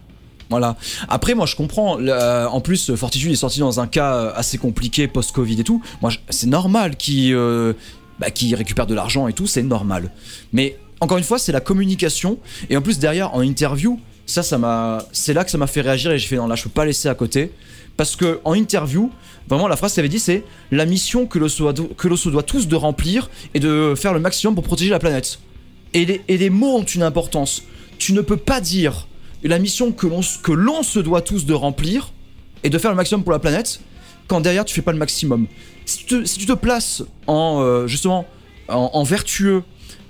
Voilà. 0.49 0.75
Après, 1.07 1.33
moi, 1.33 1.45
je 1.45 1.55
comprends. 1.55 1.99
Euh, 1.99 2.45
en 2.47 2.61
plus, 2.61 2.95
Fortitude 2.95 3.31
est 3.31 3.35
sorti 3.35 3.59
dans 3.59 3.79
un 3.79 3.87
cas 3.87 4.13
euh, 4.15 4.31
assez 4.35 4.57
compliqué 4.57 5.07
post-Covid 5.07 5.59
et 5.59 5.63
tout. 5.63 5.81
Moi, 6.01 6.11
c'est 6.29 6.47
normal 6.47 6.95
qu'il 6.97 7.33
euh, 7.33 7.73
bah, 8.19 8.27
de 8.29 8.93
l'argent 8.93 9.27
et 9.27 9.33
tout, 9.33 9.47
c'est 9.47 9.63
normal. 9.63 10.11
Mais 10.53 10.77
encore 11.01 11.17
une 11.17 11.23
fois, 11.23 11.39
c'est 11.39 11.51
la 11.51 11.61
communication. 11.61 12.37
Et 12.69 12.77
en 12.77 12.81
plus, 12.81 12.99
derrière, 12.99 13.33
en 13.33 13.41
interview, 13.41 13.99
ça, 14.25 14.43
ça 14.43 14.57
m'a, 14.57 14.99
c'est 15.11 15.33
là 15.33 15.43
que 15.43 15.51
ça 15.51 15.57
m'a 15.57 15.67
fait 15.67 15.81
réagir 15.81 16.11
et 16.11 16.19
j'ai 16.19 16.27
fait 16.27 16.35
non, 16.37 16.47
là, 16.47 16.55
je 16.55 16.63
peux 16.63 16.69
pas 16.69 16.85
laisser 16.85 17.09
à 17.09 17.15
côté. 17.15 17.51
Parce 17.97 18.15
que 18.15 18.39
en 18.43 18.53
interview, 18.53 19.09
vraiment, 19.47 19.67
la 19.67 19.77
phrase 19.77 19.93
qu'il 19.93 20.01
avait 20.01 20.09
dit, 20.09 20.19
c'est 20.19 20.43
la 20.71 20.85
mission 20.85 21.27
que 21.27 21.39
l'on 21.39 21.47
se, 21.47 21.63
doit- 21.63 21.73
doit 22.31 22.43
tous 22.43 22.67
de 22.67 22.75
remplir 22.75 23.29
et 23.53 23.59
de 23.59 23.93
faire 23.95 24.13
le 24.13 24.19
maximum 24.19 24.53
pour 24.53 24.63
protéger 24.63 24.91
la 24.91 24.99
planète. 24.99 25.39
Et 25.93 26.05
les 26.27 26.49
mots 26.49 26.75
ont 26.77 26.83
une 26.83 27.03
importance. 27.03 27.63
Tu 27.97 28.11
ne 28.11 28.19
peux 28.19 28.35
pas 28.37 28.59
dire 28.59 29.07
la 29.47 29.59
mission 29.59 29.91
que 29.91 30.07
l'on 30.51 30.83
se 30.83 30.99
doit 30.99 31.21
tous 31.21 31.45
de 31.45 31.53
remplir 31.53 32.11
et 32.63 32.69
de 32.69 32.77
faire 32.77 32.91
le 32.91 32.97
maximum 32.97 33.23
pour 33.23 33.31
la 33.31 33.39
planète 33.39 33.79
quand 34.27 34.41
derrière 34.41 34.65
tu 34.65 34.73
fais 34.73 34.81
pas 34.81 34.91
le 34.91 34.97
maximum. 34.97 35.47
Si 35.85 36.05
tu 36.05 36.23
te, 36.23 36.53
places 36.53 37.03
en 37.27 37.61
euh, 37.61 37.87
justement 37.87 38.25
en, 38.67 38.89
en 38.93 39.03
vertueux 39.03 39.63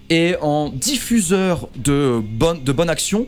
et 0.09 0.35
en 0.41 0.69
diffuseur 0.69 1.67
de 1.75 2.21
bonne 2.23 2.63
de 2.63 2.71
bonne 2.71 2.89
action, 2.89 3.27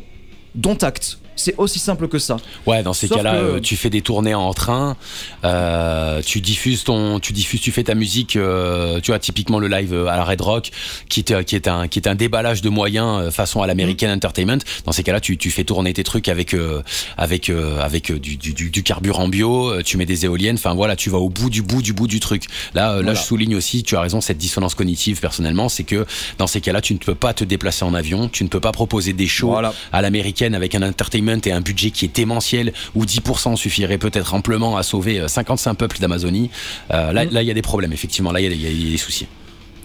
dont 0.55 0.75
acte. 0.75 1.19
C'est 1.37 1.55
aussi 1.57 1.79
simple 1.79 2.07
que 2.09 2.19
ça. 2.19 2.35
Ouais, 2.65 2.83
dans 2.83 2.93
ces 2.93 3.07
cas-là, 3.07 3.31
que- 3.33 3.37
euh, 3.37 3.59
tu 3.61 3.75
fais 3.77 3.89
des 3.89 4.01
tournées 4.01 4.33
en 4.35 4.53
train, 4.53 4.97
euh, 5.45 6.21
tu 6.25 6.41
diffuses 6.41 6.83
ton, 6.83 7.19
tu 7.19 7.31
diffuses, 7.33 7.61
tu 7.61 7.71
fais 7.71 7.83
ta 7.83 7.95
musique, 7.95 8.35
euh, 8.35 8.99
tu 9.01 9.11
vois, 9.11 9.19
typiquement 9.19 9.59
le 9.59 9.67
live 9.67 9.93
à 10.09 10.17
la 10.17 10.23
Red 10.25 10.41
Rock, 10.41 10.71
qui 11.09 11.21
est, 11.21 11.43
qui 11.45 11.55
est 11.55 11.67
un, 11.67 11.87
qui 11.87 11.99
est 11.99 12.07
un 12.07 12.15
déballage 12.15 12.61
de 12.61 12.69
moyens 12.69 13.31
façon 13.31 13.61
à 13.61 13.67
l'American 13.67 14.09
Entertainment. 14.09 14.57
Dans 14.85 14.91
ces 14.91 15.03
cas-là, 15.03 15.19
tu, 15.19 15.37
tu 15.37 15.51
fais 15.51 15.63
tourner 15.63 15.93
tes 15.93 16.03
trucs 16.03 16.27
avec, 16.27 16.53
euh, 16.53 16.81
avec, 17.17 17.49
avec 17.81 18.11
du, 18.11 18.37
du, 18.37 18.83
carburant 18.83 19.27
bio, 19.27 19.81
tu 19.83 19.97
mets 19.97 20.05
des 20.05 20.25
éoliennes. 20.25 20.55
Enfin 20.55 20.73
voilà, 20.73 20.95
tu 20.95 21.09
vas 21.09 21.17
au 21.19 21.29
bout 21.29 21.49
du 21.49 21.61
bout 21.61 21.81
du 21.81 21.93
bout 21.93 22.07
du 22.07 22.19
truc. 22.19 22.45
Là, 22.73 22.87
là, 22.87 22.93
Voilà. 22.95 23.13
je 23.13 23.21
souligne 23.21 23.55
aussi, 23.55 23.83
tu 23.83 23.95
as 23.95 24.01
raison, 24.01 24.21
cette 24.21 24.37
dissonance 24.37 24.75
cognitive 24.75 25.19
personnellement, 25.19 25.69
c'est 25.69 25.83
que 25.83 26.05
dans 26.37 26.47
ces 26.47 26.61
cas-là, 26.61 26.81
tu 26.81 26.93
ne 26.93 26.99
peux 26.99 27.15
pas 27.15 27.33
te 27.33 27.43
déplacer 27.43 27.85
en 27.85 27.93
avion, 27.93 28.27
tu 28.29 28.43
ne 28.43 28.49
peux 28.49 28.59
pas 28.59 28.71
proposer 28.71 29.13
des 29.13 29.27
shows 29.27 29.49
Voilà. 29.49 29.73
à 29.91 30.01
l'américaine 30.01 30.55
avec 30.55 30.73
un 30.75 30.81
entertainment 30.81 31.26
et 31.45 31.51
un 31.51 31.61
budget 31.61 31.91
qui 31.91 32.05
est 32.05 32.15
démentiel 32.15 32.73
où 32.95 33.05
10% 33.05 33.55
suffirait 33.55 33.97
peut-être 33.97 34.33
amplement 34.33 34.77
à 34.77 34.83
sauver 34.83 35.19
euh, 35.19 35.27
55 35.27 35.73
peuples 35.75 35.99
d'Amazonie. 35.99 36.49
Euh, 36.91 37.11
là, 37.13 37.25
là, 37.25 37.41
il 37.41 37.47
y 37.47 37.51
a 37.51 37.53
des 37.53 37.61
problèmes, 37.61 37.93
effectivement. 37.93 38.31
Là, 38.31 38.39
il 38.39 38.43
y, 38.43 38.47
a 38.47 38.49
des- 38.49 38.55
il 38.55 38.85
y 38.85 38.87
a 38.89 38.91
des 38.91 38.97
soucis. 38.97 39.27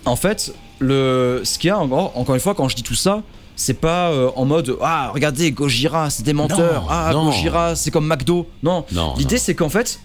En 0.05 0.17
fait, 0.17 0.53
le, 0.79 1.41
ce 1.45 1.59
qu'il 1.59 1.69
y 1.69 1.71
a 1.71 1.79
encore, 1.79 2.17
encore 2.17 2.35
une 2.35 2.41
fois, 2.41 2.55
quand 2.55 2.69
je 2.69 2.77
dis 2.77 2.83
tout 2.83 2.95
ça, 2.95 3.23
c'est 3.55 3.79
pas 3.81 4.11
euh, 4.11 4.31
en 4.35 4.45
mode 4.47 4.77
ah 4.81 5.11
regardez 5.13 5.53
Gojira 5.53 6.09
c'est 6.09 6.23
des 6.23 6.33
menteurs 6.33 6.83
Non, 6.83 6.89
ah 6.89 7.11
non. 7.13 7.25
Gojira 7.27 7.77
c'est 7.77 7.91
comme 7.91 8.07
McDo 8.07 8.49
non, 8.63 8.87
Non, 8.93 9.15
l'idée 9.19 9.37
c'est 9.37 9.55
qu'en 9.55 9.69
fait 9.69 10.01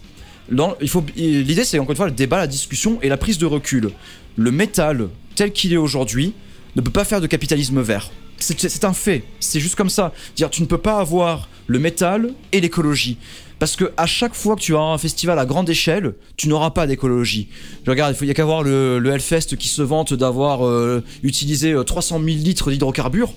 dans, 0.51 0.75
il 0.81 0.89
faut 0.89 1.01
l'idée 1.15 1.63
c'est 1.63 1.79
encore 1.79 1.91
une 1.91 1.95
fois 1.97 2.05
le 2.07 2.11
débat 2.11 2.38
la 2.38 2.45
discussion 2.47 2.99
et 3.01 3.07
la 3.07 3.15
prise 3.15 3.38
de 3.38 3.45
recul 3.45 3.91
le 4.35 4.51
métal 4.51 5.07
tel 5.35 5.53
qu'il 5.53 5.71
est 5.71 5.77
aujourd'hui 5.77 6.33
ne 6.75 6.81
peut 6.81 6.91
pas 6.91 7.05
faire 7.05 7.21
de 7.21 7.25
capitalisme 7.25 7.79
vert 7.81 8.11
c'est 8.39 8.83
un 8.85 8.93
fait 8.93 9.23
c'est 9.39 9.59
juste 9.59 9.75
comme 9.75 9.89
ça 9.89 10.13
dire 10.35 10.49
tu 10.49 10.61
ne 10.61 10.67
peux 10.67 10.77
pas 10.77 10.99
avoir 10.99 11.49
le 11.67 11.79
métal 11.79 12.33
et 12.51 12.61
l'écologie 12.61 13.17
parce 13.59 13.75
que 13.75 13.91
à 13.97 14.05
chaque 14.05 14.35
fois 14.35 14.55
que 14.55 14.61
tu 14.61 14.73
avoir 14.75 14.93
un 14.93 14.97
festival 14.99 15.39
à 15.39 15.45
grande 15.47 15.67
échelle, 15.69 16.13
tu 16.38 16.47
n'auras 16.47 16.69
pas 16.69 16.85
d'écologie. 16.85 17.47
Je 17.85 17.89
regarde, 17.89 18.13
il 18.13 18.15
faut- 18.15 18.23
il 18.25 18.27
y 18.27 18.31
a 18.31 18.35
qu'à 18.35 18.45
voir 18.45 18.61
le, 18.61 18.99
le 18.99 19.09
Hellfest 19.11 19.57
qui 19.57 19.67
se 19.67 19.81
vante 19.81 20.13
d'avoir 20.13 20.63
euh, 20.63 21.03
utilisé 21.23 21.71
euh, 21.71 21.83
300 21.83 22.17
000 22.23 22.38
litres 22.38 22.69
d'hydrocarbures. 22.69 23.33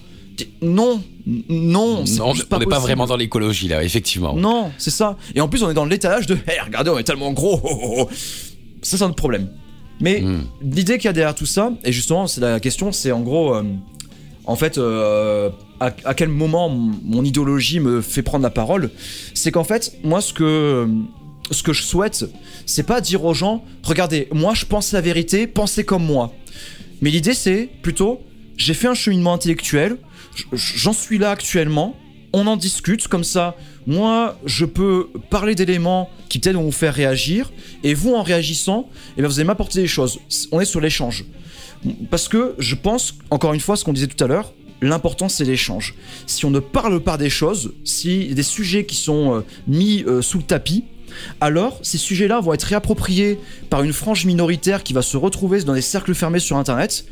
Non, 0.60 1.02
non, 1.48 2.04
Non, 2.18 2.32
on 2.50 2.58
n'est 2.58 2.66
pas 2.66 2.78
vraiment 2.78 3.06
dans 3.06 3.16
l'écologie 3.16 3.68
là, 3.68 3.82
effectivement. 3.82 4.34
Non, 4.34 4.72
c'est 4.76 4.90
ça. 4.90 5.16
Et 5.34 5.40
en 5.40 5.48
plus, 5.48 5.62
on 5.62 5.70
est 5.70 5.74
dans 5.74 5.86
l'étalage 5.86 6.26
de 6.26 6.34
Hey, 6.46 6.60
regardez, 6.66 6.90
on 6.90 6.98
est 6.98 7.02
tellement 7.04 7.32
gros. 7.32 7.58
oh, 7.64 7.68
oh, 7.82 7.94
oh. 8.00 8.08
Ça, 8.82 8.98
c'est 8.98 9.02
un 9.04 9.06
autre 9.08 9.16
problème. 9.16 9.48
Mais 10.02 10.20
Hmm. 10.20 10.42
l'idée 10.62 10.96
qu'il 10.98 11.06
y 11.06 11.08
a 11.08 11.12
derrière 11.14 11.34
tout 11.34 11.46
ça, 11.46 11.72
et 11.84 11.92
justement, 11.92 12.26
c'est 12.26 12.40
la 12.42 12.60
question, 12.60 12.92
c'est 12.92 13.10
en 13.12 13.20
gros, 13.20 13.54
euh, 13.54 13.62
en 14.50 14.56
fait, 14.56 14.78
euh, 14.78 15.48
à, 15.78 15.92
quel 15.92 16.28
moment 16.28 16.68
mon 16.68 17.24
idéologie 17.24 17.78
me 17.78 18.00
fait 18.00 18.22
prendre 18.22 18.42
la 18.42 18.50
parole, 18.50 18.90
c'est 19.32 19.52
qu'en 19.52 19.62
fait, 19.62 19.96
moi, 20.02 20.20
ce 20.20 20.32
que 20.32 20.88
ce 21.52 21.62
que 21.62 21.72
je 21.72 21.84
souhaite, 21.84 22.24
c'est 22.66 22.82
pas 22.82 23.00
dire 23.00 23.24
aux 23.24 23.32
gens, 23.32 23.64
regardez, 23.84 24.26
moi, 24.32 24.54
je 24.54 24.64
pense 24.66 24.92
la 24.92 25.00
vérité, 25.00 25.46
pensez 25.46 25.84
comme 25.84 26.04
moi. 26.04 26.32
Mais 27.00 27.10
l'idée, 27.10 27.32
c'est 27.32 27.68
plutôt, 27.82 28.22
j'ai 28.56 28.74
fait 28.74 28.88
un 28.88 28.94
cheminement 28.94 29.34
intellectuel, 29.34 29.98
j'en 30.52 30.92
suis 30.92 31.18
là 31.18 31.30
actuellement, 31.30 31.94
on 32.32 32.48
en 32.48 32.56
discute, 32.56 33.06
comme 33.06 33.24
ça, 33.24 33.56
moi, 33.86 34.36
je 34.46 34.64
peux 34.64 35.10
parler 35.30 35.54
d'éléments 35.54 36.10
qui 36.28 36.40
peut-être 36.40 36.56
vont 36.56 36.64
vous 36.64 36.72
faire 36.72 36.94
réagir, 36.94 37.52
et 37.84 37.94
vous, 37.94 38.14
en 38.14 38.24
réagissant, 38.24 38.88
eh 39.16 39.22
vous 39.22 39.38
allez 39.38 39.46
m'apporter 39.46 39.80
des 39.80 39.88
choses. 39.88 40.18
On 40.50 40.60
est 40.60 40.64
sur 40.64 40.80
l'échange. 40.80 41.24
Parce 42.10 42.28
que 42.28 42.54
je 42.58 42.74
pense, 42.74 43.14
encore 43.30 43.54
une 43.54 43.60
fois, 43.60 43.76
ce 43.76 43.84
qu'on 43.84 43.92
disait 43.92 44.06
tout 44.06 44.22
à 44.22 44.26
l'heure, 44.26 44.52
l'important 44.82 45.28
c'est 45.28 45.44
l'échange. 45.44 45.94
Si 46.26 46.44
on 46.44 46.50
ne 46.50 46.58
parle 46.58 47.00
pas 47.00 47.16
des 47.16 47.30
choses, 47.30 47.72
si 47.84 48.34
des 48.34 48.42
sujets 48.42 48.84
qui 48.84 48.96
sont 48.96 49.36
euh, 49.36 49.40
mis 49.66 50.04
euh, 50.04 50.22
sous 50.22 50.38
le 50.38 50.44
tapis, 50.44 50.84
alors 51.40 51.78
ces 51.82 51.98
sujets-là 51.98 52.40
vont 52.40 52.52
être 52.52 52.62
réappropriés 52.64 53.38
par 53.68 53.82
une 53.82 53.92
frange 53.92 54.24
minoritaire 54.24 54.82
qui 54.82 54.92
va 54.92 55.02
se 55.02 55.16
retrouver 55.16 55.62
dans 55.62 55.74
des 55.74 55.82
cercles 55.82 56.14
fermés 56.14 56.38
sur 56.38 56.56
Internet. 56.56 57.04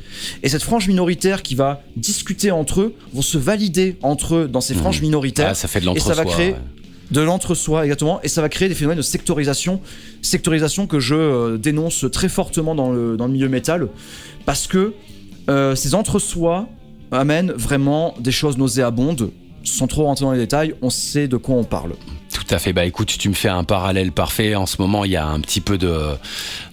Et 0.43 0.49
cette 0.49 0.63
frange 0.63 0.89
minoritaire 0.89 1.43
qui 1.43 1.55
va 1.55 1.83
discuter 1.97 2.51
entre 2.51 2.81
eux, 2.83 2.95
vont 3.13 3.23
se 3.23 3.39
valider 3.39 3.97
entre 4.03 4.37
eux 4.37 4.49
dans 4.49 4.61
ces 4.61 4.75
franges 4.75 5.01
minoritaires. 5.01 5.49
Ah, 5.51 5.55
ça 5.55 5.69
fait 5.69 5.81
de 5.81 5.89
et 5.89 6.01
ça 6.01 6.15
va 6.15 6.25
créer 6.25 6.53
ouais. 6.53 6.59
De 7.11 7.21
l'entre-soi 7.21 7.85
exactement. 7.85 8.21
Et 8.23 8.29
ça 8.29 8.43
va 8.43 8.49
créer 8.49 8.69
des 8.69 8.75
phénomènes 8.75 8.99
de 8.99 9.03
sectorisation. 9.03 9.81
Sectorisation 10.23 10.87
que 10.87 11.01
je 11.01 11.15
euh, 11.15 11.59
dénonce 11.59 12.07
très 12.13 12.29
fortement 12.29 12.75
dans 12.75 12.93
le, 12.93 13.17
milieu 13.29 13.49
métal. 13.49 13.89
Parce 14.45 14.67
que 14.67 14.95
euh, 15.49 15.75
ces 15.75 15.95
entre-soi 15.95 16.69
amènent 17.11 17.53
vraiment 17.53 18.15
des 18.21 18.33
choses 18.33 18.59
nauséabondes. 18.59 19.31
Sans 19.65 19.87
trop 19.87 20.05
rentrer 20.05 20.25
dans 20.25 20.33
les 20.33 20.39
détails 20.39 20.75
on 20.83 20.89
sait 20.91 21.29
de 21.29 21.37
quoi 21.37 21.57
on 21.57 21.65
parle 21.65 21.93
Tout 22.49 22.55
à 22.55 22.59
fait. 22.59 22.73
Bah 22.73 22.87
écoute, 22.87 23.15
tu 23.19 23.29
me 23.29 23.35
fais 23.35 23.49
un 23.51 23.63
parallèle 23.63 24.11
parfait. 24.11 24.55
En 24.55 24.65
ce 24.65 24.81
moment, 24.81 25.05
il 25.05 25.11
y 25.11 25.17
a 25.17 25.27
un 25.27 25.39
petit 25.41 25.61
peu 25.61 25.77
de, 25.77 25.95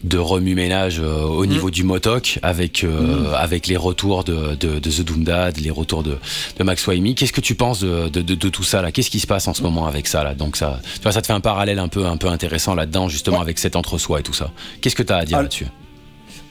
de 0.06 0.18
remue-ménage 0.18 1.00
euh, 1.00 1.26
Mm. 1.26 1.32
au 1.32 1.46
niveau 1.46 1.70
du 1.70 1.84
Motok 1.84 2.40
avec, 2.44 2.84
euh, 2.84 3.34
avec 3.36 3.68
les 3.68 3.76
retours 3.78 4.24
de, 4.24 4.56
de, 4.56 4.80
de 4.80 4.90
The 4.90 5.02
Doom 5.02 5.24
Dad, 5.26 5.58
les 5.58 5.72
retours 5.72 6.02
de, 6.04 6.18
de 6.58 6.64
Max 6.64 6.88
Waimi. 6.88 7.14
Qu'est-ce 7.16 7.34
que 7.34 7.42
tu 7.42 7.56
penses 7.56 7.82
de, 7.82 8.08
tout 8.36 8.64
ça 8.64 8.82
là? 8.82 8.92
Qu'est-ce 8.92 9.10
qui 9.10 9.20
se 9.20 9.28
passe 9.28 9.48
en 9.50 9.54
ce 9.54 9.64
moment 9.64 9.86
avec 9.86 10.08
ça 10.08 10.24
là? 10.24 10.34
Donc 10.34 10.56
ça, 10.56 10.80
tu 10.96 11.02
vois, 11.02 11.12
ça 11.12 11.22
te 11.22 11.28
fait 11.28 11.34
un 11.34 11.42
parallèle 11.42 11.80
un 11.80 11.90
peu, 11.90 12.06
un 12.06 12.18
peu 12.18 12.28
intéressant 12.28 12.74
là-dedans, 12.76 13.10
justement 13.10 13.42
avec 13.42 13.60
cet 13.60 13.76
entre-soi 13.76 14.22
et 14.22 14.24
tout 14.24 14.34
ça. 14.34 14.52
Qu'est-ce 14.82 14.96
que 14.96 15.04
tu 15.04 15.12
as 15.12 15.18
à 15.18 15.26
dire 15.26 15.38
Ah, 15.40 15.42
là-dessus? 15.44 15.68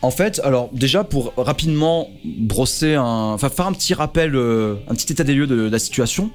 En 0.02 0.10
fait, 0.10 0.40
alors 0.44 0.68
déjà 0.72 1.02
pour 1.02 1.32
rapidement 1.38 2.10
brosser 2.24 2.94
un, 2.94 3.32
enfin 3.32 3.48
faire 3.48 3.66
un 3.66 3.72
petit 3.72 3.94
rappel, 3.94 4.34
euh, 4.34 4.74
un 4.88 4.94
petit 4.94 5.10
état 5.10 5.24
des 5.24 5.34
lieux 5.34 5.46
de, 5.46 5.56
de 5.56 5.68
la 5.70 5.78
situation. 5.78 6.30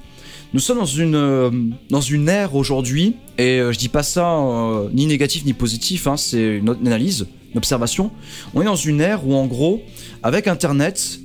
Nous 0.52 0.58
sommes 0.58 0.78
dans 0.78 0.84
une 0.84 1.14
euh, 1.14 1.50
dans 1.90 2.00
une 2.00 2.28
ère 2.28 2.56
aujourd'hui 2.56 3.14
et 3.38 3.60
euh, 3.60 3.72
je 3.72 3.78
dis 3.78 3.88
pas 3.88 4.02
ça 4.02 4.36
euh, 4.36 4.88
ni 4.92 5.06
négatif 5.06 5.44
ni 5.44 5.52
positif, 5.52 6.08
hein, 6.08 6.16
c'est 6.16 6.56
une, 6.56 6.68
analyse, 6.68 7.28
une 7.52 7.58
observation. 7.58 8.10
On 8.52 8.60
est 8.60 8.64
dans 8.64 8.74
une 8.74 9.00
ère 9.00 9.24
où 9.26 9.34
en 9.34 9.46
gros, 9.46 9.80
avec 10.24 10.48
Internet, 10.48 11.20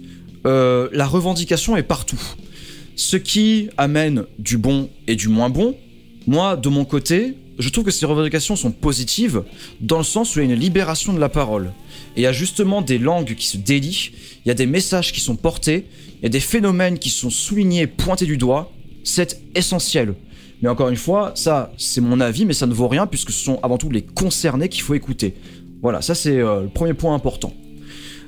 euh, 0.45 0.89
la 0.93 1.07
revendication 1.07 1.75
est 1.75 1.83
partout. 1.83 2.21
Ce 2.95 3.17
qui 3.17 3.69
amène 3.77 4.25
du 4.37 4.57
bon 4.57 4.89
et 5.07 5.15
du 5.15 5.27
moins 5.27 5.49
bon. 5.49 5.75
Moi, 6.27 6.55
de 6.55 6.69
mon 6.69 6.85
côté, 6.85 7.35
je 7.57 7.69
trouve 7.69 7.83
que 7.83 7.91
ces 7.91 8.05
revendications 8.05 8.55
sont 8.55 8.71
positives 8.71 9.43
dans 9.81 9.97
le 9.97 10.03
sens 10.03 10.35
où 10.35 10.39
il 10.39 10.47
y 10.47 10.49
a 10.49 10.53
une 10.53 10.59
libération 10.59 11.13
de 11.13 11.19
la 11.19 11.29
parole. 11.29 11.73
Et 12.15 12.21
il 12.21 12.23
y 12.23 12.27
a 12.27 12.31
justement 12.31 12.81
des 12.81 12.99
langues 12.99 13.35
qui 13.35 13.47
se 13.47 13.57
délient, 13.57 14.11
il 14.45 14.47
y 14.47 14.51
a 14.51 14.55
des 14.55 14.65
messages 14.67 15.11
qui 15.11 15.19
sont 15.19 15.35
portés, 15.35 15.85
il 16.21 16.23
y 16.23 16.25
a 16.27 16.29
des 16.29 16.39
phénomènes 16.39 16.99
qui 16.99 17.09
sont 17.09 17.29
soulignés, 17.29 17.87
pointés 17.87 18.25
du 18.25 18.37
doigt. 18.37 18.71
C'est 19.05 19.39
essentiel. 19.55 20.15
Mais 20.61 20.67
encore 20.67 20.89
une 20.89 20.97
fois, 20.97 21.31
ça, 21.35 21.71
c'est 21.77 22.01
mon 22.01 22.19
avis, 22.19 22.43
mais 22.43 22.53
ça 22.53 22.65
ne 22.65 22.73
vaut 22.73 22.87
rien 22.87 23.07
puisque 23.07 23.31
ce 23.31 23.43
sont 23.43 23.59
avant 23.61 23.77
tout 23.77 23.89
les 23.89 24.01
concernés 24.01 24.67
qu'il 24.67 24.81
faut 24.81 24.95
écouter. 24.95 25.35
Voilà, 25.81 26.01
ça 26.01 26.15
c'est 26.15 26.39
euh, 26.39 26.63
le 26.63 26.69
premier 26.69 26.93
point 26.93 27.13
important. 27.13 27.53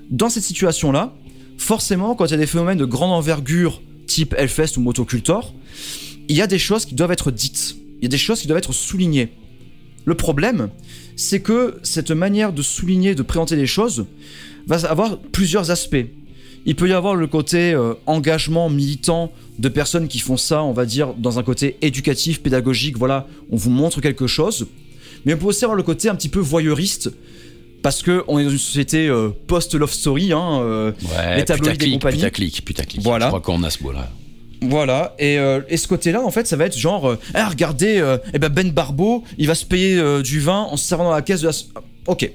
Dans 0.10 0.30
cette 0.30 0.44
situation-là, 0.44 1.14
forcément, 1.58 2.16
quand 2.16 2.26
il 2.26 2.32
y 2.32 2.36
a 2.36 2.38
des 2.38 2.46
phénomènes 2.46 2.78
de 2.78 2.86
grande 2.86 3.12
envergure, 3.12 3.82
type 4.06 4.36
Hellfest 4.38 4.78
ou 4.78 4.82
Motocultor, 4.82 5.54
il 6.30 6.36
y 6.36 6.42
a 6.42 6.48
des 6.48 6.60
choses 6.60 6.86
qui 6.86 6.96
doivent 6.96 7.12
être 7.12 7.32
dites. 7.32 7.76
Il 8.00 8.04
y 8.04 8.06
a 8.06 8.10
des 8.10 8.18
choses 8.18 8.42
qui 8.42 8.48
doivent 8.48 8.60
être 8.60 8.74
soulignées. 8.74 9.30
Le 10.06 10.16
problème, 10.16 10.70
c'est 11.16 11.42
que 11.42 11.80
cette 11.82 12.12
manière 12.12 12.54
de 12.54 12.62
souligner, 12.62 13.16
de 13.16 13.24
présenter 13.24 13.56
les 13.56 13.66
choses, 13.66 14.06
va 14.68 14.78
avoir 14.90 15.20
plusieurs 15.20 15.72
aspects. 15.72 16.06
Il 16.68 16.76
peut 16.76 16.90
y 16.90 16.94
avoir 16.94 17.16
le 17.16 17.28
côté 17.28 17.72
euh, 17.74 17.94
engagement 18.06 18.70
militant 18.70 19.32
de 19.58 19.70
personnes 19.70 20.10
qui 20.10 20.20
font 20.20 20.36
ça, 20.36 20.62
on 20.64 20.74
va 20.74 20.86
dire, 20.86 21.14
dans 21.14 21.40
un 21.40 21.44
côté 21.44 21.78
éducatif, 21.82 22.42
pédagogique, 22.42 22.98
voilà, 22.98 23.26
on 23.50 23.56
vous 23.56 23.70
montre 23.70 24.02
quelque 24.02 24.28
chose. 24.28 24.68
Mais 25.26 25.34
on 25.34 25.38
peut 25.38 25.46
aussi 25.46 25.64
avoir 25.64 25.78
le 25.78 25.84
côté 25.84 26.10
un 26.10 26.16
petit 26.16 26.28
peu 26.28 26.40
voyeuriste, 26.40 27.10
parce 27.82 28.04
que 28.04 28.26
on 28.28 28.38
est 28.38 28.44
dans 28.44 28.50
une 28.50 28.58
société 28.58 29.08
euh, 29.08 29.30
post-love 29.48 29.94
story, 29.94 30.34
hein, 30.34 30.60
euh, 30.62 30.92
Ouais, 31.04 31.38
les 31.38 31.46
tabloïds 31.46 31.78
et 31.82 31.92
compagnie. 31.94 32.18
putaclic, 32.18 32.66
putaclic. 32.66 33.02
Voilà. 33.02 33.28
Je 33.28 33.30
crois 33.30 33.42
qu'on 33.42 33.64
a 33.64 33.70
ce 33.70 33.82
mot 33.82 33.94
là. 33.94 34.10
Voilà, 34.62 35.16
et, 35.20 35.38
euh, 35.40 35.62
et 35.70 35.78
ce 35.78 35.88
côté-là, 35.88 36.22
en 36.22 36.32
fait, 36.32 36.48
ça 36.48 36.58
va 36.58 36.66
être 36.66 36.78
genre, 36.78 37.16
ah, 37.34 37.48
regardez, 37.48 38.04
eh 38.34 38.40
ben 38.40 38.50
Ben 38.50 38.72
Barbeau, 38.72 39.24
il 39.38 39.48
va 39.48 39.56
se 39.56 39.66
payer 39.66 40.02
du 40.22 40.42
vin 40.42 40.64
en 40.70 40.76
se 40.76 40.86
servant 40.86 41.06
dans 41.06 41.12
la 41.12 41.22
caisse 41.22 41.42
de 41.42 41.48
la... 41.48 41.54
Ok. 42.08 42.30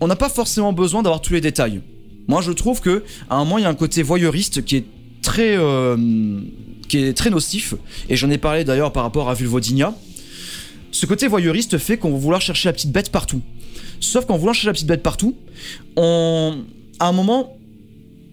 On 0.00 0.06
n'a 0.06 0.16
pas 0.16 0.30
forcément 0.30 0.72
besoin 0.72 1.02
d'avoir 1.02 1.20
tous 1.20 1.34
les 1.34 1.40
détails. 1.42 1.82
Moi, 2.28 2.40
je 2.40 2.52
trouve 2.52 2.80
que 2.80 3.04
à 3.30 3.36
un 3.36 3.44
moment, 3.44 3.58
il 3.58 3.62
y 3.62 3.64
a 3.64 3.68
un 3.68 3.74
côté 3.74 4.02
voyeuriste 4.02 4.64
qui 4.64 4.76
est 4.76 4.84
très, 5.22 5.56
euh, 5.56 5.96
qui 6.88 6.98
est 6.98 7.12
très 7.12 7.30
nocif, 7.30 7.74
et 8.08 8.16
j'en 8.16 8.30
ai 8.30 8.38
parlé 8.38 8.64
d'ailleurs 8.64 8.92
par 8.92 9.02
rapport 9.02 9.28
à 9.28 9.34
Vulvodinia. 9.34 9.94
Ce 10.92 11.06
côté 11.06 11.26
voyeuriste 11.28 11.78
fait 11.78 11.98
qu'on 11.98 12.12
va 12.12 12.18
vouloir 12.18 12.40
chercher 12.40 12.68
la 12.68 12.72
petite 12.72 12.92
bête 12.92 13.10
partout. 13.10 13.42
Sauf 14.00 14.26
qu'en 14.26 14.36
voulant 14.36 14.52
chercher 14.52 14.68
la 14.68 14.72
petite 14.72 14.86
bête 14.86 15.02
partout, 15.02 15.36
on... 15.96 16.58
à 16.98 17.08
un 17.08 17.12
moment, 17.12 17.56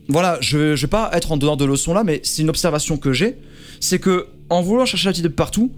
voilà, 0.07 0.37
je, 0.41 0.75
je 0.75 0.81
vais 0.81 0.89
pas 0.89 1.09
être 1.13 1.31
en 1.31 1.37
dehors 1.37 1.57
de 1.57 1.65
leçon 1.65 1.93
là, 1.93 2.03
mais 2.03 2.21
c'est 2.23 2.41
une 2.41 2.49
observation 2.49 2.97
que 2.97 3.13
j'ai, 3.13 3.37
c'est 3.79 3.99
que 3.99 4.27
en 4.49 4.61
voulant 4.61 4.85
chercher 4.85 5.07
la 5.07 5.11
petite 5.11 5.23
bête 5.23 5.35
partout, 5.35 5.71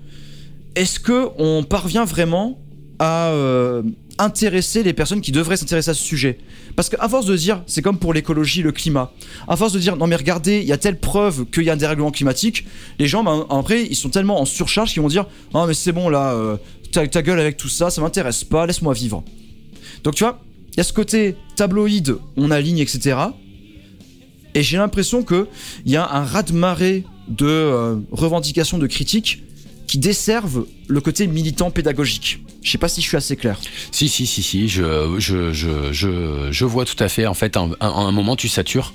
est-ce 0.76 1.00
que 1.00 1.30
on 1.38 1.64
parvient 1.64 2.06
vraiment 2.06 2.60
à 3.00 3.30
euh, 3.30 3.84
intéresser 4.18 4.84
les 4.84 4.94
personnes 4.94 5.22
qui 5.22 5.32
devraient 5.32 5.58
s'intéresser 5.58 5.92
à 5.92 5.94
ce 5.94 6.04
sujet 6.04 6.38
Parce 6.76 6.90
qu'à 6.90 7.08
force 7.10 7.26
de 7.26 7.36
dire, 7.36 7.64
c'est 7.68 7.82
comme 7.82 7.98
pour 7.98 8.14
l'écologie, 8.14 8.62
le 8.62 8.72
climat, 8.72 9.12
à 9.48 9.56
force 9.56 9.74
de 9.74 9.80
dire 9.80 9.98
non 9.98 10.08
mais 10.08 10.16
regardez, 10.16 10.60
il 10.60 10.68
y 10.68 10.72
a 10.72 10.78
telle 10.78 11.00
preuve 11.00 11.46
qu'il 11.46 11.64
y 11.64 11.70
a 11.70 11.74
un 11.74 11.78
dérèglement 11.78 12.12
climatique, 12.12 12.66
les 13.00 13.08
gens 13.08 13.24
ben, 13.24 13.46
après 13.50 13.84
ils 13.84 13.96
sont 13.96 14.10
tellement 14.10 14.40
en 14.40 14.46
surcharge 14.46 14.94
qu'ils 14.94 15.02
vont 15.02 15.08
dire 15.08 15.26
ah 15.54 15.66
mais 15.68 15.74
c'est 15.74 15.92
bon 15.92 16.10
là, 16.10 16.34
euh, 16.34 16.58
ta, 16.92 17.22
gueule 17.22 17.40
avec 17.40 17.58
tout 17.58 17.70
ça, 17.70 17.90
ça 17.90 18.02
m'intéresse 18.02 18.44
pas, 18.44 18.66
laisse-moi 18.66 18.94
vivre. 18.94 19.24
Donc 20.04 20.16
tu 20.16 20.24
vois, 20.24 20.40
il 20.74 20.78
y 20.78 20.80
a 20.82 20.84
ce 20.84 20.94
côté 20.94 21.36
tabloïd, 21.56 22.18
on 22.38 22.52
aligne, 22.52 22.80
etc. 22.80 23.18
Et 24.54 24.64
j'ai 24.64 24.78
l'impression 24.78 25.24
que 25.24 25.48
il 25.86 25.92
y 25.92 25.98
a 25.98 26.10
un 26.10 26.24
raz-de-marée 26.24 27.04
de 27.28 27.46
euh, 27.46 27.98
revendications, 28.12 28.78
de 28.78 28.88
critiques 28.88 29.44
qui 29.88 29.98
desservent 29.98 30.66
le 30.88 31.02
côté 31.02 31.28
militant 31.28 31.72
pédagogique. 31.72 32.45
Je 32.66 32.72
sais 32.72 32.80
pas 32.80 32.88
si 32.90 33.00
je 33.00 33.08
suis 33.08 33.16
assez 33.16 33.36
clair. 33.36 33.60
Si, 33.92 34.10
si, 34.10 34.26
si, 34.26 34.42
si, 34.42 34.68
je, 34.68 35.16
je, 35.20 35.54
je, 35.54 35.94
je, 35.94 36.48
je 36.52 36.66
vois 36.66 36.84
tout 36.84 36.96
à 37.02 37.08
fait. 37.10 37.28
En 37.28 37.36
fait, 37.36 37.58
un, 37.58 37.70
un 37.80 38.12
moment, 38.12 38.36
tu 38.36 38.50
satures. 38.50 38.92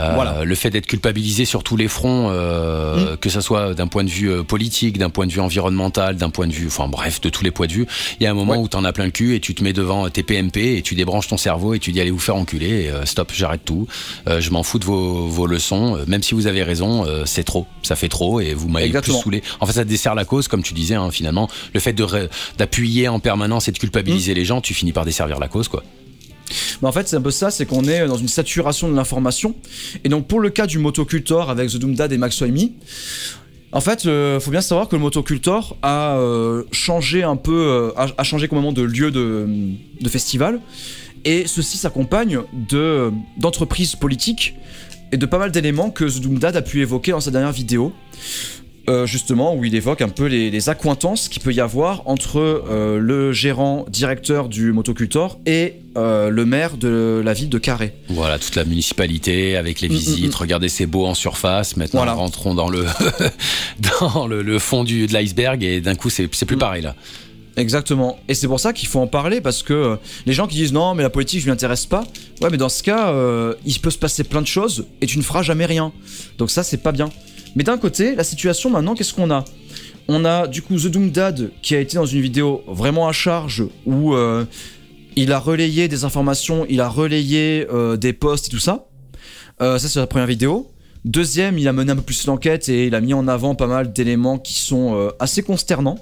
Euh, 0.00 0.12
Voilà. 0.14 0.44
Le 0.44 0.54
fait 0.54 0.70
d'être 0.70 0.86
culpabilisé 0.86 1.44
sur 1.44 1.64
tous 1.64 1.76
les 1.76 1.88
fronts, 1.88 2.28
euh, 2.30 3.16
que 3.16 3.28
ça 3.28 3.40
soit 3.40 3.74
d'un 3.74 3.88
point 3.88 4.04
de 4.04 4.08
vue 4.08 4.30
euh, 4.30 4.44
politique, 4.44 4.98
d'un 4.98 5.10
point 5.10 5.26
de 5.26 5.32
vue 5.32 5.40
environnemental, 5.40 6.14
d'un 6.16 6.30
point 6.30 6.46
de 6.46 6.52
vue, 6.52 6.68
enfin 6.68 6.86
bref, 6.86 7.20
de 7.20 7.28
tous 7.28 7.42
les 7.42 7.50
points 7.50 7.66
de 7.66 7.72
vue, 7.72 7.86
il 8.20 8.22
y 8.22 8.26
a 8.26 8.30
un 8.30 8.34
moment 8.34 8.52
Ouais. 8.52 8.58
où 8.58 8.68
t'en 8.68 8.84
as 8.84 8.92
plein 8.92 9.06
le 9.06 9.10
cul 9.10 9.34
et 9.34 9.40
tu 9.40 9.52
te 9.52 9.64
mets 9.64 9.72
devant 9.72 10.08
tes 10.08 10.22
PMP 10.22 10.76
et 10.78 10.82
tu 10.82 10.94
débranches 10.94 11.26
ton 11.26 11.36
cerveau 11.36 11.74
et 11.74 11.80
tu 11.80 11.90
dis 11.90 12.00
allez 12.00 12.12
vous 12.12 12.20
faire 12.20 12.36
enculer, 12.36 12.84
et, 12.84 12.90
euh, 12.90 13.04
stop, 13.04 13.32
j'arrête 13.34 13.64
tout, 13.64 13.88
je 14.28 14.50
m'en 14.50 14.62
fous 14.62 14.78
de 14.78 14.84
vos, 14.84 15.26
vos 15.26 15.46
leçons, 15.48 15.98
même 16.06 16.22
si 16.22 16.34
vous 16.34 16.46
avez 16.46 16.62
raison, 16.62 17.04
c'est 17.24 17.42
trop, 17.44 17.66
ça 17.82 17.96
fait 17.96 18.08
trop 18.08 18.40
et 18.40 18.54
vous 18.54 18.68
m'avez 18.68 18.90
plus 18.90 19.12
saoulé. 19.12 19.42
En 19.58 19.66
fait, 19.66 19.72
ça 19.72 19.84
dessert 19.84 20.14
la 20.14 20.24
cause, 20.24 20.46
comme 20.46 20.62
tu 20.62 20.72
disais, 20.72 20.94
hein, 20.94 21.10
finalement. 21.10 21.48
Le 21.74 21.80
fait 21.80 21.92
de 21.92 22.06
en 23.08 23.20
permanence 23.20 23.68
et 23.68 23.72
de 23.72 23.76
Mm. 23.76 23.80
culpabiliser 23.80 24.34
les 24.34 24.44
gens, 24.44 24.60
tu 24.60 24.74
finis 24.74 24.92
par 24.92 25.04
desservir 25.04 25.38
la 25.38 25.48
cause, 25.48 25.68
quoi. 25.68 25.82
Mais 26.80 26.88
en 26.88 26.92
fait, 26.92 27.06
c'est 27.08 27.16
un 27.16 27.20
peu 27.20 27.30
ça, 27.30 27.50
c'est 27.50 27.66
qu'on 27.66 27.84
est 27.84 28.06
dans 28.06 28.16
une 28.16 28.28
saturation 28.28 28.88
de 28.88 28.94
l'information. 28.96 29.54
Et 30.04 30.08
donc, 30.08 30.26
pour 30.26 30.40
le 30.40 30.48
cas 30.50 30.66
du 30.66 30.78
motocultor 30.78 31.50
avec 31.50 31.70
The 31.70 31.76
Doom 31.76 31.94
Dad 31.94 32.12
et 32.12 32.18
Max 32.18 32.40
Waimi, 32.40 32.72
en 33.72 33.82
fait, 33.82 34.06
euh, 34.06 34.40
faut 34.40 34.50
bien 34.50 34.62
savoir 34.62 34.88
que 34.88 34.96
le 34.96 35.02
motocultor 35.02 35.76
a 35.82 36.16
euh, 36.16 36.64
changé 36.72 37.22
un 37.22 37.36
peu, 37.36 37.52
euh, 37.52 37.90
a, 37.98 38.06
a 38.16 38.24
changé 38.24 38.48
complètement 38.48 38.72
de 38.72 38.80
lieu 38.82 39.10
de, 39.10 39.46
de 40.00 40.08
festival. 40.08 40.60
Et 41.26 41.46
ceci 41.46 41.76
s'accompagne 41.76 42.38
de 42.70 43.10
d'entreprises 43.36 43.94
politiques 43.96 44.54
et 45.12 45.16
de 45.18 45.26
pas 45.26 45.38
mal 45.38 45.50
d'éléments 45.50 45.90
que 45.90 46.04
The 46.04 46.20
Doom 46.20 46.38
Dad 46.38 46.56
a 46.56 46.62
pu 46.62 46.80
évoquer 46.80 47.10
dans 47.10 47.20
sa 47.20 47.30
dernière 47.30 47.52
vidéo. 47.52 47.92
Euh, 48.88 49.06
justement, 49.06 49.54
où 49.54 49.64
il 49.64 49.74
évoque 49.74 50.00
un 50.00 50.08
peu 50.08 50.24
les, 50.26 50.50
les 50.50 50.68
accointances 50.70 51.28
qu'il 51.28 51.42
peut 51.42 51.52
y 51.52 51.60
avoir 51.60 52.02
entre 52.06 52.38
euh, 52.40 52.98
le 52.98 53.32
gérant 53.32 53.84
directeur 53.90 54.48
du 54.48 54.72
motocultor 54.72 55.38
et 55.44 55.74
euh, 55.96 56.30
le 56.30 56.44
maire 56.46 56.76
de 56.78 57.20
la 57.24 57.34
ville 57.34 57.50
de 57.50 57.58
Carré. 57.58 57.92
Voilà, 58.08 58.38
toute 58.38 58.54
la 58.56 58.64
municipalité 58.64 59.56
avec 59.56 59.80
les 59.82 59.88
Mm, 59.88 59.92
mm, 59.92 59.96
visites. 59.96 60.32
mm. 60.32 60.40
Regardez, 60.40 60.68
c'est 60.70 60.86
beau 60.86 61.04
en 61.06 61.14
surface. 61.14 61.76
Maintenant, 61.76 62.00
Voilà. 62.00 62.14
rentrons 62.14 62.54
dans 62.54 62.70
le 62.70 62.86
dans 64.00 64.26
le, 64.26 64.42
le 64.42 64.58
fond 64.58 64.84
du, 64.84 65.06
de 65.06 65.12
l'iceberg 65.12 65.62
et 65.62 65.80
d'un 65.80 65.94
coup, 65.94 66.08
c'est 66.10 66.26
plus 66.28 66.56
pareil 66.56 66.82
là. 66.82 66.94
Exactement. 67.56 68.18
Et 68.28 68.34
c'est 68.34 68.46
pour 68.46 68.60
ça 68.60 68.72
qu'il 68.72 68.86
faut 68.88 69.00
en 69.00 69.08
parler 69.08 69.40
parce 69.40 69.62
que 69.64 69.72
euh, 69.74 69.96
les 70.26 70.32
gens 70.32 70.46
qui 70.46 70.56
disent 70.56 70.72
non 70.72 70.94
mais 70.94 71.02
la 71.02 71.10
politique 71.10 71.40
je 71.40 71.46
m'y 71.46 71.50
intéresse 71.52 71.86
pas, 71.86 72.04
ouais 72.40 72.50
mais 72.50 72.56
dans 72.56 72.68
ce 72.68 72.84
cas 72.84 73.08
euh, 73.10 73.54
il 73.66 73.78
peut 73.80 73.90
se 73.90 73.98
passer 73.98 74.22
plein 74.22 74.40
de 74.40 74.46
choses 74.46 74.86
et 75.00 75.06
tu 75.06 75.18
ne 75.18 75.24
feras 75.24 75.42
jamais 75.42 75.66
rien. 75.66 75.92
Donc 76.38 76.50
ça 76.52 76.62
c'est 76.62 76.76
pas 76.82 76.92
bien. 76.92 77.10
Mais 77.58 77.64
d'un 77.64 77.76
côté 77.76 78.14
la 78.14 78.22
situation 78.22 78.70
maintenant 78.70 78.94
qu'est-ce 78.94 79.12
qu'on 79.12 79.32
a? 79.32 79.44
On 80.06 80.24
a 80.24 80.46
du 80.46 80.62
coup 80.62 80.76
The 80.76 80.86
Doom 80.86 81.10
Dad 81.10 81.50
qui 81.60 81.74
a 81.74 81.80
été 81.80 81.96
dans 81.96 82.06
une 82.06 82.20
vidéo 82.20 82.62
vraiment 82.68 83.08
à 83.08 83.12
charge 83.12 83.64
où 83.84 84.14
euh, 84.14 84.44
il 85.16 85.32
a 85.32 85.40
relayé 85.40 85.88
des 85.88 86.04
informations, 86.04 86.64
il 86.68 86.80
a 86.80 86.88
relayé 86.88 87.66
euh, 87.72 87.96
des 87.96 88.12
posts 88.12 88.46
et 88.46 88.50
tout 88.50 88.60
ça. 88.60 88.86
Euh, 89.60 89.76
ça 89.80 89.88
c'est 89.88 89.98
la 89.98 90.06
première 90.06 90.28
vidéo. 90.28 90.70
Deuxième, 91.04 91.58
il 91.58 91.66
a 91.66 91.72
mené 91.72 91.90
un 91.90 91.96
peu 91.96 92.02
plus 92.02 92.26
l'enquête 92.26 92.68
et 92.68 92.86
il 92.86 92.94
a 92.94 93.00
mis 93.00 93.12
en 93.12 93.26
avant 93.26 93.56
pas 93.56 93.66
mal 93.66 93.92
d'éléments 93.92 94.38
qui 94.38 94.54
sont 94.54 95.10
assez 95.18 95.42
consternants. 95.42 95.98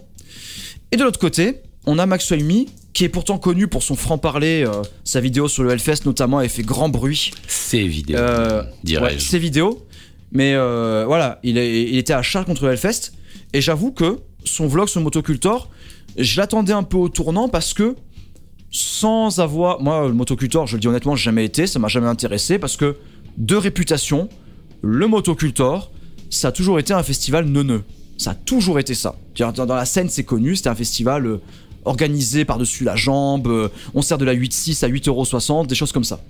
Et 0.92 0.96
de 0.96 1.04
l'autre 1.04 1.18
côté, 1.18 1.62
on 1.86 1.98
a 1.98 2.06
Max 2.06 2.30
Waimi, 2.30 2.66
qui 2.96 3.04
est 3.04 3.08
pourtant 3.10 3.38
connu 3.38 3.68
pour 3.68 3.82
son 3.82 3.94
franc-parler. 3.94 4.64
euh, 4.66 4.82
sa 5.04 5.20
vidéo 5.20 5.48
sur 5.48 5.62
le 5.62 5.70
Hellfest, 5.70 6.06
notamment, 6.06 6.40
elle 6.40 6.48
fait 6.48 6.62
grand 6.62 6.88
bruit. 6.88 7.30
Ces 7.46 7.86
vidéos, 7.86 8.16
Euh, 8.18 8.62
ouais, 9.00 9.18
ses 9.18 9.38
vidéos. 9.38 9.85
Mais 10.36 10.52
euh, 10.52 11.04
voilà, 11.06 11.40
il, 11.42 11.56
était 11.56 12.12
à 12.12 12.20
charge 12.20 12.44
contre 12.44 12.68
Hellfest. 12.68 13.12
Et 13.54 13.62
j'avoue 13.62 13.90
que 13.90 14.18
son 14.44 14.66
vlog 14.66 14.86
sur 14.86 15.00
Motocultor, 15.00 15.70
je 16.18 16.36
l'attendais 16.38 16.74
un 16.74 16.82
peu 16.82 16.98
au 16.98 17.08
tournant 17.08 17.48
parce 17.48 17.72
que 17.72 17.96
sans 18.70 19.40
avoir. 19.40 19.80
Moi, 19.80 20.08
le 20.08 20.12
Motocultor, 20.12 20.66
je 20.66 20.76
le 20.76 20.80
dis 20.80 20.88
honnêtement, 20.88 21.16
j'ai 21.16 21.24
jamais 21.24 21.46
été, 21.46 21.66
ça 21.66 21.78
m'a 21.78 21.88
jamais 21.88 22.08
intéressé 22.08 22.58
parce 22.58 22.76
que 22.76 22.96
de 23.38 23.56
réputation, 23.56 24.28
le 24.82 25.06
Motocultor, 25.06 25.90
ça 26.28 26.48
a 26.48 26.52
toujours 26.52 26.78
été 26.78 26.92
un 26.92 27.02
festival 27.02 27.46
neuneux. 27.46 27.84
Ça 28.18 28.32
a 28.32 28.34
toujours 28.34 28.78
été 28.78 28.92
ça. 28.92 29.16
Dans 29.38 29.64
la 29.64 29.86
scène, 29.86 30.10
c'est 30.10 30.24
connu, 30.24 30.54
c'était 30.54 30.68
un 30.68 30.74
festival 30.74 31.24
euh, 31.24 31.40
organisé 31.86 32.44
par-dessus 32.44 32.84
la 32.84 32.94
jambe, 32.94 33.46
euh, 33.46 33.68
on 33.94 34.02
sert 34.02 34.18
de 34.18 34.26
la 34.26 34.34
8,6 34.34 34.84
à 34.84 34.88
8,60€, 34.90 35.66
des 35.66 35.74
choses 35.74 35.92
comme 35.92 36.04
ça. 36.04 36.20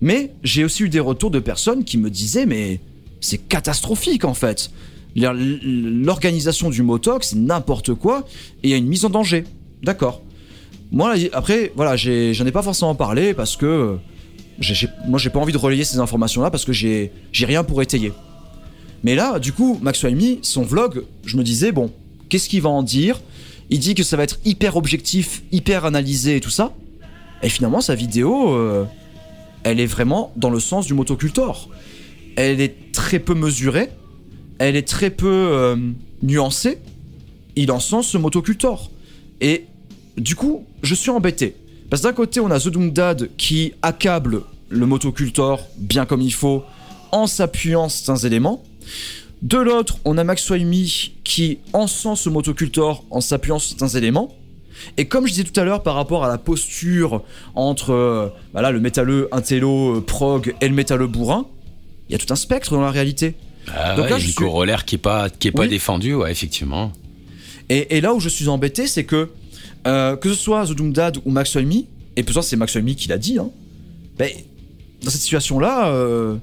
Mais 0.00 0.34
j'ai 0.42 0.64
aussi 0.64 0.82
eu 0.82 0.88
des 0.88 0.98
retours 0.98 1.30
de 1.30 1.38
personnes 1.38 1.84
qui 1.84 1.98
me 1.98 2.10
disaient 2.10 2.46
mais 2.46 2.80
c'est 3.22 3.38
catastrophique 3.38 4.26
en 4.26 4.34
fait. 4.34 4.70
L'organisation 5.16 6.68
du 6.68 6.82
motoc 6.82 7.24
c'est 7.24 7.36
n'importe 7.36 7.94
quoi 7.94 8.26
et 8.62 8.68
il 8.68 8.70
y 8.70 8.74
a 8.74 8.76
une 8.76 8.88
mise 8.88 9.04
en 9.06 9.10
danger. 9.10 9.44
D'accord. 9.82 10.20
Moi 10.90 11.14
après 11.32 11.72
voilà 11.74 11.96
j'en 11.96 12.46
ai, 12.46 12.52
pas 12.52 12.62
forcément 12.62 12.94
parlé 12.94 13.32
parce 13.32 13.56
que 13.56 13.96
moi 15.06 15.18
j'ai 15.18 15.30
pas 15.30 15.38
envie 15.38 15.52
de 15.52 15.58
relayer 15.58 15.84
ces 15.84 15.98
informations 15.98 16.42
là 16.42 16.50
parce 16.50 16.64
que 16.64 16.72
j'ai 16.72 17.10
rien 17.32 17.64
pour 17.64 17.80
étayer. 17.80 18.12
Mais 19.04 19.14
là 19.14 19.38
du 19.38 19.52
coup 19.52 19.78
Max 19.80 20.02
Waimi 20.02 20.40
son 20.42 20.62
vlog 20.62 21.04
je 21.24 21.36
me 21.36 21.42
disais 21.42 21.72
bon 21.72 21.90
qu'est-ce 22.28 22.48
qu'il 22.48 22.60
va 22.60 22.70
en 22.70 22.82
dire? 22.82 23.20
Il 23.70 23.78
dit 23.78 23.94
que 23.94 24.02
ça 24.02 24.16
va 24.16 24.24
être 24.24 24.38
hyper 24.44 24.76
objectif, 24.76 25.42
hyper 25.50 25.86
analysé 25.86 26.36
et 26.36 26.40
tout 26.40 26.50
ça. 26.50 26.72
Et 27.42 27.48
finalement 27.48 27.80
sa 27.80 27.94
vidéo 27.94 28.54
euh, 28.54 28.84
elle 29.62 29.78
est 29.78 29.86
vraiment 29.86 30.32
dans 30.36 30.50
le 30.50 30.58
sens 30.58 30.86
du 30.86 30.94
motocultor. 30.94 31.68
Elle 32.36 32.60
est 32.60 32.92
très 32.92 33.18
peu 33.18 33.34
mesurée, 33.34 33.90
elle 34.58 34.76
est 34.76 34.86
très 34.86 35.10
peu 35.10 35.28
euh, 35.28 35.76
nuancée. 36.22 36.78
Il 37.56 37.70
encense 37.70 38.08
ce 38.08 38.18
motocultor. 38.18 38.90
Et 39.40 39.66
du 40.16 40.34
coup, 40.34 40.64
je 40.82 40.94
suis 40.94 41.10
embêté. 41.10 41.56
Parce 41.90 42.02
que 42.02 42.08
d'un 42.08 42.14
côté, 42.14 42.40
on 42.40 42.50
a 42.50 42.58
The 42.58 42.68
Doom 42.68 42.92
Dad 42.92 43.30
qui 43.36 43.74
accable 43.82 44.42
le 44.70 44.86
motocultor 44.86 45.60
bien 45.76 46.06
comme 46.06 46.22
il 46.22 46.32
faut 46.32 46.64
en 47.10 47.26
s'appuyant 47.26 47.88
certains 47.88 48.26
éléments. 48.26 48.62
De 49.42 49.58
l'autre, 49.58 49.98
on 50.04 50.16
a 50.18 50.24
Max 50.24 50.48
Waimi 50.48 51.12
qui 51.24 51.58
encense 51.72 52.22
ce 52.22 52.28
motocultor 52.30 53.04
en 53.10 53.20
s'appuyant 53.20 53.58
sur 53.58 53.76
certains 53.76 53.98
éléments. 53.98 54.34
Et 54.96 55.06
comme 55.06 55.26
je 55.26 55.32
disais 55.32 55.44
tout 55.44 55.58
à 55.60 55.64
l'heure 55.64 55.82
par 55.82 55.94
rapport 55.94 56.24
à 56.24 56.28
la 56.28 56.38
posture 56.38 57.22
entre 57.54 57.90
euh, 57.90 58.28
voilà, 58.52 58.70
le 58.70 58.80
métalleux 58.80 59.28
intello 59.32 59.96
euh, 59.96 60.00
prog 60.00 60.54
et 60.60 60.68
le 60.68 60.74
métalleux 60.74 61.06
bourrin, 61.06 61.46
il 62.12 62.18
y 62.18 62.22
a 62.22 62.24
tout 62.26 62.32
un 62.32 62.36
spectre 62.36 62.72
dans 62.74 62.80
la 62.82 62.90
réalité. 62.90 63.34
Ah 63.74 63.94
Donc 63.94 64.04
ouais, 64.04 64.10
là, 64.10 64.10
il 64.10 64.10
y 64.10 64.14
a 64.14 64.18
je 64.18 64.24
une 64.26 64.30
suis- 64.32 64.34
corollaire 64.34 64.84
qui 64.84 64.96
est 64.96 64.98
pas 64.98 65.30
qui 65.30 65.48
est 65.48 65.52
pas 65.52 65.62
Oui. 65.62 65.68
défendue, 65.68 66.14
ouais, 66.14 66.30
effectivement. 66.30 66.92
Et, 67.70 67.96
et 67.96 68.00
là 68.00 68.12
où 68.12 68.20
je 68.20 68.28
suis 68.28 68.48
embêté, 68.48 68.86
c'est 68.86 69.04
que 69.04 69.30
euh, 69.86 70.16
que 70.16 70.28
ce 70.28 70.34
soit 70.34 70.66
The 70.66 70.72
Doom 70.72 70.92
Dad 70.92 71.18
ou 71.24 71.30
Max 71.30 71.54
Waimi, 71.54 71.86
et 72.16 72.22
pourtant 72.22 72.42
c'est 72.42 72.56
Max 72.56 72.74
Waimi 72.74 72.94
qui 72.96 73.08
l'a 73.08 73.18
dit, 73.18 73.38
hein, 73.38 73.50
ben, 74.18 74.30
dans 75.02 75.10
cette 75.10 75.20
situation-là, 75.22 75.88
euh, 75.88 76.36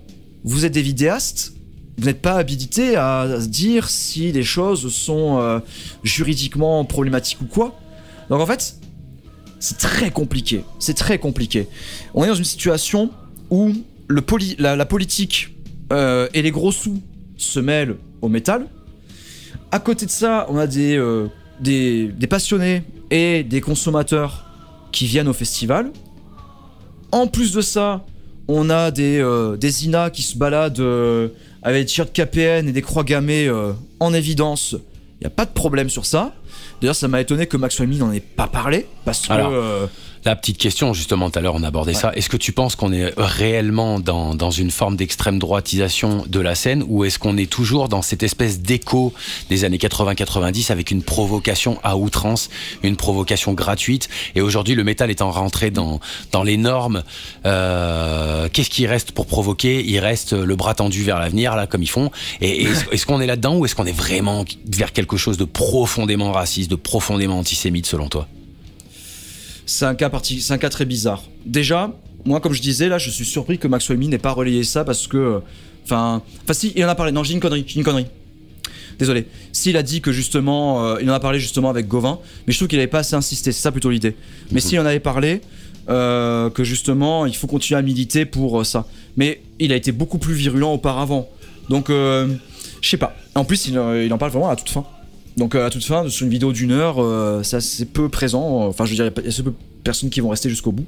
vous 0.43 0.65
êtes 0.65 0.73
des 0.73 0.81
vidéastes, 0.81 1.53
vous 1.97 2.05
n'êtes 2.05 2.21
pas 2.21 2.35
habilité 2.37 2.95
à 2.95 3.27
dire 3.39 3.89
si 3.89 4.31
les 4.31 4.43
choses 4.43 4.91
sont 4.91 5.39
euh, 5.39 5.59
juridiquement 6.03 6.83
problématiques 6.85 7.41
ou 7.41 7.45
quoi. 7.45 7.79
Donc 8.29 8.41
en 8.41 8.45
fait, 8.45 8.75
c'est 9.59 9.77
très 9.77 10.09
compliqué. 10.11 10.61
C'est 10.79 10.93
très 10.95 11.19
compliqué. 11.19 11.67
On 12.13 12.23
est 12.23 12.27
dans 12.27 12.33
une 12.35 12.43
situation 12.45 13.11
où 13.49 13.73
le 14.07 14.21
poli- 14.21 14.55
la, 14.59 14.75
la 14.75 14.85
politique 14.85 15.49
euh, 15.91 16.27
et 16.33 16.41
les 16.41 16.51
gros 16.51 16.71
sous 16.71 17.01
se 17.37 17.59
mêlent 17.59 17.95
au 18.21 18.29
métal. 18.29 18.67
À 19.71 19.79
côté 19.79 20.05
de 20.05 20.11
ça, 20.11 20.45
on 20.49 20.57
a 20.57 20.67
des, 20.67 20.97
euh, 20.97 21.27
des, 21.59 22.07
des 22.07 22.27
passionnés 22.27 22.83
et 23.11 23.43
des 23.43 23.61
consommateurs 23.61 24.45
qui 24.91 25.05
viennent 25.05 25.27
au 25.27 25.33
festival. 25.33 25.91
En 27.11 27.27
plus 27.27 27.53
de 27.53 27.61
ça, 27.61 28.05
on 28.47 28.69
a 28.69 28.91
des, 28.91 29.19
euh, 29.19 29.57
des 29.57 29.85
INA 29.85 30.09
qui 30.09 30.21
se 30.21 30.37
baladent 30.37 31.31
avec 31.61 31.81
des 31.81 31.85
t-shirts 31.85 32.13
KPN 32.13 32.67
et 32.67 32.71
des 32.71 32.81
croix 32.81 33.03
gammées 33.03 33.51
en 33.99 34.13
évidence. 34.13 34.75
Il 35.21 35.23
n'y 35.23 35.27
a 35.27 35.31
pas 35.31 35.45
de 35.45 35.51
problème 35.51 35.89
sur 35.89 36.05
ça. 36.05 36.33
D'ailleurs, 36.81 36.95
ça 36.95 37.07
m'a 37.07 37.19
étonné 37.19 37.45
que 37.45 37.57
Max 37.57 37.79
n'en 37.79 38.11
ait 38.11 38.19
pas 38.19 38.47
parlé 38.47 38.87
parce 39.05 39.27
que. 39.27 39.33
Alors, 39.33 39.89
La 40.25 40.35
petite 40.35 40.57
question, 40.57 40.93
justement, 40.93 41.29
tout 41.29 41.39
à 41.39 41.41
l'heure, 41.41 41.55
on 41.55 41.63
abordait 41.63 41.93
ça. 41.93 42.11
Est-ce 42.13 42.29
que 42.29 42.35
tu 42.35 42.51
penses 42.51 42.75
qu'on 42.75 42.91
est 42.91 43.13
réellement 43.17 44.01
dans, 44.01 44.35
dans 44.35 44.51
une 44.51 44.69
forme 44.69 44.97
d'extrême 44.97 45.39
droitisation 45.39 46.25
de 46.27 46.39
la 46.41 46.55
scène 46.55 46.83
ou 46.87 47.05
est-ce 47.05 47.17
qu'on 47.17 47.37
est 47.37 47.49
toujours 47.49 47.87
dans 47.87 48.01
cette 48.01 48.21
espèce 48.21 48.59
d'écho 48.59 49.13
des 49.49 49.63
années 49.63 49.77
80-90 49.77 50.71
avec 50.73 50.91
une 50.91 51.03
provocation 51.03 51.79
à 51.83 51.95
outrance, 51.95 52.49
une 52.83 52.97
provocation 52.97 53.53
gratuite 53.53 54.09
Et 54.35 54.41
aujourd'hui, 54.41 54.75
le 54.75 54.83
métal 54.83 55.09
étant 55.09 55.31
rentré 55.31 55.71
dans, 55.71 56.01
dans 56.33 56.43
les 56.43 56.57
normes, 56.57 57.03
euh, 57.45 58.49
qu'est-ce 58.51 58.69
qui 58.69 58.87
reste 58.87 59.13
pour 59.13 59.25
provoquer? 59.25 59.83
Il 59.85 59.99
reste 59.99 60.33
le 60.33 60.55
bras 60.57 60.73
tendu 60.73 61.03
vers 61.03 61.19
l'avenir, 61.19 61.55
là, 61.55 61.65
comme 61.65 61.81
ils 61.81 61.89
font. 61.89 62.11
Et, 62.41 62.67
est-ce 62.91 63.05
qu'on 63.05 63.21
est 63.21 63.27
là-dedans 63.27 63.55
ou 63.55 63.65
est-ce 63.65 63.75
qu'on 63.75 63.85
est 63.85 63.91
vraiment 63.91 64.43
vers 64.65 64.91
quelque 64.91 65.15
chose 65.15 65.37
de 65.37 65.45
profondément 65.45 66.33
raciste, 66.33 66.69
de 66.69 66.75
profondément 66.75 67.39
antisémite, 67.39 67.85
selon 67.85 68.09
toi? 68.09 68.27
C'est 69.69 69.85
un 69.85 69.93
cas 69.93 70.09
parti, 70.09 70.43
un 70.49 70.57
cas 70.57 70.69
très 70.69 70.85
bizarre. 70.85 71.23
Déjà, 71.45 71.93
moi, 72.25 72.39
comme 72.39 72.53
je 72.53 72.61
disais, 72.61 72.89
là, 72.89 72.97
je 72.97 73.11
suis 73.11 73.23
surpris 73.23 73.59
que 73.59 73.67
Max 73.67 73.87
Waimi 73.87 74.07
n'ait 74.07 74.17
pas 74.17 74.31
relayé 74.31 74.63
ça 74.63 74.83
parce 74.83 75.05
que, 75.05 75.41
enfin, 75.85 76.23
enfin, 76.43 76.53
si, 76.53 76.73
il 76.75 76.83
en 76.83 76.89
a 76.89 76.95
parlé. 76.95 77.11
Non, 77.11 77.23
j'ai 77.23 77.35
une 77.35 77.39
connerie, 77.39 77.61
une 77.75 77.83
connerie. 77.83 78.07
désolé. 78.97 79.27
S'il 79.53 79.77
a 79.77 79.83
dit 79.83 80.01
que 80.01 80.11
justement, 80.11 80.85
euh, 80.85 80.97
il 81.01 81.09
en 81.09 81.13
a 81.13 81.19
parlé 81.19 81.39
justement 81.39 81.69
avec 81.69 81.87
Gauvin, 81.87 82.19
mais 82.47 82.53
je 82.53 82.57
trouve 82.57 82.67
qu'il 82.67 82.79
n'avait 82.79 82.87
pas 82.87 82.99
assez 82.99 83.15
insisté, 83.15 83.51
c'est 83.51 83.61
ça 83.61 83.71
plutôt 83.71 83.91
l'idée. 83.91 84.15
Mais 84.51 84.59
s'il 84.59 84.79
en 84.79 84.85
avait 84.87 84.99
parlé, 84.99 85.41
euh, 85.87 86.49
que 86.49 86.63
justement, 86.63 87.27
il 87.27 87.35
faut 87.35 87.47
continuer 87.47 87.77
à 87.77 87.83
militer 87.83 88.25
pour 88.25 88.61
euh, 88.61 88.63
ça. 88.63 88.87
Mais 89.17 89.41
il 89.59 89.71
a 89.71 89.75
été 89.75 89.91
beaucoup 89.91 90.17
plus 90.17 90.33
virulent 90.33 90.73
auparavant. 90.73 91.29
Donc, 91.69 91.89
je 91.89 92.27
sais 92.81 92.97
pas. 92.97 93.15
En 93.35 93.45
plus, 93.45 93.67
il, 93.67 93.73
il 93.75 94.11
en 94.11 94.17
parle 94.17 94.31
vraiment 94.31 94.49
à 94.49 94.55
toute 94.55 94.69
fin. 94.69 94.83
Donc, 95.39 95.55
euh, 95.55 95.65
à 95.65 95.69
toute 95.69 95.83
fin, 95.83 96.07
sur 96.09 96.25
une 96.25 96.31
vidéo 96.31 96.51
d'une 96.51 96.71
heure, 96.71 97.01
euh, 97.01 97.41
c'est 97.43 97.55
assez 97.57 97.85
peu 97.85 98.09
présent. 98.09 98.67
Enfin, 98.67 98.85
je 98.85 98.91
veux 98.91 98.95
dire, 98.95 99.05
il 99.15 99.23
y 99.23 99.25
a 99.25 99.29
assez 99.29 99.41
peu 99.43 99.51
de 99.51 99.55
personnes 99.83 100.09
qui 100.09 100.19
vont 100.19 100.29
rester 100.29 100.49
jusqu'au 100.49 100.71
bout. 100.71 100.85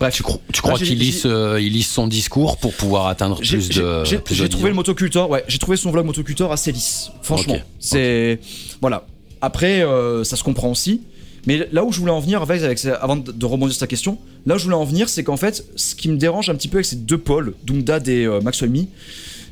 Bref, 0.00 0.14
Tu, 0.14 0.22
cro- 0.22 0.40
tu 0.52 0.60
crois 0.62 0.74
Ah, 0.74 0.78
j'ai- 0.78 0.86
qu'il 0.86 0.98
lisse, 0.98 1.22
euh, 1.26 1.60
son 1.82 2.06
discours 2.08 2.56
pour 2.56 2.72
pouvoir 2.74 3.06
atteindre 3.06 3.36
plus 3.38 3.68
de. 3.68 4.04
j'ai- 4.04 4.48
trouvé 4.48 4.68
le 4.70 4.74
motocultor, 4.74 5.28
ouais, 5.30 5.44
j'ai 5.48 5.58
trouvé 5.58 5.76
son 5.76 5.90
vlog 5.90 6.06
motocultor 6.06 6.50
assez 6.52 6.72
lisse, 6.72 7.10
franchement. 7.22 7.58
C'est 7.78 8.40
voilà. 8.80 9.06
Après, 9.40 9.82
euh, 9.84 10.24
ça 10.24 10.36
se 10.36 10.42
comprend 10.42 10.70
aussi. 10.70 11.02
Mais 11.46 11.68
là 11.72 11.84
où 11.84 11.92
je 11.92 12.00
voulais 12.00 12.12
en 12.12 12.20
venir, 12.20 12.40
avec, 12.40 12.62
avec- 12.62 12.82
avant 12.86 13.16
de, 13.16 13.44
rebondir 13.46 13.74
sur 13.74 13.80
ta 13.80 13.86
question, 13.86 14.16
là 14.46 14.54
où 14.54 14.58
je 14.58 14.64
voulais 14.64 14.76
en 14.76 14.84
venir, 14.84 15.10
c'est 15.10 15.22
qu'en 15.24 15.36
fait, 15.36 15.62
ce 15.76 15.94
qui 15.94 16.08
me 16.08 16.16
dérange 16.16 16.48
un 16.48 16.54
petit 16.54 16.68
peu 16.68 16.78
avec 16.78 16.86
ces 16.86 16.96
deux 16.96 17.18
pôles, 17.18 17.52
Dundad 17.64 18.08
et 18.08 18.24
euh, 18.24 18.40
Maxwell 18.40 18.70
Me, 18.70 18.84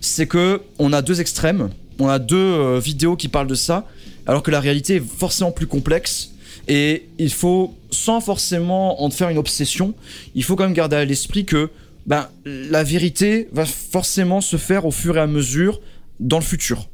c'est 0.00 0.26
que 0.26 0.62
on 0.78 0.94
a 0.94 1.02
deux 1.02 1.20
extrêmes, 1.20 1.68
on 1.98 2.08
a 2.08 2.18
deux 2.18 2.78
vidéos 2.78 3.14
qui 3.16 3.28
parlent 3.28 3.46
de 3.46 3.54
ça, 3.54 3.84
alors 4.26 4.42
que 4.42 4.50
la 4.50 4.60
réalité 4.60 4.96
est 4.96 5.04
forcément 5.04 5.52
plus 5.52 5.66
complexe. 5.66 6.30
Et 6.68 7.08
il 7.18 7.32
faut, 7.32 7.74
sans 7.90 8.20
forcément 8.20 9.02
en 9.02 9.10
faire 9.10 9.28
une 9.28 9.38
obsession, 9.38 9.94
il 10.34 10.44
faut 10.44 10.54
quand 10.56 10.64
même 10.64 10.74
garder 10.74 10.96
à 10.96 11.04
l'esprit 11.04 11.44
que 11.44 11.70
ben, 12.06 12.28
la 12.44 12.82
vérité 12.84 13.48
va 13.52 13.64
forcément 13.64 14.40
se 14.40 14.56
faire 14.56 14.86
au 14.86 14.90
fur 14.90 15.16
et 15.16 15.20
à 15.20 15.26
mesure 15.26 15.80
dans 16.20 16.38
le 16.38 16.44
futur. 16.44 16.88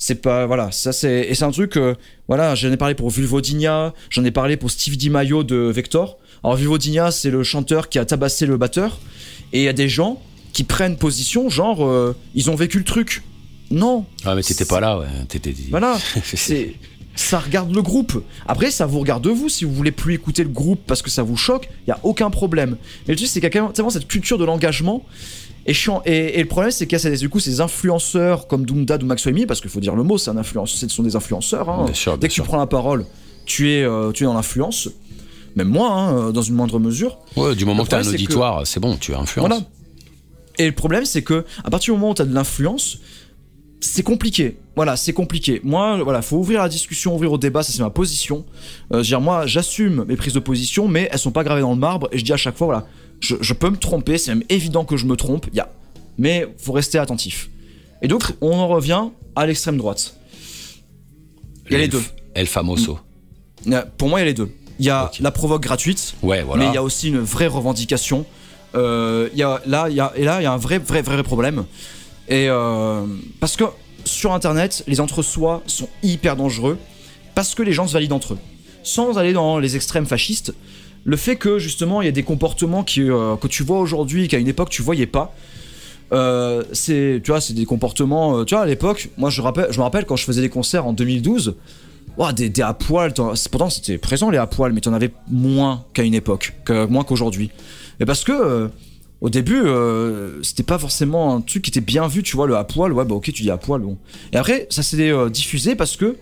C'est 0.00 0.22
pas 0.22 0.46
voilà, 0.46 0.70
ça 0.70 0.92
c'est 0.92 1.26
et 1.28 1.34
c'est 1.34 1.44
un 1.44 1.50
truc 1.50 1.76
euh, 1.76 1.94
voilà, 2.28 2.54
j'en 2.54 2.70
ai 2.70 2.76
parlé 2.76 2.94
pour 2.94 3.10
Vulvodynia, 3.10 3.94
j'en 4.10 4.24
ai 4.24 4.30
parlé 4.30 4.56
pour 4.56 4.70
Steve 4.70 4.96
DiMaio 4.96 5.42
de 5.42 5.56
Vector. 5.56 6.18
Alors 6.44 6.56
Vulvodynia, 6.56 7.10
c'est 7.10 7.30
le 7.30 7.42
chanteur 7.42 7.88
qui 7.88 7.98
a 7.98 8.04
tabassé 8.04 8.46
le 8.46 8.56
batteur 8.56 9.00
et 9.52 9.60
il 9.60 9.64
y 9.64 9.68
a 9.68 9.72
des 9.72 9.88
gens 9.88 10.22
qui 10.52 10.62
prennent 10.62 10.96
position 10.96 11.48
genre 11.48 11.84
euh, 11.84 12.14
ils 12.36 12.48
ont 12.48 12.54
vécu 12.54 12.78
le 12.78 12.84
truc. 12.84 13.22
Non, 13.70 14.06
Ah, 14.24 14.34
mais 14.34 14.42
t'étais 14.42 14.64
pas 14.64 14.80
là, 14.80 14.98
ouais. 14.98 15.06
T'étais. 15.28 15.54
voilà, 15.70 15.98
c'est 16.24 16.74
ça 17.14 17.40
regarde 17.40 17.74
le 17.74 17.82
groupe. 17.82 18.22
Après, 18.46 18.70
ça 18.70 18.86
vous 18.86 19.00
regarde 19.00 19.26
vous. 19.26 19.48
Si 19.48 19.64
vous 19.64 19.72
voulez 19.72 19.90
plus 19.90 20.14
écouter 20.14 20.44
le 20.44 20.48
groupe 20.50 20.80
parce 20.86 21.02
que 21.02 21.10
ça 21.10 21.24
vous 21.24 21.36
choque, 21.36 21.68
il 21.86 21.90
y 21.90 21.92
a 21.92 21.98
aucun 22.04 22.30
problème. 22.30 22.76
Mais 23.06 23.14
le 23.14 23.16
truc, 23.16 23.28
c'est 23.28 23.40
qu'il 23.40 23.52
y 23.52 23.58
a 23.58 23.68
tellement 23.72 23.90
cette 23.90 24.06
culture 24.06 24.38
de 24.38 24.44
l'engagement. 24.44 25.04
Et, 25.66 25.74
chiant. 25.74 26.00
Et, 26.06 26.38
et 26.38 26.42
le 26.42 26.48
problème, 26.48 26.70
c'est 26.70 26.86
qu'il 26.86 26.96
y 26.96 27.06
a 27.06 27.16
du 27.16 27.28
coup 27.28 27.40
ces 27.40 27.60
influenceurs 27.60 28.46
comme 28.46 28.64
Doomdad 28.64 29.02
ou 29.02 29.06
Maxwell 29.06 29.34
Me, 29.34 29.46
parce 29.46 29.60
qu'il 29.60 29.68
faut 29.68 29.80
dire 29.80 29.96
le 29.96 30.04
mot, 30.04 30.16
c'est 30.16 30.30
un 30.30 30.36
influenceur, 30.36 30.78
ce 30.78 30.88
sont 30.88 31.02
des 31.02 31.16
influenceurs. 31.16 31.68
hein. 31.68 31.84
Bien 31.86 31.94
sûr, 31.94 32.12
bien 32.12 32.18
Dès 32.20 32.28
que 32.28 32.34
sûr. 32.34 32.44
tu 32.44 32.48
prends 32.48 32.56
la 32.58 32.66
parole, 32.68 33.04
tu 33.44 33.68
es, 33.72 33.82
euh, 33.82 34.12
tu 34.12 34.22
es 34.22 34.26
dans 34.26 34.34
l'influence. 34.34 34.88
Même 35.56 35.68
moi, 35.68 35.90
hein, 35.92 36.30
dans 36.30 36.40
une 36.42 36.54
moindre 36.54 36.78
mesure. 36.78 37.18
Ouais, 37.36 37.56
du 37.56 37.64
moment 37.64 37.82
Le 37.82 37.86
que 37.86 37.90
t'as 37.90 37.96
un 37.98 38.00
problème, 38.02 38.04
c'est 38.04 38.24
que- 38.24 38.30
auditoire, 38.30 38.64
c'est 38.66 38.80
bon, 38.80 38.96
tu 38.96 39.12
influences. 39.14 39.48
Voilà. 39.48 39.60
Et 40.58 40.66
le 40.66 40.72
problème, 40.72 41.04
c'est 41.04 41.22
que 41.22 41.44
à 41.64 41.70
partir 41.70 41.92
du 41.94 41.98
moment 42.00 42.12
où 42.12 42.14
tu 42.14 42.22
as 42.22 42.26
de 42.26 42.32
l'influence, 42.34 42.98
c'est 43.80 44.02
compliqué. 44.02 44.56
Voilà, 44.76 44.96
c'est 44.96 45.12
compliqué. 45.12 45.60
Moi, 45.64 46.02
voilà, 46.02 46.22
faut 46.22 46.36
ouvrir 46.36 46.60
la 46.62 46.68
discussion, 46.68 47.14
ouvrir 47.14 47.32
au 47.32 47.38
débat, 47.38 47.62
ça 47.62 47.72
c'est 47.72 47.82
ma 47.82 47.90
position. 47.90 48.44
Euh, 48.92 48.96
je 48.96 48.96
veux 48.98 49.02
dire, 49.04 49.20
moi, 49.20 49.46
j'assume 49.46 50.04
mes 50.06 50.16
prises 50.16 50.34
de 50.34 50.38
position, 50.40 50.88
mais 50.88 51.08
elles 51.12 51.18
sont 51.18 51.32
pas 51.32 51.44
gravées 51.44 51.60
dans 51.62 51.72
le 51.72 51.78
marbre. 51.78 52.08
Et 52.12 52.18
je 52.18 52.24
dis 52.24 52.32
à 52.32 52.36
chaque 52.36 52.56
fois, 52.56 52.66
voilà, 52.66 52.86
je, 53.20 53.36
je 53.40 53.52
peux 53.54 53.70
me 53.70 53.76
tromper, 53.76 54.18
c'est 54.18 54.32
même 54.34 54.44
évident 54.48 54.84
que 54.84 54.96
je 54.96 55.06
me 55.06 55.16
trompe. 55.16 55.46
Il 55.52 55.56
y 55.56 55.60
a, 55.60 55.70
mais 56.18 56.46
faut 56.58 56.72
rester 56.72 56.98
attentif. 56.98 57.50
Et 58.02 58.08
donc, 58.08 58.22
on 58.40 58.52
en 58.52 58.68
revient 58.68 59.04
à 59.34 59.46
l'extrême 59.46 59.76
droite. 59.76 60.14
Il 61.66 61.72
y 61.72 61.76
a 61.76 61.78
les 61.78 61.88
deux. 61.88 62.02
El 62.34 62.46
Famoso. 62.46 62.98
Y 63.66 63.74
a- 63.74 63.82
Pour 63.82 64.08
moi, 64.08 64.20
il 64.20 64.22
y 64.22 64.24
a 64.24 64.26
les 64.26 64.34
deux. 64.34 64.50
Il 64.78 64.86
y 64.86 64.90
a 64.90 65.06
Ok. 65.06 65.18
la 65.20 65.32
provoque 65.32 65.62
gratuite, 65.62 66.14
Ouais, 66.22 66.42
voilà. 66.42 66.62
mais 66.64 66.70
il 66.70 66.74
y 66.74 66.78
a 66.78 66.82
aussi 66.84 67.08
une 67.08 67.18
vraie 67.18 67.48
revendication. 67.48 68.24
Euh, 68.76 69.28
il 69.32 69.38
y 69.38 69.42
a, 69.42 69.60
là, 69.66 69.88
il 69.90 69.96
y 69.96 70.00
a, 70.00 70.12
et 70.14 70.22
là, 70.24 70.40
il 70.40 70.44
y 70.44 70.46
a 70.46 70.52
un 70.52 70.56
vrai, 70.56 70.78
vrai, 70.78 71.02
vrai 71.02 71.22
problème. 71.24 71.64
Et 72.28 72.48
euh, 72.48 73.02
parce 73.40 73.56
que 73.56 73.64
sur 74.04 74.32
Internet, 74.32 74.84
les 74.86 75.00
entre-soi 75.00 75.62
sont 75.66 75.88
hyper 76.02 76.36
dangereux 76.36 76.78
parce 77.34 77.54
que 77.54 77.62
les 77.62 77.72
gens 77.72 77.86
se 77.86 77.92
valident 77.92 78.12
entre 78.12 78.34
eux. 78.34 78.38
Sans 78.82 79.18
aller 79.18 79.32
dans 79.32 79.58
les 79.58 79.76
extrêmes 79.76 80.06
fascistes, 80.06 80.54
le 81.04 81.16
fait 81.16 81.36
que 81.36 81.58
justement 81.58 82.02
il 82.02 82.06
y 82.06 82.08
a 82.08 82.12
des 82.12 82.22
comportements 82.22 82.84
qui, 82.84 83.02
euh, 83.02 83.36
que 83.36 83.46
tu 83.48 83.62
vois 83.62 83.80
aujourd'hui 83.80 84.28
qu'à 84.28 84.38
une 84.38 84.48
époque 84.48 84.70
tu 84.70 84.82
voyais 84.82 85.06
pas. 85.06 85.34
euh, 86.12 86.64
c'est 86.72 87.20
tu 87.22 87.30
vois 87.30 87.40
c'est 87.40 87.52
des 87.54 87.66
comportements 87.66 88.44
tu 88.44 88.54
vois 88.54 88.64
à 88.64 88.66
l'époque 88.66 89.10
moi 89.18 89.28
je 89.30 89.42
rappelle 89.42 89.66
je 89.70 89.76
me 89.78 89.82
rappelle 89.82 90.06
quand 90.06 90.16
je 90.16 90.24
faisais 90.24 90.40
des 90.40 90.48
concerts 90.48 90.86
en 90.86 90.94
2012 90.94 91.54
ouah, 92.16 92.32
des, 92.32 92.48
des 92.48 92.62
à 92.62 92.72
poil 92.72 93.12
t'en- 93.12 93.34
pourtant 93.50 93.68
c'était 93.68 93.98
présent 93.98 94.30
les 94.30 94.38
à 94.38 94.46
poil 94.46 94.72
mais 94.72 94.80
tu 94.80 94.88
en 94.88 94.94
avais 94.94 95.10
moins 95.30 95.84
qu'à 95.92 96.02
une 96.04 96.14
époque 96.14 96.54
que, 96.64 96.86
moins 96.86 97.04
qu'aujourd'hui 97.04 97.50
et 98.00 98.06
parce 98.06 98.24
que 98.24 98.70
au 99.20 99.30
début 99.30 99.60
euh, 99.64 100.42
c'était 100.42 100.62
pas 100.62 100.78
forcément 100.78 101.34
un 101.34 101.40
truc 101.40 101.62
qui 101.64 101.70
était 101.70 101.80
bien 101.80 102.06
vu 102.06 102.22
tu 102.22 102.36
vois 102.36 102.46
le 102.46 102.56
à 102.56 102.64
poil 102.64 102.92
ouais 102.92 103.04
bah 103.04 103.14
ok 103.16 103.32
tu 103.32 103.42
dis 103.42 103.50
à 103.50 103.56
poil 103.56 103.80
bon 103.80 103.98
et 104.32 104.36
après 104.36 104.66
ça 104.70 104.82
s'est 104.82 105.10
euh, 105.10 105.28
diffusé 105.28 105.74
parce 105.74 105.96
que 105.96 106.16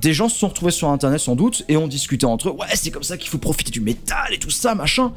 des 0.00 0.12
gens 0.12 0.28
se 0.28 0.38
sont 0.38 0.48
retrouvés 0.48 0.70
sur 0.70 0.88
internet 0.88 1.18
sans 1.18 1.34
doute 1.34 1.64
et 1.68 1.76
ont 1.76 1.88
discuté 1.88 2.26
entre 2.26 2.50
eux 2.50 2.52
ouais 2.52 2.66
c'est 2.74 2.90
comme 2.92 3.02
ça 3.02 3.16
qu'il 3.16 3.28
faut 3.28 3.38
profiter 3.38 3.70
du 3.72 3.80
métal 3.80 4.32
et 4.32 4.38
tout 4.38 4.50
ça 4.50 4.74
machin 4.74 5.12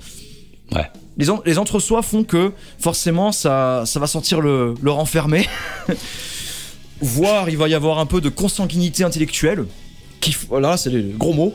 Ouais. 0.74 0.90
les, 1.18 1.30
en- 1.30 1.42
les 1.46 1.58
entre-soi 1.58 2.02
font 2.02 2.24
que 2.24 2.54
forcément 2.80 3.34
ça, 3.34 3.84
ça 3.86 4.00
va 4.00 4.08
sentir 4.08 4.40
le, 4.40 4.74
le 4.82 4.90
renfermé. 4.92 5.46
Voire 7.02 7.50
il 7.50 7.58
va 7.58 7.68
y 7.68 7.74
avoir 7.74 8.00
un 8.00 8.06
peu 8.06 8.22
de 8.22 8.30
consanguinité 8.30 9.04
intellectuelle. 9.04 9.66
Qui, 10.20 10.36
voilà, 10.50 10.78
c'est 10.78 10.92
les 10.92 11.02
gros 11.18 11.34
mots. 11.34 11.54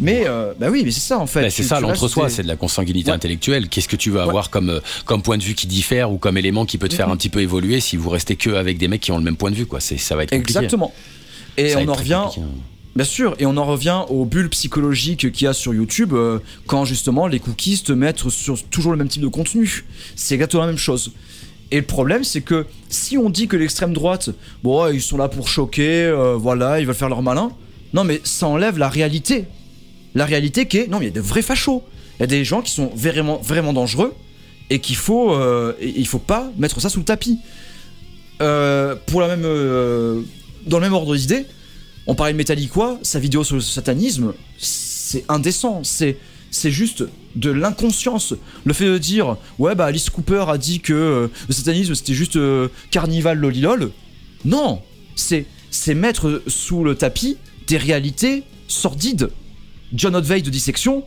Mais 0.00 0.22
euh, 0.26 0.52
bah 0.58 0.68
oui, 0.70 0.82
mais 0.84 0.90
c'est 0.92 1.00
ça 1.00 1.18
en 1.18 1.26
fait. 1.26 1.42
Bah, 1.42 1.50
c'est 1.50 1.62
ça, 1.64 1.80
l'entre-soi, 1.80 2.28
c'est 2.28 2.42
de 2.42 2.48
la 2.48 2.56
consanguinité 2.56 3.10
Ouais. 3.10 3.16
intellectuelle. 3.16 3.68
Qu'est-ce 3.68 3.88
que 3.88 3.96
tu 3.96 4.10
veux 4.10 4.20
avoir 4.20 4.48
comme, 4.50 4.70
euh, 4.70 4.80
comme 5.04 5.22
point 5.22 5.38
de 5.38 5.42
vue 5.42 5.54
qui 5.54 5.66
diffère 5.66 6.12
ou 6.12 6.18
comme 6.18 6.38
élément 6.38 6.64
qui 6.66 6.78
peut 6.78 6.88
te 6.88 6.94
faire 6.94 7.08
Mhm. 7.08 7.14
un 7.14 7.16
petit 7.16 7.28
peu 7.30 7.40
évoluer 7.40 7.80
si 7.80 7.96
vous 7.96 8.08
restez 8.10 8.36
que 8.36 8.50
avec 8.50 8.78
des 8.78 8.86
mecs 8.88 9.00
qui 9.00 9.10
ont 9.12 9.18
le 9.18 9.24
même 9.24 9.36
point 9.36 9.50
de 9.50 9.56
vue, 9.56 9.66
quoi. 9.66 9.80
Ça 9.80 10.14
va 10.14 10.22
être 10.22 10.30
compliqué. 10.30 10.58
Exactement. 10.58 10.92
Et 11.56 11.70
Ça 11.70 11.80
on 11.80 11.88
en 11.88 11.94
revient, 11.94 12.12
hein. 12.14 12.30
bien 12.94 13.04
sûr, 13.04 13.34
et 13.40 13.46
on 13.46 13.56
en 13.56 13.64
revient 13.64 14.02
aux 14.08 14.24
bulles 14.24 14.50
psychologiques 14.50 15.32
qu'il 15.32 15.44
y 15.46 15.48
a 15.48 15.52
sur 15.52 15.74
YouTube 15.74 16.12
euh, 16.12 16.38
quand 16.68 16.84
justement 16.84 17.26
les 17.26 17.40
cookies 17.40 17.82
te 17.82 17.90
mettent 17.92 18.28
sur 18.30 18.62
toujours 18.68 18.92
le 18.92 18.98
même 18.98 19.08
type 19.08 19.22
de 19.22 19.26
contenu. 19.28 19.84
C'est 20.14 20.34
exactement 20.34 20.62
la 20.62 20.68
même 20.68 20.78
chose. 20.78 21.12
Et 21.72 21.76
le 21.76 21.82
problème, 21.82 22.22
c'est 22.24 22.40
que 22.40 22.66
si 22.88 23.18
on 23.18 23.28
dit 23.28 23.48
que 23.48 23.56
l'extrême 23.56 23.92
droite, 23.92 24.30
bon, 24.62 24.86
ils 24.92 25.02
sont 25.02 25.16
là 25.18 25.28
pour 25.28 25.48
choquer, 25.48 26.04
euh, 26.04 26.34
voilà, 26.36 26.78
ils 26.80 26.86
veulent 26.86 26.94
faire 26.94 27.08
leur 27.10 27.20
malin. 27.22 27.50
Non, 27.92 28.04
mais 28.04 28.20
ça 28.24 28.46
enlève 28.46 28.78
la 28.78 28.88
réalité. 28.88 29.46
La 30.14 30.24
réalité 30.24 30.66
qui 30.66 30.78
est, 30.78 30.86
non, 30.88 31.00
il 31.00 31.04
y 31.04 31.08
a 31.08 31.10
de 31.10 31.20
vrais 31.20 31.42
fachos. 31.42 31.82
Il 32.18 32.22
y 32.22 32.24
a 32.24 32.26
des 32.26 32.44
gens 32.44 32.62
qui 32.62 32.72
sont 32.72 32.90
vraiment, 32.94 33.38
vraiment 33.38 33.72
dangereux 33.72 34.14
et 34.70 34.80
qu'il 34.80 34.96
faut, 34.96 35.32
euh, 35.32 35.74
il 35.80 36.06
faut 36.06 36.18
pas 36.18 36.50
mettre 36.58 36.80
ça 36.80 36.88
sous 36.88 36.98
le 36.98 37.04
tapis. 37.04 37.38
Euh, 38.40 38.96
pour 39.06 39.20
la 39.20 39.28
même, 39.28 39.44
euh, 39.44 40.22
dans 40.66 40.78
le 40.78 40.84
même 40.84 40.94
ordre 40.94 41.16
d'idée, 41.16 41.46
on 42.06 42.14
parlait 42.14 42.32
de 42.32 42.38
Metallica, 42.38 42.98
sa 43.02 43.18
vidéo 43.18 43.44
sur 43.44 43.56
le 43.56 43.60
satanisme, 43.60 44.32
c'est 44.58 45.24
indécent, 45.28 45.82
c'est 45.84 46.16
c'est 46.50 46.70
juste 46.70 47.04
de 47.36 47.50
l'inconscience. 47.50 48.32
Le 48.64 48.72
fait 48.72 48.86
de 48.86 48.96
dire 48.96 49.36
ouais 49.58 49.74
bah 49.74 49.84
Alice 49.84 50.08
Cooper 50.08 50.46
a 50.48 50.56
dit 50.56 50.80
que 50.80 51.28
le 51.46 51.54
satanisme 51.54 51.94
c'était 51.94 52.14
juste 52.14 52.38
carnival 52.90 53.38
lolilol. 53.38 53.90
Non, 54.46 54.80
c'est 55.14 55.44
c'est 55.70 55.94
mettre 55.94 56.42
sous 56.46 56.84
le 56.84 56.94
tapis 56.94 57.36
des 57.66 57.76
réalités 57.76 58.44
sordides. 58.66 59.28
John 59.92 60.14
Otvey 60.16 60.42
de 60.42 60.50
dissection, 60.50 61.04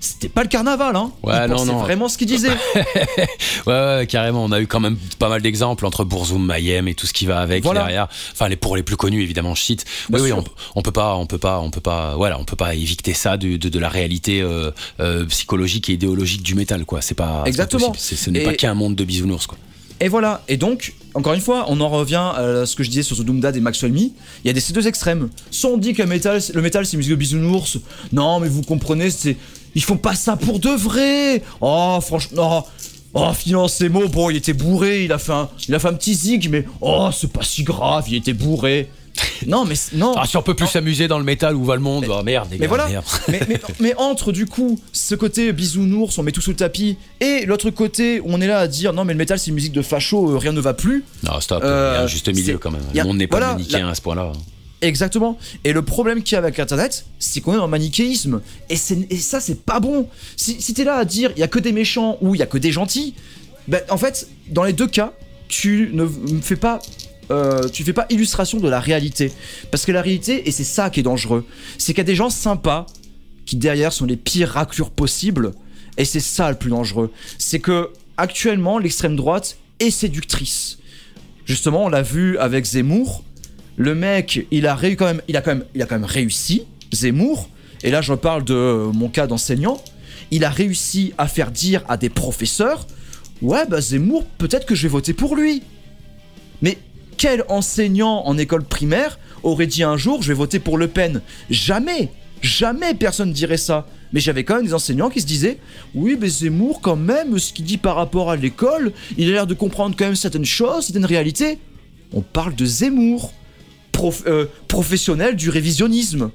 c'était 0.00 0.28
pas 0.28 0.42
le 0.42 0.48
carnaval 0.48 0.94
hein. 0.96 1.12
Ouais, 1.22 1.48
non, 1.48 1.64
non. 1.64 1.78
vraiment 1.78 2.08
ce 2.08 2.18
qu'il 2.18 2.26
disait. 2.26 2.50
Ouais, 3.66 3.72
ouais, 3.72 4.06
carrément. 4.06 4.44
On 4.44 4.52
a 4.52 4.60
eu 4.60 4.66
quand 4.66 4.80
même 4.80 4.98
pas 5.18 5.30
mal 5.30 5.40
d'exemples 5.40 5.86
entre 5.86 6.04
Bourzoum, 6.04 6.44
Mayhem 6.44 6.86
et 6.88 6.94
tout 6.94 7.06
ce 7.06 7.14
qui 7.14 7.24
va 7.24 7.40
avec 7.40 7.64
Voilà. 7.64 7.80
derrière. 7.80 8.08
Enfin, 8.32 8.48
les 8.48 8.56
pour 8.56 8.76
les 8.76 8.82
plus 8.82 8.96
connus, 8.96 9.22
évidemment, 9.22 9.54
shit. 9.54 9.84
Oui, 10.10 10.16
Bien 10.16 10.22
oui, 10.22 10.28
sûr. 10.28 10.38
on, 10.38 10.44
on 10.80 10.82
peut 10.82 10.92
pas, 10.92 11.16
on 11.16 11.24
peut 11.26 11.38
pas, 11.38 11.60
on 11.60 11.70
peut 11.70 11.80
pas, 11.80 12.14
voilà, 12.16 12.38
on 12.38 12.44
peut 12.44 12.56
pas 12.56 12.74
éviter 12.74 13.14
ça 13.14 13.38
de, 13.38 13.56
de, 13.56 13.68
de 13.70 13.78
la 13.78 13.88
réalité 13.88 14.42
euh, 14.42 14.70
euh, 15.00 15.24
psychologique 15.26 15.88
et 15.88 15.94
idéologique 15.94 16.42
du 16.42 16.54
métal, 16.54 16.84
quoi. 16.84 17.00
C'est 17.00 17.14
pas, 17.14 17.42
Exactement. 17.46 17.90
possible. 17.92 18.18
Ce 18.20 18.28
n'est 18.30 18.40
pas 18.44 18.52
qu'un 18.54 18.74
monde 18.74 18.96
de 18.96 19.04
bisounours, 19.04 19.46
quoi. 19.46 19.56
Et 20.00 20.08
voilà, 20.08 20.42
et 20.48 20.56
donc, 20.56 20.94
encore 21.14 21.34
une 21.34 21.40
fois, 21.40 21.66
on 21.68 21.80
en 21.80 21.88
revient 21.88 22.32
à 22.36 22.66
ce 22.66 22.74
que 22.74 22.82
je 22.82 22.90
disais 22.90 23.02
sur 23.02 23.16
The 23.16 23.22
Doomdad 23.22 23.56
et 23.56 23.60
Maxwell 23.60 23.92
Me. 23.92 24.00
Il 24.00 24.12
y 24.44 24.50
a 24.50 24.52
des, 24.52 24.60
ces 24.60 24.72
deux 24.72 24.86
extrêmes. 24.86 25.28
Soit 25.50 25.70
on 25.70 25.76
dit 25.76 25.94
que 25.94 26.02
le 26.02 26.08
métal, 26.08 26.40
c'est 26.40 26.96
musique 26.96 27.12
de 27.12 27.16
bisounours. 27.16 27.78
Non, 28.12 28.40
mais 28.40 28.48
vous 28.48 28.62
comprenez, 28.62 29.10
c'est. 29.10 29.36
Ils 29.76 29.82
font 29.82 29.96
pas 29.96 30.14
ça 30.14 30.36
pour 30.36 30.58
de 30.58 30.70
vrai. 30.70 31.42
Oh, 31.60 31.98
franchement. 32.00 32.66
Oh, 32.66 33.20
oh 33.20 33.32
finalement, 33.32 33.68
ces 33.68 33.88
mots, 33.88 34.08
bon, 34.08 34.30
il 34.30 34.36
était 34.36 34.52
bourré, 34.52 35.04
il 35.04 35.12
a 35.12 35.18
fait 35.18 35.32
un, 35.32 35.48
il 35.68 35.74
a 35.74 35.78
fait 35.78 35.88
un 35.88 35.94
petit 35.94 36.14
zig, 36.14 36.48
mais 36.50 36.64
oh, 36.80 37.10
c'est 37.12 37.32
pas 37.32 37.42
si 37.42 37.62
grave, 37.62 38.04
il 38.08 38.16
était 38.16 38.32
bourré. 38.32 38.88
Non, 39.46 39.64
mais 39.64 39.74
non. 39.92 40.14
Ah, 40.16 40.24
si 40.26 40.36
on 40.36 40.42
peut 40.42 40.54
plus 40.54 40.66
s'amuser 40.66 41.06
dans 41.08 41.18
le 41.18 41.24
métal, 41.24 41.54
où 41.54 41.64
va 41.64 41.74
le 41.74 41.80
monde 41.82 42.06
Oh 42.08 42.22
merde, 42.22 42.48
les 42.50 42.56
Mais 42.58 42.62
gars, 42.62 42.68
voilà. 42.68 42.88
merde. 42.88 43.04
mais, 43.28 43.40
mais- 43.48 43.60
mais 43.80 43.94
entre 43.96 44.32
du 44.32 44.46
coup 44.46 44.80
ce 44.92 45.14
côté 45.14 45.52
bisounours, 45.52 46.16
on 46.18 46.22
met 46.22 46.32
tout 46.32 46.40
sous 46.40 46.50
le 46.50 46.56
tapis, 46.56 46.96
et 47.20 47.44
l'autre 47.46 47.70
côté 47.70 48.20
où 48.20 48.26
on 48.28 48.40
est 48.40 48.46
là 48.46 48.58
à 48.58 48.68
dire 48.68 48.92
non 48.92 49.04
mais 49.04 49.12
le 49.12 49.18
métal 49.18 49.38
c'est 49.38 49.48
une 49.48 49.54
musique 49.54 49.72
de 49.72 49.82
facho, 49.82 50.30
euh, 50.32 50.38
rien 50.38 50.52
ne 50.52 50.60
va 50.60 50.72
plus. 50.74 51.04
Non, 51.24 51.40
stop, 51.40 51.62
Euh, 51.62 51.92
il 51.92 51.96
y 51.96 52.00
a 52.00 52.04
un 52.04 52.06
juste 52.06 52.28
milieu 52.28 52.58
quand 52.58 52.70
même. 52.70 52.80
a- 52.92 52.98
Le 52.98 53.04
monde 53.04 53.18
n'est 53.18 53.26
pas 53.26 53.38
voilà, 53.38 53.52
manichéen 53.54 53.86
la- 53.86 53.90
à 53.90 53.94
ce 53.94 54.00
point-là. 54.00 54.32
Exactement. 54.82 55.38
Et 55.64 55.72
le 55.72 55.82
problème 55.82 56.22
qu'il 56.22 56.34
y 56.34 56.36
a 56.36 56.38
avec 56.40 56.58
Internet, 56.58 57.06
c'est 57.18 57.40
qu'on 57.40 57.54
est 57.54 57.56
dans 57.56 57.64
le 57.64 57.70
manichéisme. 57.70 58.40
Et, 58.68 58.76
ça, 58.76 59.40
c'est 59.40 59.62
pas 59.62 59.80
bon. 59.80 60.08
Si, 60.36 60.60
si 60.60 60.74
t'es 60.74 60.84
là 60.84 60.96
à 60.96 61.04
dire 61.06 61.30
il 61.36 61.40
y 61.40 61.42
a 61.42 61.48
que 61.48 61.58
des 61.58 61.72
méchants 61.72 62.18
ou 62.20 62.34
il 62.34 62.38
y 62.38 62.42
a 62.42 62.46
que 62.46 62.58
des 62.58 62.70
gentils, 62.72 63.14
ben, 63.66 63.80
en 63.88 63.96
fait, 63.96 64.28
dans 64.50 64.62
les 64.64 64.74
deux 64.74 64.86
cas, 64.88 65.12
tu 65.48 65.90
ne 65.94 66.04
me 66.04 66.40
fais 66.42 66.56
pas. 66.56 66.80
Euh, 67.30 67.68
tu 67.68 67.84
fais 67.84 67.92
pas 67.92 68.06
illustration 68.10 68.58
de 68.58 68.68
la 68.68 68.80
réalité. 68.80 69.32
Parce 69.70 69.84
que 69.84 69.92
la 69.92 70.02
réalité, 70.02 70.48
et 70.48 70.52
c'est 70.52 70.64
ça 70.64 70.90
qui 70.90 71.00
est 71.00 71.04
dangereux, 71.04 71.46
c'est 71.78 71.92
qu'il 71.92 71.98
y 71.98 72.00
a 72.02 72.04
des 72.04 72.14
gens 72.14 72.30
sympas 72.30 72.86
qui 73.46 73.56
derrière 73.56 73.92
sont 73.92 74.06
les 74.06 74.16
pires 74.16 74.50
raclures 74.50 74.90
possibles. 74.90 75.52
Et 75.96 76.04
c'est 76.04 76.20
ça 76.20 76.50
le 76.50 76.56
plus 76.56 76.70
dangereux. 76.70 77.12
C'est 77.38 77.60
que 77.60 77.90
actuellement, 78.16 78.78
l'extrême 78.78 79.16
droite 79.16 79.58
est 79.80 79.90
séductrice. 79.90 80.78
Justement, 81.44 81.84
on 81.84 81.88
l'a 81.88 82.02
vu 82.02 82.38
avec 82.38 82.64
Zemmour. 82.64 83.22
Le 83.76 83.94
mec, 83.94 84.46
il 84.50 84.66
a, 84.66 84.78
quand 84.96 85.06
même, 85.06 85.20
il, 85.28 85.36
a 85.36 85.42
quand 85.42 85.58
il 85.74 85.82
a 85.82 85.86
quand 85.86 85.96
même 85.96 86.04
réussi, 86.04 86.62
Zemmour. 86.92 87.48
Et 87.82 87.90
là, 87.90 88.00
je 88.00 88.14
parle 88.14 88.44
de 88.44 88.88
mon 88.92 89.08
cas 89.08 89.26
d'enseignant. 89.26 89.82
Il 90.30 90.44
a 90.44 90.50
réussi 90.50 91.12
à 91.18 91.28
faire 91.28 91.50
dire 91.50 91.82
à 91.88 91.96
des 91.96 92.08
professeurs 92.08 92.86
Ouais, 93.42 93.66
bah 93.68 93.80
Zemmour, 93.80 94.24
peut-être 94.38 94.64
que 94.64 94.74
je 94.74 94.84
vais 94.84 94.88
voter 94.88 95.12
pour 95.12 95.36
lui. 95.36 95.62
Mais 96.62 96.78
quel 97.16 97.44
enseignant 97.48 98.22
en 98.26 98.36
école 98.38 98.64
primaire 98.64 99.18
aurait 99.42 99.66
dit 99.66 99.82
un 99.82 99.96
jour 99.96 100.22
je 100.22 100.28
vais 100.28 100.34
voter 100.34 100.58
pour 100.58 100.78
Le 100.78 100.88
Pen? 100.88 101.20
Jamais 101.50 102.10
Jamais 102.44 102.92
personne 102.92 103.32
dirait 103.32 103.56
ça. 103.56 103.86
Mais 104.12 104.20
j'avais 104.20 104.44
quand 104.44 104.56
même 104.56 104.66
des 104.66 104.74
enseignants 104.74 105.08
qui 105.08 105.22
se 105.22 105.26
disaient 105.26 105.58
Oui, 105.94 106.16
mais 106.20 106.28
Zemmour, 106.28 106.82
quand 106.82 106.94
même, 106.94 107.38
ce 107.38 107.54
qu'il 107.54 107.64
dit 107.64 107.78
par 107.78 107.96
rapport 107.96 108.30
à 108.30 108.36
l'école, 108.36 108.92
il 109.16 109.28
a 109.30 109.32
l'air 109.32 109.46
de 109.46 109.54
comprendre 109.54 109.96
quand 109.98 110.04
même 110.04 110.14
certaines 110.14 110.44
choses, 110.44 110.84
certaines 110.84 111.06
réalités. 111.06 111.58
On 112.12 112.20
parle 112.20 112.54
de 112.54 112.66
Zemmour, 112.66 113.32
euh, 114.26 114.44
professionnel 114.68 115.36
du 115.36 115.48
révisionnisme. 115.48 116.30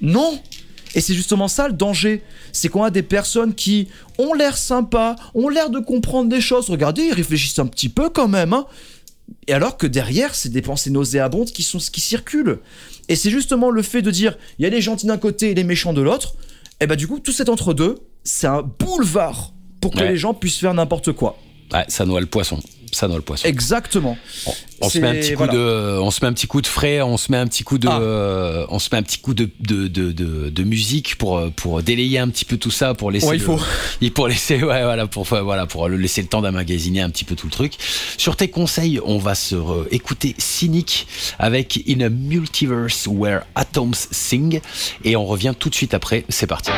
Non 0.00 0.40
Et 0.94 1.00
c'est 1.00 1.14
justement 1.14 1.48
ça 1.48 1.66
le 1.66 1.74
danger. 1.74 2.22
C'est 2.52 2.68
qu'on 2.68 2.84
a 2.84 2.90
des 2.90 3.02
personnes 3.02 3.54
qui 3.54 3.88
ont 4.18 4.34
l'air 4.34 4.56
sympas, 4.56 5.16
ont 5.34 5.48
l'air 5.48 5.68
de 5.68 5.80
comprendre 5.80 6.28
des 6.28 6.40
choses. 6.40 6.70
Regardez, 6.70 7.02
ils 7.02 7.12
réfléchissent 7.12 7.58
un 7.58 7.66
petit 7.66 7.88
peu 7.88 8.08
quand 8.08 8.28
même. 8.28 8.52
hein. 8.52 8.66
Et 9.48 9.52
alors 9.52 9.76
que 9.76 9.86
derrière, 9.86 10.34
c'est 10.34 10.48
des 10.50 10.62
pensées 10.62 10.90
nauséabondes 10.90 11.50
qui, 11.50 11.62
sont, 11.62 11.78
qui 11.78 12.00
circulent. 12.00 12.58
Et 13.08 13.16
c'est 13.16 13.30
justement 13.30 13.70
le 13.70 13.82
fait 13.82 14.02
de 14.02 14.10
dire, 14.10 14.36
il 14.58 14.62
y 14.62 14.66
a 14.66 14.70
les 14.70 14.80
gentils 14.80 15.06
d'un 15.06 15.18
côté 15.18 15.50
et 15.50 15.54
les 15.54 15.64
méchants 15.64 15.92
de 15.92 16.00
l'autre. 16.02 16.34
Et 16.80 16.86
bah 16.86 16.96
du 16.96 17.06
coup, 17.06 17.18
tout 17.20 17.32
cet 17.32 17.48
entre-deux, 17.48 17.98
c'est 18.24 18.46
un 18.46 18.62
boulevard 18.62 19.52
pour 19.80 19.92
que 19.92 19.98
Ouais. 20.00 20.08
les 20.10 20.16
gens 20.16 20.34
puissent 20.34 20.58
faire 20.58 20.74
n'importe 20.74 21.12
quoi. 21.12 21.38
Ouais, 21.72 21.84
ça 21.88 22.04
noie 22.04 22.20
le 22.20 22.26
poisson. 22.26 22.60
Ça 22.94 23.08
noie 23.08 23.16
le 23.16 23.22
poisson. 23.22 23.48
Exactement. 23.48 24.18
On, 24.44 24.52
on 24.82 24.88
se 24.90 24.98
met 24.98 25.08
un 25.08 25.14
petit 25.14 25.30
coup 25.32 25.38
voilà. 25.38 25.52
de, 25.54 25.98
on 26.02 26.10
se 26.10 26.22
met 26.22 26.28
un 26.28 26.34
petit 26.34 26.46
coup 26.46 26.60
de 26.60 26.66
frais, 26.66 27.00
on 27.00 27.16
se 27.16 27.32
met 27.32 27.38
un 27.38 27.46
petit 27.46 27.64
coup 27.64 27.78
de, 27.78 27.88
Ah. 27.88 27.98
euh, 28.02 28.66
on 28.68 28.78
se 28.78 28.90
met 28.92 28.98
un 28.98 29.02
petit 29.02 29.16
coup 29.16 29.32
de 29.32 29.48
de, 29.60 29.88
de, 29.88 30.12
de, 30.12 30.50
de 30.50 30.62
musique 30.62 31.16
pour 31.16 31.38
euh, 31.38 31.48
pour 31.48 31.82
délayer 31.82 32.18
un 32.18 32.28
petit 32.28 32.44
peu 32.44 32.58
tout 32.58 32.70
ça, 32.70 32.92
pour 32.92 33.10
laisser, 33.10 33.26
Ouais, 33.28 33.36
il 33.36 33.38
le- 33.38 33.46
faut. 33.46 33.58
et 34.02 34.10
pour 34.10 34.28
laisser, 34.28 34.56
ouais, 34.62 34.82
voilà, 34.82 35.06
pour 35.06 35.24
voilà, 35.24 35.64
pour 35.64 35.88
le 35.88 35.96
laisser 35.96 36.20
le 36.20 36.28
temps 36.28 36.42
d'amagasiner 36.42 37.00
un 37.00 37.08
petit 37.08 37.24
peu 37.24 37.34
tout 37.34 37.46
le 37.46 37.52
truc. 37.52 37.72
Sur 38.18 38.36
tes 38.36 38.48
conseils, 38.48 39.00
on 39.06 39.16
va 39.16 39.34
se 39.34 39.54
écouter 39.90 40.34
Cynic 40.36 41.06
avec 41.38 41.82
In 41.88 42.02
a 42.02 42.10
Multiverse 42.10 43.06
Where 43.10 43.40
Atoms 43.54 43.94
Sing, 44.10 44.60
et 45.04 45.16
on 45.16 45.24
revient 45.24 45.54
tout 45.58 45.70
de 45.70 45.74
suite 45.74 45.94
après. 45.94 46.26
C'est 46.28 46.46
parti. 46.46 46.70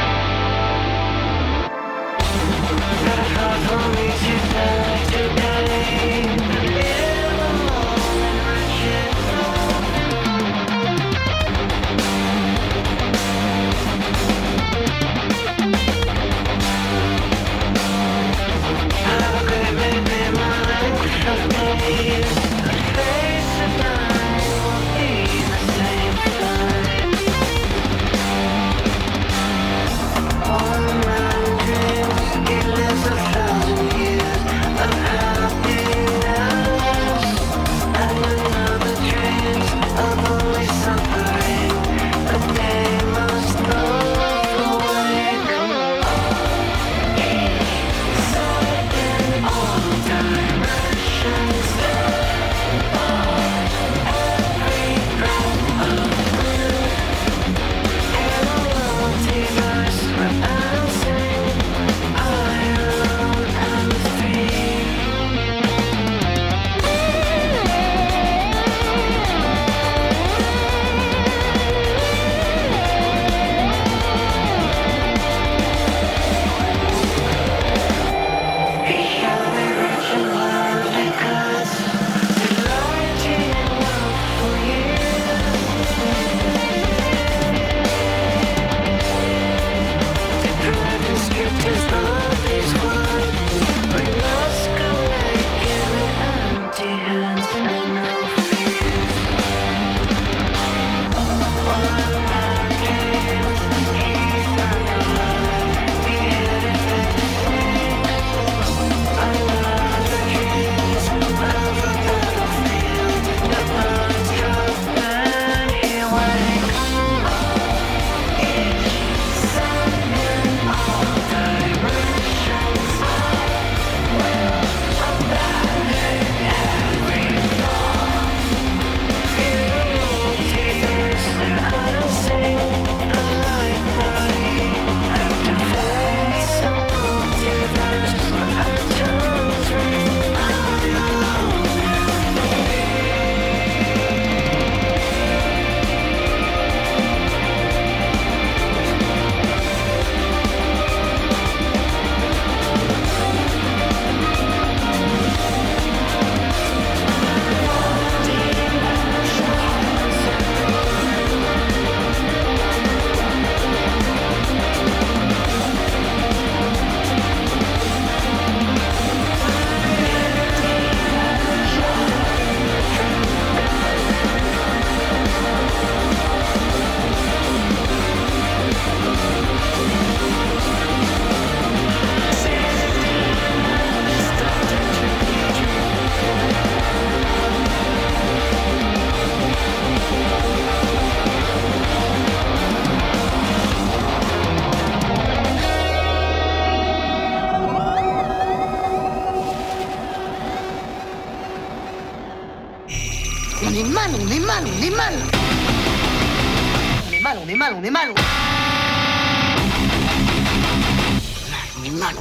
On 207.73 207.83
est 207.83 207.91
mal, 207.91 208.13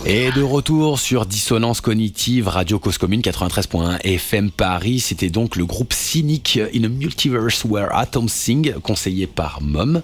Et 0.05 0.31
de 0.31 0.41
retour 0.41 0.99
sur 0.99 1.25
Dissonance 1.25 1.79
Cognitive, 1.79 2.49
Radio 2.49 2.77
Cause 2.77 2.97
Commune 2.97 3.21
93.1 3.21 4.01
FM 4.03 4.51
Paris. 4.51 4.99
C'était 4.99 5.29
donc 5.29 5.55
le 5.55 5.65
groupe 5.65 5.93
Cynic 5.93 6.59
in 6.75 6.83
a 6.83 6.89
Multiverse 6.89 7.63
Where 7.63 7.87
Atoms 7.95 8.27
Sing, 8.27 8.73
conseillé 8.81 9.27
par 9.27 9.61
Mom. 9.61 10.01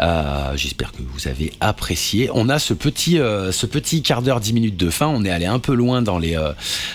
Euh, 0.00 0.52
J'espère 0.54 0.92
que 0.92 1.02
vous 1.02 1.26
avez 1.26 1.52
apprécié. 1.60 2.30
On 2.32 2.48
a 2.48 2.60
ce 2.60 2.74
petit, 2.74 3.18
euh, 3.18 3.50
quart 4.04 4.22
d'heure, 4.22 4.38
10 4.38 4.52
minutes 4.52 4.76
de 4.76 4.88
fin. 4.88 5.08
On 5.08 5.24
est 5.24 5.30
allé 5.30 5.46
un 5.46 5.58
peu 5.58 5.74
loin 5.74 6.00
dans 6.00 6.18
les, 6.18 6.36
euh, 6.36 6.52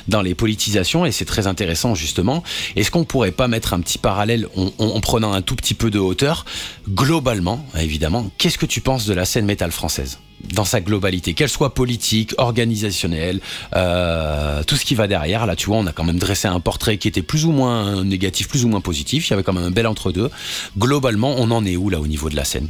dans 0.08 0.22
les 0.22 0.34
politisations 0.34 1.06
et 1.06 1.12
c'est 1.12 1.26
très 1.26 1.48
intéressant 1.48 1.94
justement. 1.94 2.42
Est-ce 2.78 2.90
qu'on 2.90 3.04
pourrait 3.04 3.32
pas 3.32 3.50
mettre 3.50 3.74
un 3.74 3.82
petit 3.82 3.98
parallèle? 3.98 4.48
En 4.78 5.02
prenant 5.02 5.34
un 5.34 5.42
tout 5.42 5.56
petit 5.56 5.74
peu 5.74 5.92
de 5.92 6.00
hauteur 6.00 6.46
Globalement, 6.88 7.66
évidemment, 7.78 8.32
qu'est-ce 8.38 8.58
que 8.58 8.66
tu 8.66 8.80
penses 8.80 9.06
de 9.06 9.14
la 9.14 9.26
scène 9.26 9.46
métal 9.46 9.72
française? 9.72 10.20
Dans 10.54 10.66
sa 10.66 10.82
globalité, 10.82 11.34
qu'elle 11.34 11.50
soit 11.50 11.74
politique, 11.74 12.34
organisationnelle, 12.38 13.40
euh, 13.76 14.64
tout 14.64 14.76
ce 14.76 14.86
qui 14.86 14.96
va 14.96 15.08
derrière. 15.08 15.46
Là, 15.46 15.56
tu 15.56 15.68
vois, 15.68 15.78
on 15.78 15.86
a 15.88 15.92
quand 15.92 16.04
même 16.04 16.20
dressé 16.20 16.48
un 16.48 16.60
portrait 16.60 16.98
qui 16.98 17.08
était 17.08 17.22
plus 17.22 17.46
ou 17.46 17.52
moins 17.52 18.04
négatif, 18.04 18.48
plus 18.48 18.66
ou 18.66 18.68
moins 18.68 18.82
positif. 18.82 19.28
Il 19.28 19.32
y 19.32 19.34
avait 19.34 19.44
quand 19.44 19.54
même 19.54 19.64
un 19.64 19.72
bel 19.72 19.88
entre-deux. 19.88 20.30
Globalement, 20.78 21.36
on 21.38 21.52
en 21.52 21.66
est 21.66 21.76
où 21.76 21.90
là 21.90 22.00
au 22.00 22.08
niveau 22.08 22.30
de 22.30 22.36
la 22.36 22.46
scène? 22.46 22.68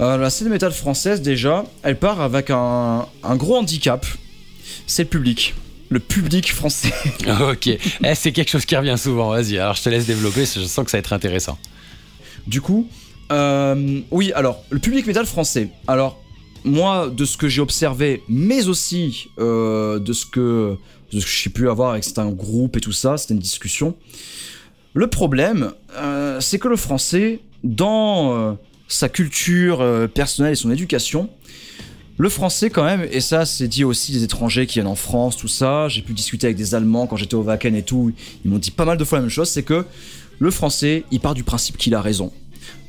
Euh, 0.00 0.16
la 0.16 0.30
scène 0.30 0.48
métal 0.48 0.72
française, 0.72 1.22
déjà, 1.22 1.64
elle 1.82 1.98
part 1.98 2.20
avec 2.20 2.50
un, 2.50 3.06
un 3.22 3.36
gros 3.36 3.56
handicap. 3.56 4.04
C'est 4.86 5.04
le 5.04 5.08
public. 5.08 5.54
Le 5.90 6.00
public 6.00 6.52
français. 6.52 6.92
Ok, 7.50 7.66
Eh, 7.68 7.78
c'est 8.14 8.32
quelque 8.32 8.50
chose 8.50 8.64
qui 8.64 8.74
revient 8.76 8.96
souvent. 8.98 9.30
Vas-y, 9.30 9.58
alors 9.58 9.74
je 9.74 9.82
te 9.82 9.88
laisse 9.88 10.06
développer. 10.06 10.44
Je 10.46 10.64
sens 10.64 10.84
que 10.84 10.90
ça 10.90 10.96
va 10.96 11.00
être 11.00 11.12
intéressant. 11.12 11.58
Du 12.46 12.60
coup, 12.60 12.88
euh, 13.30 14.00
oui, 14.10 14.32
alors, 14.34 14.62
le 14.70 14.78
public 14.78 15.06
métal 15.06 15.26
français. 15.26 15.68
Alors, 15.86 16.21
moi, 16.64 17.10
de 17.10 17.24
ce 17.24 17.36
que 17.36 17.48
j'ai 17.48 17.60
observé, 17.60 18.22
mais 18.28 18.68
aussi 18.68 19.30
euh, 19.38 19.98
de 19.98 20.12
ce 20.12 20.26
que, 20.26 20.76
j'ai 21.10 21.50
pu 21.50 21.68
avoir 21.68 21.90
avec 21.90 22.04
certains 22.04 22.30
groupes 22.30 22.76
et 22.76 22.80
tout 22.80 22.92
ça, 22.92 23.16
c'était 23.16 23.34
une 23.34 23.40
discussion. 23.40 23.94
Le 24.94 25.06
problème, 25.08 25.72
euh, 25.96 26.40
c'est 26.40 26.58
que 26.58 26.68
le 26.68 26.76
français, 26.76 27.40
dans 27.64 28.34
euh, 28.34 28.52
sa 28.88 29.08
culture 29.08 30.08
personnelle 30.14 30.52
et 30.52 30.56
son 30.56 30.70
éducation, 30.70 31.28
le 32.18 32.28
français 32.28 32.70
quand 32.70 32.84
même, 32.84 33.06
et 33.10 33.20
ça 33.20 33.46
c'est 33.46 33.68
dit 33.68 33.84
aussi 33.84 34.12
des 34.12 34.22
étrangers 34.22 34.66
qui 34.66 34.74
viennent 34.74 34.86
en 34.86 34.94
France, 34.94 35.36
tout 35.36 35.48
ça, 35.48 35.88
j'ai 35.88 36.02
pu 36.02 36.12
discuter 36.12 36.46
avec 36.46 36.56
des 36.56 36.74
Allemands 36.74 37.06
quand 37.06 37.16
j'étais 37.16 37.34
au 37.34 37.42
Wacken 37.42 37.74
et 37.74 37.82
tout, 37.82 38.12
ils 38.44 38.50
m'ont 38.50 38.58
dit 38.58 38.70
pas 38.70 38.84
mal 38.84 38.98
de 38.98 39.04
fois 39.04 39.18
la 39.18 39.22
même 39.22 39.30
chose, 39.30 39.48
c'est 39.48 39.62
que 39.62 39.84
le 40.38 40.50
français, 40.50 41.04
il 41.10 41.20
part 41.20 41.34
du 41.34 41.42
principe 41.42 41.76
qu'il 41.76 41.94
a 41.94 42.02
raison. 42.02 42.32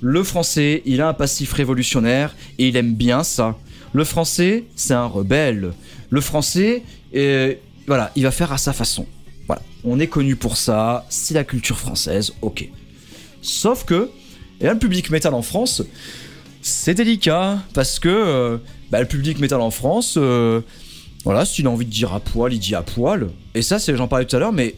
Le 0.02 0.24
français, 0.24 0.82
il 0.86 1.02
a 1.02 1.10
un 1.10 1.14
passif 1.14 1.54
révolutionnaire 1.54 2.36
et 2.58 2.68
il 2.68 2.78
aime 2.78 2.94
bien 2.94 3.24
ça. 3.24 3.58
Le 3.94 4.04
français, 4.04 4.66
c'est 4.76 4.94
un 4.94 5.06
rebelle. 5.06 5.74
Le 6.10 6.22
français, 6.22 6.84
euh, 7.16 7.54
voilà, 7.88 8.12
il 8.16 8.24
va 8.24 8.32
faire 8.32 8.52
à 8.52 8.58
sa 8.58 8.74
façon. 8.74 9.06
Voilà, 9.48 9.62
on 9.84 10.00
est 10.00 10.08
connu 10.08 10.36
pour 10.36 10.58
ça, 10.58 11.06
c'est 11.10 11.34
la 11.34 11.44
culture 11.44 11.78
française, 11.78 12.34
ok. 12.42 12.68
Sauf 13.42 13.86
que, 13.86 14.10
et 14.62 14.66
là, 14.66 14.74
le 14.74 14.80
public 14.80 15.10
métal 15.10 15.34
en 15.34 15.42
France, 15.42 15.84
c'est 16.62 16.94
délicat 16.94 17.60
parce 17.74 18.00
que 18.00 18.10
euh, 18.10 18.58
bah, 18.90 19.02
le 19.02 19.08
public 19.08 19.40
métal 19.40 19.62
en 19.62 19.72
France, 19.72 20.16
euh, 20.18 20.62
voilà, 21.24 21.46
s'il 21.46 21.68
a 21.68 21.70
envie 21.70 21.86
de 21.86 21.92
dire 21.92 22.14
à 22.14 22.20
poil, 22.20 22.54
il 22.54 22.60
dit 22.60 22.76
à 22.76 22.82
poil. 22.82 23.30
Et 23.54 23.62
ça, 23.62 23.80
c'est 23.80 23.96
j'en 23.96 24.08
parlais 24.08 24.26
tout 24.26 24.36
à 24.36 24.40
l'heure, 24.40 24.54
mais 24.54 24.76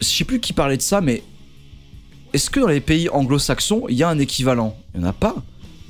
je 0.00 0.06
sais 0.06 0.24
plus 0.24 0.40
qui 0.40 0.52
parlait 0.52 0.76
de 0.76 0.82
ça, 0.82 1.00
mais 1.00 1.22
est-ce 2.32 2.50
que 2.50 2.60
dans 2.60 2.66
les 2.68 2.80
pays 2.80 3.08
anglo-saxons, 3.10 3.84
il 3.88 3.96
y 3.96 4.02
a 4.02 4.08
un 4.08 4.18
équivalent? 4.18 4.76
Il 4.94 5.00
n'y 5.00 5.06
en 5.06 5.10
a 5.10 5.12
pas. 5.12 5.34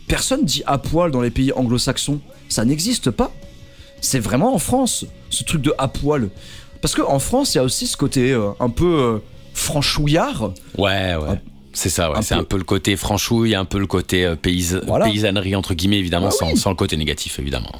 Personne 0.06 0.44
dit 0.44 0.62
à 0.66 0.78
poil 0.78 1.10
dans 1.10 1.20
les 1.20 1.30
pays 1.30 1.52
anglo-saxons. 1.52 2.20
Ça 2.48 2.64
n'existe 2.64 3.10
pas. 3.10 3.30
C'est 4.00 4.20
vraiment 4.20 4.54
en 4.54 4.58
France, 4.58 5.04
ce 5.30 5.44
truc 5.44 5.60
de 5.62 5.74
à 5.78 5.88
poil. 5.88 6.28
Parce 6.80 6.94
qu'en 6.94 7.18
France, 7.18 7.54
il 7.54 7.58
y 7.58 7.60
a 7.60 7.64
aussi 7.64 7.86
ce 7.86 7.96
côté 7.96 8.30
euh, 8.32 8.50
un 8.60 8.70
peu 8.70 8.86
euh, 8.86 9.18
franchouillard. 9.54 10.52
Ouais, 10.76 11.16
ouais. 11.16 11.28
Un- 11.30 11.38
C'est 11.72 11.88
ça, 11.90 12.10
ouais. 12.10 12.22
C'est 12.22 12.34
un 12.34 12.44
peu 12.44 12.56
le 12.56 12.64
côté 12.64 12.96
franchouille, 12.96 13.54
un 13.54 13.64
peu 13.64 13.78
le 13.78 13.86
côté 13.86 14.24
euh, 14.24 14.34
paysa- 14.36 14.80
Voilà. 14.86 15.04
paysannerie, 15.06 15.54
entre 15.56 15.74
guillemets, 15.74 15.98
évidemment, 15.98 16.28
Ah 16.28 16.36
sans, 16.38 16.50
oui. 16.52 16.56
sans 16.56 16.70
le 16.70 16.76
côté 16.76 16.96
négatif, 16.96 17.38
évidemment. 17.38 17.72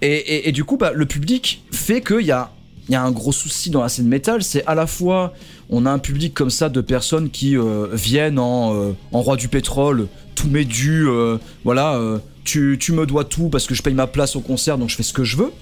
Et, 0.00 0.06
et- 0.12 0.48
et 0.48 0.52
du 0.52 0.64
coup, 0.64 0.76
bah, 0.76 0.92
le 0.94 1.04
public 1.06 1.62
fait 1.72 2.00
qu'il 2.00 2.22
y 2.26 2.30
a, 2.32 2.50
il 2.90 2.94
y 2.94 2.96
a 2.96 3.04
un 3.04 3.12
gros 3.12 3.30
souci 3.30 3.70
dans 3.70 3.82
la 3.82 3.88
scène 3.88 4.08
métal. 4.08 4.42
C'est 4.42 4.66
à 4.66 4.74
la 4.74 4.88
fois, 4.88 5.32
on 5.68 5.86
a 5.86 5.92
un 5.92 6.00
public 6.00 6.34
comme 6.34 6.50
ça 6.50 6.68
de 6.68 6.80
personnes 6.80 7.30
qui 7.30 7.56
euh, 7.56 7.86
viennent 7.92 8.40
en, 8.40 8.74
euh, 8.74 8.92
en 9.12 9.22
roi 9.22 9.36
du 9.36 9.46
pétrole, 9.46 10.08
tout 10.34 10.48
m'est 10.48 10.64
dû, 10.64 11.06
euh, 11.06 11.38
voilà, 11.62 12.00
tu, 12.42 12.76
me 12.90 13.06
dois 13.06 13.22
tout 13.22 13.48
parce 13.48 13.66
que 13.68 13.76
je 13.76 13.82
paye 13.82 13.94
ma 13.94 14.08
place 14.08 14.34
au 14.34 14.40
concert, 14.40 14.76
donc 14.76 14.88
je 14.88 14.96
fais 14.96 15.04
ce 15.04 15.12
que 15.12 15.22
je 15.22 15.36
veux. 15.36 15.52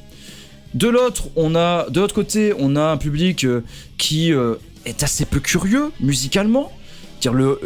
De 0.72 0.88
l'autre, 0.88 1.28
côté, 2.14 2.54
on 2.58 2.76
a 2.76 2.92
un 2.92 2.96
public 2.96 3.46
qui 3.98 4.32
est 4.86 5.02
assez 5.02 5.26
peu 5.26 5.40
curieux 5.40 5.90
musicalement. 6.00 6.72
Dire 7.20 7.34
le, 7.34 7.58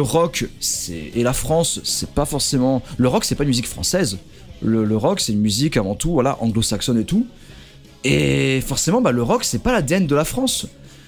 rock 0.00 0.46
et 0.88 1.22
la 1.22 1.34
France, 1.34 1.80
c'est 1.84 2.10
pas 2.10 2.24
forcément. 2.24 2.82
Le 2.96 3.08
rock, 3.08 3.24
c'est 3.24 3.34
pas 3.34 3.44
une 3.44 3.48
musique 3.48 3.68
française. 3.68 4.16
Le, 4.62 4.86
le 4.86 4.96
rock, 4.96 5.20
c'est 5.20 5.32
une 5.32 5.40
musique 5.40 5.76
avant 5.76 5.94
tout, 5.94 6.12
voilà, 6.12 6.38
anglo-saxonne 6.40 6.98
et 6.98 7.04
tout. 7.04 7.26
Et 8.04 8.60
forcément, 8.62 9.00
bah, 9.00 9.12
le 9.12 9.22
rock, 9.22 9.44
c'est 9.44 9.62
pas 9.62 9.72
l'ADN 9.72 10.06
de 10.06 10.14
la 10.14 10.24
France. 10.24 10.66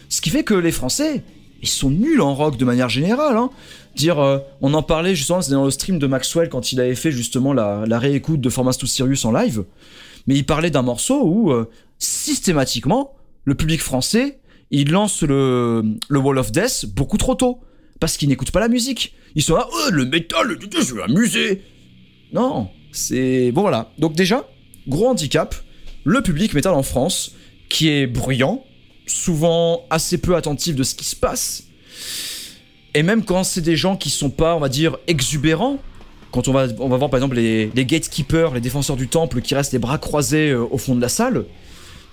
Ce 0.09 0.20
qui 0.20 0.30
fait 0.30 0.45
que 0.45 0.55
les 0.55 0.72
Français, 0.72 1.22
ils 1.62 1.68
sont 1.68 1.90
nuls 1.90 2.20
en 2.20 2.34
rock 2.34 2.57
de 2.57 2.64
manière 2.64 2.88
générale. 2.88 3.36
Hein. 3.36 3.51
Dire, 3.95 4.18
euh, 4.18 4.38
on 4.61 4.74
en 4.74 4.82
parlait 4.82 5.14
justement, 5.14 5.40
dans 5.51 5.64
le 5.64 5.70
stream 5.70 5.99
de 5.99 6.07
Maxwell 6.07 6.49
quand 6.49 6.72
il 6.72 6.80
avait 6.80 6.95
fait 6.95 7.12
justement 7.12 7.53
la, 7.53 7.99
réécoute 7.99 8.40
de 8.40 8.51
Formas 8.51 8.76
to 8.78 8.86
Sirius 8.86 9.24
en 9.24 9.32
live. 9.32 9.64
Mais 10.26 10.34
il 10.34 10.45
parlait 10.45 10.70
d'un 10.70 10.82
morceau 10.82 11.22
où 11.24 11.53
euh, 11.53 11.68
systématiquement, 11.99 13.14
le 13.45 13.55
public 13.55 13.80
français, 13.80 14.38
il 14.70 14.90
lance 14.90 15.22
le, 15.22 15.82
le 16.09 16.18
Wall 16.18 16.38
of 16.38 16.53
Death 16.53 16.86
beaucoup 16.95 17.16
trop 17.16 17.34
tôt. 17.34 17.61
Parce 18.01 18.16
qu'ils 18.16 18.28
n'écoutent 18.28 18.51
pas 18.51 18.61
la 18.61 18.68
musique. 18.68 19.14
Ils 19.36 19.43
sont 19.43 19.55
là, 19.55 19.68
oh, 19.70 19.90
le 19.93 20.05
métal, 20.05 20.59
je 20.61 20.95
vais 20.95 21.01
m'amuser. 21.07 21.62
Non, 22.32 22.68
c'est. 22.90 23.53
Bon 23.53 23.61
voilà. 23.61 23.93
Donc 23.99 24.14
déjà, 24.14 24.45
gros 24.88 25.09
handicap, 25.09 25.55
le 26.05 26.22
public 26.22 26.55
métal 26.55 26.74
en 26.74 26.82
France, 26.82 27.32
qui 27.68 27.88
est 27.88 28.07
bruyant, 28.07 28.64
souvent 29.07 29.84
assez 29.90 30.18
peu 30.18 30.36
attentif 30.36 30.74
de 30.74 30.82
ce 30.82 30.94
qui 30.94 31.05
se 31.05 31.16
passe. 31.16 31.64
Et 32.94 33.03
même 33.03 33.24
quand 33.24 33.44
c'est 33.44 33.61
des 33.61 33.76
gens 33.76 33.96
qui 33.96 34.11
sont 34.11 34.30
pas, 34.30 34.55
on 34.55 34.61
va 34.61 34.68
dire, 34.68 34.98
exubérants, 35.07 35.78
quand 36.30 36.48
on 36.48 36.53
va, 36.53 36.66
on 36.78 36.88
va 36.88 36.96
voir 36.96 37.11
par 37.11 37.18
exemple 37.18 37.36
les, 37.36 37.70
gatekeepers, 37.74 38.55
les 38.55 38.61
défenseurs 38.61 38.96
du 38.96 39.09
temple 39.09 39.40
qui 39.40 39.55
restent 39.55 39.72
les 39.72 39.78
bras 39.78 39.98
croisés 39.98 40.50
euh, 40.50 40.66
au 40.70 40.78
fond 40.78 40.94
de 40.94 41.00
la 41.00 41.09
salle, 41.09 41.44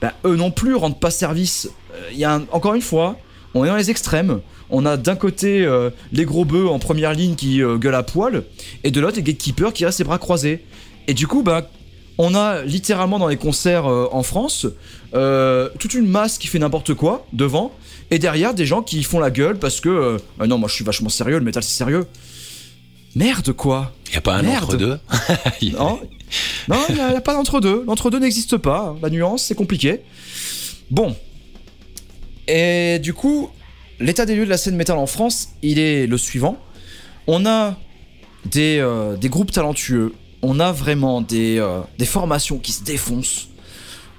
bah, 0.02 0.14
eux 0.26 0.36
non 0.36 0.52
plus 0.52 0.76
rendent 0.76 1.00
pas 1.00 1.12
service. 1.12 1.70
Euh, 2.14 2.40
encore 2.52 2.76
une 2.76 2.82
fois, 2.82 3.18
on 3.54 3.66
est 3.66 3.68
dans 3.68 3.76
les 3.76 3.90
extrêmes. 3.90 4.42
On 4.70 4.86
a 4.86 4.98
d'un 4.98 5.16
côté 5.16 5.66
euh, 5.66 5.90
les 6.12 6.26
gros 6.26 6.46
bœufs 6.46 6.68
en 6.68 6.80
première 6.80 7.14
ligne 7.14 7.36
qui 7.36 7.60
gueulent 7.60 7.96
à 7.96 8.04
poil, 8.04 8.44
et 8.84 8.92
de 8.92 9.02
l'autre 9.02 9.18
les 9.18 9.24
gatekeepers 9.24 9.74
qui 9.74 9.84
restent 9.84 10.00
les 10.00 10.06
bras 10.06 10.20
croisés. 10.20 10.64
Et 11.08 11.14
du 11.14 11.26
coup, 11.26 11.42
bah, 11.42 11.70
on 12.20 12.36
a 12.36 12.62
littéralement 12.64 13.18
dans 13.18 13.28
les 13.28 13.38
concerts 13.38 13.88
euh, 13.88 14.08
en 14.12 14.22
France 14.22 14.68
euh, 15.16 15.70
toute 15.80 15.96
une 15.96 16.08
masse 16.08 16.38
qui 16.38 16.48
fait 16.48 16.60
n'importe 16.60 16.94
quoi 16.94 17.26
devant, 17.34 17.72
et 18.12 18.20
derrière 18.20 18.54
des 18.54 18.66
gens 18.66 18.84
qui 18.84 19.02
font 19.02 19.20
la 19.20 19.32
gueule 19.32 19.58
parce 19.58 19.80
que 19.80 19.90
euh, 19.90 20.18
Ah 20.40 20.46
non, 20.46 20.60
moi 20.60 20.70
je 20.70 20.76
suis 20.76 20.86
vachement 20.86 21.10
sérieux, 21.10 21.40
le 21.40 21.46
métal 21.46 21.64
c'est 21.64 21.76
sérieux. 21.76 22.06
Merde 23.16 23.54
quoi 23.54 23.94
Il 24.08 24.12
n'y 24.12 24.18
a 24.18 24.22
pas 24.22 24.36
un 24.36 24.46
entre-deux 24.46 25.00
non, 25.74 26.00
non, 26.68 26.78
il 26.90 26.96
n'y 26.96 27.02
a, 27.02 27.22
pas 27.22 27.34
d'entre-deux. 27.34 27.84
L'entre-deux 27.88 28.20
n'existe 28.20 28.58
pas. 28.58 28.96
La 29.02 29.10
nuance, 29.10 29.46
c'est 29.46 29.56
compliqué. 29.56 30.02
Bon. 30.92 31.16
Et 32.48 33.00
du 33.00 33.14
coup, 33.14 33.50
l'état 34.00 34.28
des 34.28 34.36
lieux 34.36 34.46
de 34.46 34.50
la 34.50 34.58
scène 34.58 34.76
métal 34.76 34.98
en 34.98 35.08
France, 35.08 35.50
il 35.64 35.80
est 35.80 36.06
le 36.06 36.18
suivant. 36.20 36.60
On 37.26 37.48
a 37.48 37.78
des, 38.46 38.78
euh, 38.80 39.18
des 39.18 39.30
groupes 39.30 39.52
talentueux. 39.52 40.14
On 40.42 40.60
a 40.60 40.72
vraiment 40.72 41.22
des, 41.22 41.58
euh, 41.58 41.82
des 41.98 42.06
formations 42.06 42.60
qui 42.60 42.72
se 42.72 42.84
défoncent. 42.84 43.50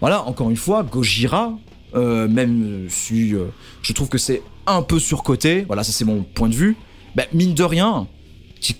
Voilà, 0.00 0.22
encore 0.24 0.50
une 0.50 0.56
fois, 0.56 0.82
Gojira, 0.82 1.58
euh, 1.94 2.28
même 2.28 2.86
si 2.88 3.34
euh, 3.34 3.46
je 3.82 3.92
trouve 3.92 4.08
que 4.08 4.18
c'est 4.18 4.42
un 4.66 4.82
peu 4.82 4.98
surcoté, 4.98 5.64
voilà, 5.66 5.82
ça 5.82 5.92
c'est 5.92 6.04
mon 6.04 6.22
point 6.22 6.48
de 6.48 6.54
vue, 6.54 6.76
bah, 7.16 7.24
mine 7.32 7.54
de 7.54 7.64
rien, 7.64 8.06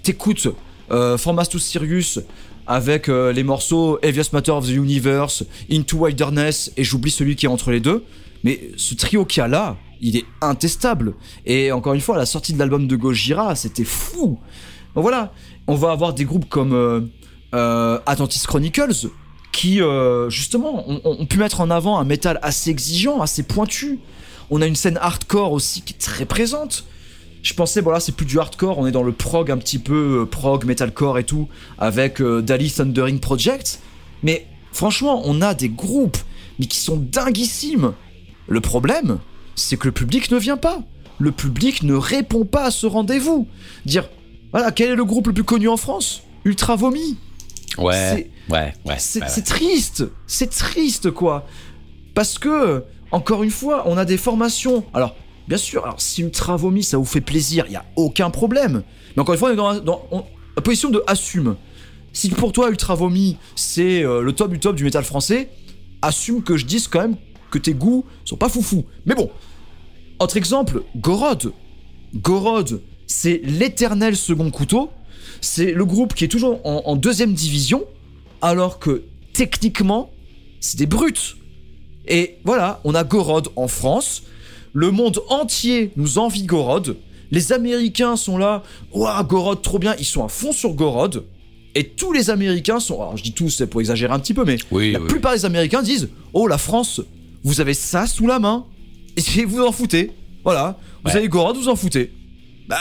t'écoutes 0.03 0.49
Formas 1.19 1.47
to 1.47 1.59
Sirius 1.59 2.19
avec 2.67 3.07
les 3.07 3.43
morceaux 3.45 3.99
Heaviest 4.03 4.33
Matter 4.33 4.51
of 4.51 4.67
the 4.67 4.71
Universe, 4.71 5.45
Into 5.71 5.99
Wilderness, 5.99 6.73
et 6.77 6.85
j'oublie 6.85 7.13
celui 7.13 7.37
qui 7.37 7.47
est 7.47 7.49
entre 7.49 7.71
les 7.71 7.81
deux, 7.81 8.05
mais 8.43 8.71
ce 8.77 8.95
trio 8.95 9.25
qu'il 9.25 9.41
y 9.41 9.45
a 9.45 9.49
là, 9.49 9.77
il 10.01 10.17
est 10.17 10.25
intestable. 10.41 11.15
Et 11.47 11.71
encore 11.71 11.95
une 11.95 12.01
fois, 12.01 12.17
à 12.17 12.19
la 12.19 12.27
sortie 12.27 12.53
de 12.53 12.59
l'album 12.59 12.89
de 12.89 12.97
Gojira, 12.97 13.55
c'était 13.55 13.85
fou. 13.85 14.39
Voilà, 14.97 15.33
on 15.69 15.77
va 15.77 15.93
avoir 15.93 16.13
des 16.13 16.25
groupes 16.25 16.49
comme 16.49 17.09
Atlantis 17.53 18.41
Chronicles 18.47 19.09
qui, 19.53 19.83
euh, 19.83 20.31
justement, 20.31 20.85
ont, 21.05 21.27
pu 21.27 21.39
mettre 21.39 21.61
en 21.61 21.71
avant 21.71 21.99
un 21.99 22.05
métal 22.05 22.39
assez 22.43 22.71
exigeant, 22.71 23.21
assez 23.21 23.43
pointu. 23.43 23.99
On 24.51 24.63
a 24.63 24.67
une 24.67 24.77
scène 24.77 24.99
hardcore 25.01 25.53
aussi 25.53 25.83
qui 25.83 25.95
est 25.95 25.99
très 25.99 26.25
présente. 26.25 26.85
Je 27.43 27.55
pensais, 27.55 27.81
voilà, 27.81 28.01
c'est 28.01 28.13
plus 28.13 28.27
du 28.27 28.39
hardcore, 28.39 28.79
on 28.79 28.87
est 28.87 28.93
dans 28.93 29.03
le 29.03 29.13
prog 29.13 29.51
un 29.51 29.57
petit 29.57 29.79
peu, 29.79 30.21
euh, 30.23 30.27
prog, 30.27 30.65
metalcore 30.65 31.19
et 31.19 31.25
tout, 31.25 31.49
avec 31.79 32.21
euh, 32.21 32.43
Dali 32.43 32.71
Thundering 32.71 33.19
Project. 33.19 33.81
Mais 34.23 34.47
franchement, 34.73 35.23
on 35.25 35.41
a 35.41 35.55
des 35.55 35.71
groupes, 35.71 36.19
mais 36.59 36.67
qui 36.67 36.79
sont 36.79 36.97
dinguissimes. 36.97 37.93
Le 38.47 38.61
problème, 38.61 39.19
c'est 39.57 39.77
que 39.77 39.87
le 39.87 39.93
public 39.93 40.31
ne 40.31 40.39
vient 40.39 40.59
pas. 40.59 40.81
Le 41.19 41.33
public 41.33 41.83
ne 41.83 41.95
répond 41.95 42.45
pas 42.45 42.65
à 42.65 42.71
ce 42.71 42.87
rendez-vous. 42.87 43.47
Dire, 43.87 44.09
voilà, 44.53 44.71
quel 44.71 44.91
est 44.91 44.97
le 44.97 45.05
groupe 45.05 45.29
le 45.29 45.33
plus 45.33 45.45
connu 45.45 45.69
en 45.69 45.77
France? 45.77 46.23
Ultra 46.45 46.77
Vomi. 46.77 47.17
Ouais, 47.79 48.31
ouais, 48.49 48.73
ouais. 48.85 48.97
C'est 48.99 49.23
ouais, 49.23 49.43
triste, 49.43 50.05
c'est 50.27 50.51
triste 50.51 51.11
quoi. 51.11 51.47
Parce 52.15 52.39
que, 52.39 52.85
encore 53.13 53.43
une 53.43 53.51
fois, 53.51 53.85
on 53.87 53.97
a 53.97 54.05
des 54.05 54.17
formations. 54.17 54.85
Alors, 54.93 55.15
bien 55.49 55.57
sûr, 55.57 55.85
alors 55.85 56.01
si 56.01 56.23
Ultra 56.23 56.57
Vomi 56.57 56.83
ça 56.83 56.97
vous 56.99 57.05
fait 57.05 57.21
plaisir, 57.21 57.65
il 57.69 57.73
y 57.73 57.77
a 57.77 57.85
aucun 57.97 58.31
problème. 58.31 58.83
Mais 59.17 59.23
encore 59.23 59.35
une 59.35 59.39
fois, 59.39 59.51
on 59.51 59.53
est 59.53 59.57
dans, 59.57 59.71
la- 59.73 59.81
dans- 59.81 60.05
on- 60.11 60.25
la 60.57 60.63
position 60.63 60.91
de 60.91 61.03
assume. 61.07 61.57
Si 62.13 62.29
pour 62.31 62.51
toi 62.53 62.71
Ultra 62.71 62.97
Vomi 62.97 63.37
c'est 63.55 64.03
euh, 64.05 64.21
le 64.21 64.33
top 64.33 64.51
du 64.51 64.59
top 64.59 64.75
du 64.75 64.83
métal 64.83 65.05
français, 65.05 65.49
assume 66.03 66.43
que 66.43 66.57
je 66.57 66.67
dise 66.67 66.89
quand 66.89 67.01
même 67.01 67.17
que 67.53 67.59
tes 67.59 67.73
goûts 67.73 68.05
sont 68.25 68.37
pas 68.37 68.49
foufou. 68.49 68.85
Mais 69.07 69.15
bon, 69.15 69.31
autre 70.19 70.37
exemple, 70.37 70.83
Gorod. 70.97 71.53
Gorod, 72.15 72.81
c'est 73.07 73.41
l'éternel 73.45 74.17
second 74.17 74.51
couteau. 74.51 74.91
C'est 75.41 75.73
le 75.73 75.85
groupe 75.85 76.15
qui 76.15 76.25
est 76.25 76.29
toujours 76.29 76.61
en, 76.67 76.83
en 76.87 76.97
deuxième 76.97 77.33
division, 77.35 77.85
alors 78.43 78.79
que 78.79 79.03
techniquement, 79.33 80.11
c'est 80.61 80.79
des 80.79 80.87
brutes. 80.87 81.37
Et 82.07 82.37
voilà, 82.45 82.81
on 82.85 82.95
a 82.95 83.05
Gorod 83.05 83.49
en 83.57 83.69
France. 83.69 84.23
Le 84.73 84.91
monde 84.91 85.21
entier 85.29 85.93
nous 85.97 86.19
envie 86.19 86.45
Gorod. 86.45 86.97
Les 87.31 87.53
Américains 87.53 88.17
sont 88.17 88.39
là. 88.39 88.63
Ouah, 88.93 89.23
Gorod, 89.23 89.63
trop 89.63 89.79
bien. 89.79 89.95
Ils 89.99 90.05
sont 90.05 90.25
à 90.25 90.29
fond 90.29 90.53
sur 90.53 90.73
Gorod. 90.75 91.25
Et 91.77 91.85
tous 91.91 92.13
les 92.13 92.31
Américains 92.31 92.81
sont. 92.81 92.95
Alors, 93.01 93.17
je 93.17 93.23
dis 93.23 93.33
tous, 93.33 93.51
c'est 93.51 93.67
pour 93.69 93.81
exagérer 93.81 94.13
un 94.13 94.19
petit 94.19 94.35
peu, 94.35 94.45
mais 94.45 94.57
Oui, 94.73 94.93
la 94.93 95.01
oui. 95.01 95.07
plupart 95.09 95.33
des 95.35 95.45
Américains 95.45 95.83
disent 95.83 96.09
Oh, 96.33 96.47
la 96.49 96.59
France, 96.59 97.01
vous 97.45 97.61
avez 97.61 97.75
ça 97.75 98.07
sous 98.07 98.27
la 98.27 98.39
main. 98.41 98.67
Et 99.17 99.45
vous 99.45 99.61
en 99.63 99.71
foutez. 99.73 100.11
Voilà. 100.45 100.79
Vous 101.05 101.11
Ouais. 101.11 101.17
avez 101.19 101.29
Gorod, 101.29 101.57
vous 101.57 101.69
en 101.69 101.77
foutez. 101.77 102.13
Bah, 102.69 102.77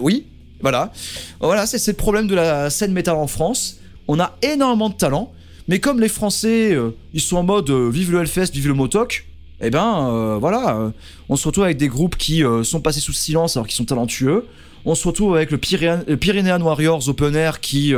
oui. 0.00 0.26
Voilà. 0.60 0.92
Voilà, 1.40 1.66
c'est 1.66 1.86
le 1.86 1.96
problème 1.96 2.26
de 2.26 2.34
la 2.34 2.70
scène 2.70 2.92
métal 2.92 3.16
en 3.16 3.26
France. 3.26 3.78
On 4.08 4.18
a 4.20 4.36
énormément 4.42 4.88
de 4.88 4.94
talent. 4.94 5.32
Mais 5.68 5.80
comme 5.80 6.00
les 6.00 6.08
Français, 6.08 6.72
euh, 6.72 6.96
ils 7.12 7.20
sont 7.20 7.36
en 7.36 7.42
mode 7.42 7.68
euh, 7.68 7.90
vive 7.90 8.10
le 8.10 8.20
Hellfest, 8.20 8.52
vive 8.52 8.68
le 8.68 8.74
Motoc, 8.74 9.26
eh 9.60 9.70
ben 9.70 10.08
euh, 10.08 10.38
voilà, 10.40 10.92
on 11.28 11.36
se 11.36 11.46
retrouve 11.46 11.64
avec 11.64 11.76
des 11.76 11.88
groupes 11.88 12.16
qui 12.16 12.42
sont 12.62 12.80
passés 12.80 13.00
sous 13.00 13.12
silence 13.12 13.56
alors 13.56 13.66
qu'ils 13.66 13.76
sont 13.76 13.84
talentueux. 13.84 14.46
On 14.84 14.94
se 14.94 15.06
retrouve 15.06 15.36
avec 15.36 15.50
le, 15.50 15.58
Pyrenean 15.58 16.60
Warriors 16.60 17.08
Open 17.08 17.34
Air 17.34 17.60
qui 17.60 17.92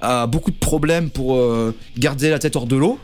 a 0.00 0.26
beaucoup 0.28 0.52
de 0.52 0.56
problèmes 0.56 1.10
pour 1.10 1.36
garder 1.98 2.30
la 2.30 2.38
tête 2.38 2.54
hors 2.54 2.66
de 2.66 2.76
l'eau. 2.76 3.00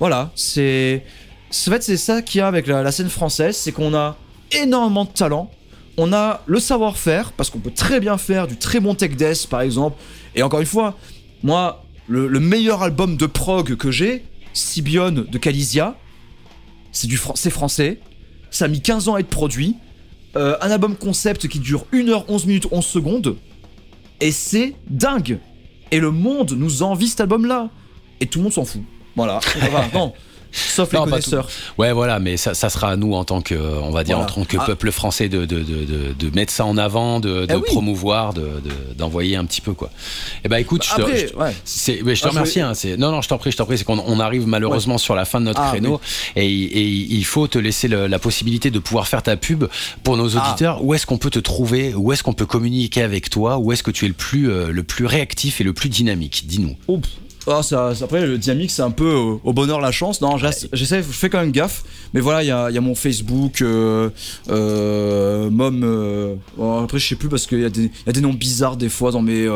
Voilà, 0.00 0.32
c'est. 0.34 1.04
En 1.50 1.70
fait, 1.70 1.82
c'est 1.82 1.98
ça 1.98 2.22
qu'il 2.22 2.38
y 2.38 2.42
a 2.42 2.48
avec 2.48 2.66
la 2.66 2.90
scène 2.90 3.10
française, 3.10 3.54
c'est 3.54 3.70
qu'on 3.70 3.94
a 3.94 4.16
énormément 4.52 5.04
de 5.04 5.10
talent. 5.10 5.50
On 5.96 6.12
a 6.12 6.42
le 6.46 6.60
savoir-faire, 6.60 7.32
parce 7.32 7.50
qu'on 7.50 7.58
peut 7.58 7.70
très 7.70 8.00
bien 8.00 8.18
faire 8.18 8.46
du 8.46 8.56
très 8.56 8.80
bon 8.80 8.94
tech 8.94 9.16
death, 9.16 9.46
par 9.48 9.62
exemple. 9.62 10.00
Et 10.34 10.42
encore 10.42 10.60
une 10.60 10.66
fois, 10.66 10.96
moi, 11.42 11.84
le, 12.06 12.26
le 12.28 12.40
meilleur 12.40 12.82
album 12.82 13.16
de 13.16 13.26
prog 13.26 13.76
que 13.76 13.90
j'ai, 13.90 14.24
Sibion 14.52 15.10
de 15.12 15.38
Calisia, 15.38 15.96
c'est 16.96 17.06
du 17.06 17.20
c'est 17.34 17.50
français. 17.50 18.00
Ça 18.50 18.64
a 18.64 18.68
mis 18.68 18.80
15 18.80 19.08
ans 19.08 19.14
à 19.14 19.20
être 19.20 19.28
produit. 19.28 19.76
Euh, 20.36 20.56
un 20.60 20.70
album 20.70 20.96
concept 20.96 21.46
qui 21.48 21.58
dure 21.58 21.84
1h11 21.92 22.46
minutes 22.46 22.68
11 22.70 22.84
secondes. 22.84 23.36
Et 24.20 24.32
c'est 24.32 24.74
dingue. 24.88 25.38
Et 25.90 26.00
le 26.00 26.10
monde 26.10 26.52
nous 26.52 26.82
envie 26.82 27.08
cet 27.08 27.20
album-là. 27.20 27.68
Et 28.20 28.26
tout 28.26 28.38
le 28.38 28.44
monde 28.44 28.52
s'en 28.52 28.64
fout. 28.64 28.82
Voilà. 29.14 29.40
Enfin, 29.62 29.88
non. 29.92 30.14
Sauf 30.52 30.92
les 30.92 30.98
Non, 30.98 31.04
pas 31.04 31.10
connaisseurs. 31.12 31.48
Ouais, 31.78 31.92
voilà, 31.92 32.18
mais 32.18 32.36
ça, 32.36 32.54
ça 32.54 32.68
sera 32.70 32.90
à 32.90 32.96
nous 32.96 33.14
en 33.14 33.24
tant 33.24 33.40
que, 33.42 33.54
on 33.54 33.90
va 33.90 34.04
dire, 34.04 34.16
Voilà. 34.16 34.30
en 34.32 34.34
tant 34.34 34.44
que 34.44 34.56
Ah. 34.60 34.64
peuple 34.64 34.90
français 34.90 35.28
de, 35.28 35.44
de, 35.44 35.62
de, 35.62 36.34
mettre 36.34 36.52
ça 36.52 36.64
en 36.64 36.76
avant, 36.78 37.20
de, 37.20 37.46
Eh 37.48 37.54
oui. 37.54 37.62
promouvoir, 37.66 38.34
de, 38.34 38.40
de- 38.42 38.94
d'envoyer 38.96 39.36
un 39.36 39.44
petit 39.44 39.60
peu, 39.60 39.72
quoi. 39.72 39.90
Eh 40.44 40.48
ben, 40.48 40.56
écoute, 40.58 40.84
je 40.84 40.94
te, 40.94 41.00
Après, 41.02 41.18
je 41.18 41.26
te- 41.32 41.36
ouais. 41.36 41.52
je 42.14 42.20
te 42.22 42.26
Ah, 42.26 42.30
remercie. 42.30 42.60
hein, 42.60 42.72
non, 42.98 43.10
non, 43.12 43.20
je 43.22 43.28
t'en 43.28 43.38
prie, 43.38 43.50
je 43.52 43.56
t'en 43.56 43.64
prie. 43.66 43.78
C'est 43.78 43.84
qu'on 43.84 43.98
on 43.98 44.20
arrive 44.20 44.46
malheureusement 44.46 44.98
sur 44.98 45.14
la 45.14 45.24
fin 45.24 45.40
de 45.40 45.46
notre 45.46 45.60
Ah, 45.62 45.70
créneau 45.70 46.00
et, 46.36 46.46
et 46.46 46.82
il 46.86 47.24
faut 47.24 47.46
te 47.48 47.58
laisser 47.58 47.88
le- 47.88 48.06
la 48.06 48.18
possibilité 48.18 48.70
de 48.70 48.78
pouvoir 48.78 49.08
faire 49.08 49.22
ta 49.22 49.36
pub 49.36 49.64
pour 50.02 50.16
nos 50.16 50.28
auditeurs. 50.28 50.82
Où 50.84 50.94
est-ce 50.94 51.06
qu'on 51.06 51.18
peut 51.18 51.30
te 51.30 51.38
trouver? 51.38 51.94
Où 51.94 52.12
est-ce 52.12 52.22
qu'on 52.22 52.32
peut 52.34 52.46
communiquer 52.46 53.02
avec 53.02 53.30
toi? 53.30 53.58
Où 53.58 53.72
est-ce 53.72 53.82
que 53.82 53.90
tu 53.90 54.04
es 54.04 54.08
le 54.08 54.14
plus, 54.14 54.50
euh, 54.50 54.68
le 54.70 54.82
plus 54.82 55.06
réactif 55.06 55.60
et 55.60 55.64
le 55.64 55.72
plus 55.72 55.88
dynamique? 55.88 56.44
Dis-nous. 56.46 56.76
Oh. 57.46 57.52
Ah, 57.58 57.62
ça- 57.62 57.94
ça- 57.94 58.04
après, 58.06 58.26
le 58.26 58.38
dynamique, 58.38 58.70
c'est 58.70 58.82
un 58.82 58.90
peu 58.90 59.12
au 59.12 59.52
bonheur 59.52 59.80
la 59.80 59.92
chance. 59.92 60.20
Non, 60.20 60.36
j'essa- 60.36 60.66
j'essaie, 60.72 60.98
je 61.02 61.12
fais 61.12 61.30
quand 61.30 61.40
même 61.40 61.52
gaffe. 61.52 61.84
Mais 62.12 62.20
voilà, 62.20 62.42
il 62.42 62.46
y 62.46 62.50
a, 62.50 62.68
il 62.70 62.74
y 62.74 62.78
a 62.78 62.80
mon 62.80 62.94
Facebook, 62.94 63.62
euh, 63.62 64.10
euh, 64.50 65.50
Mom. 65.50 65.82
euh, 65.84 66.34
bon, 66.56 66.82
après, 66.84 66.98
je 66.98 67.06
sais 67.06 67.14
plus 67.16 67.28
parce 67.28 67.46
qu'il 67.46 67.60
y, 67.60 67.64
a 67.64 67.68
des- 67.70 67.84
il 67.84 68.06
y 68.06 68.10
a 68.10 68.12
des 68.12 68.20
noms 68.20 68.32
bizarres 68.32 68.76
des 68.76 68.88
fois 68.88 69.10
dans 69.12 69.22
mes. 69.22 69.46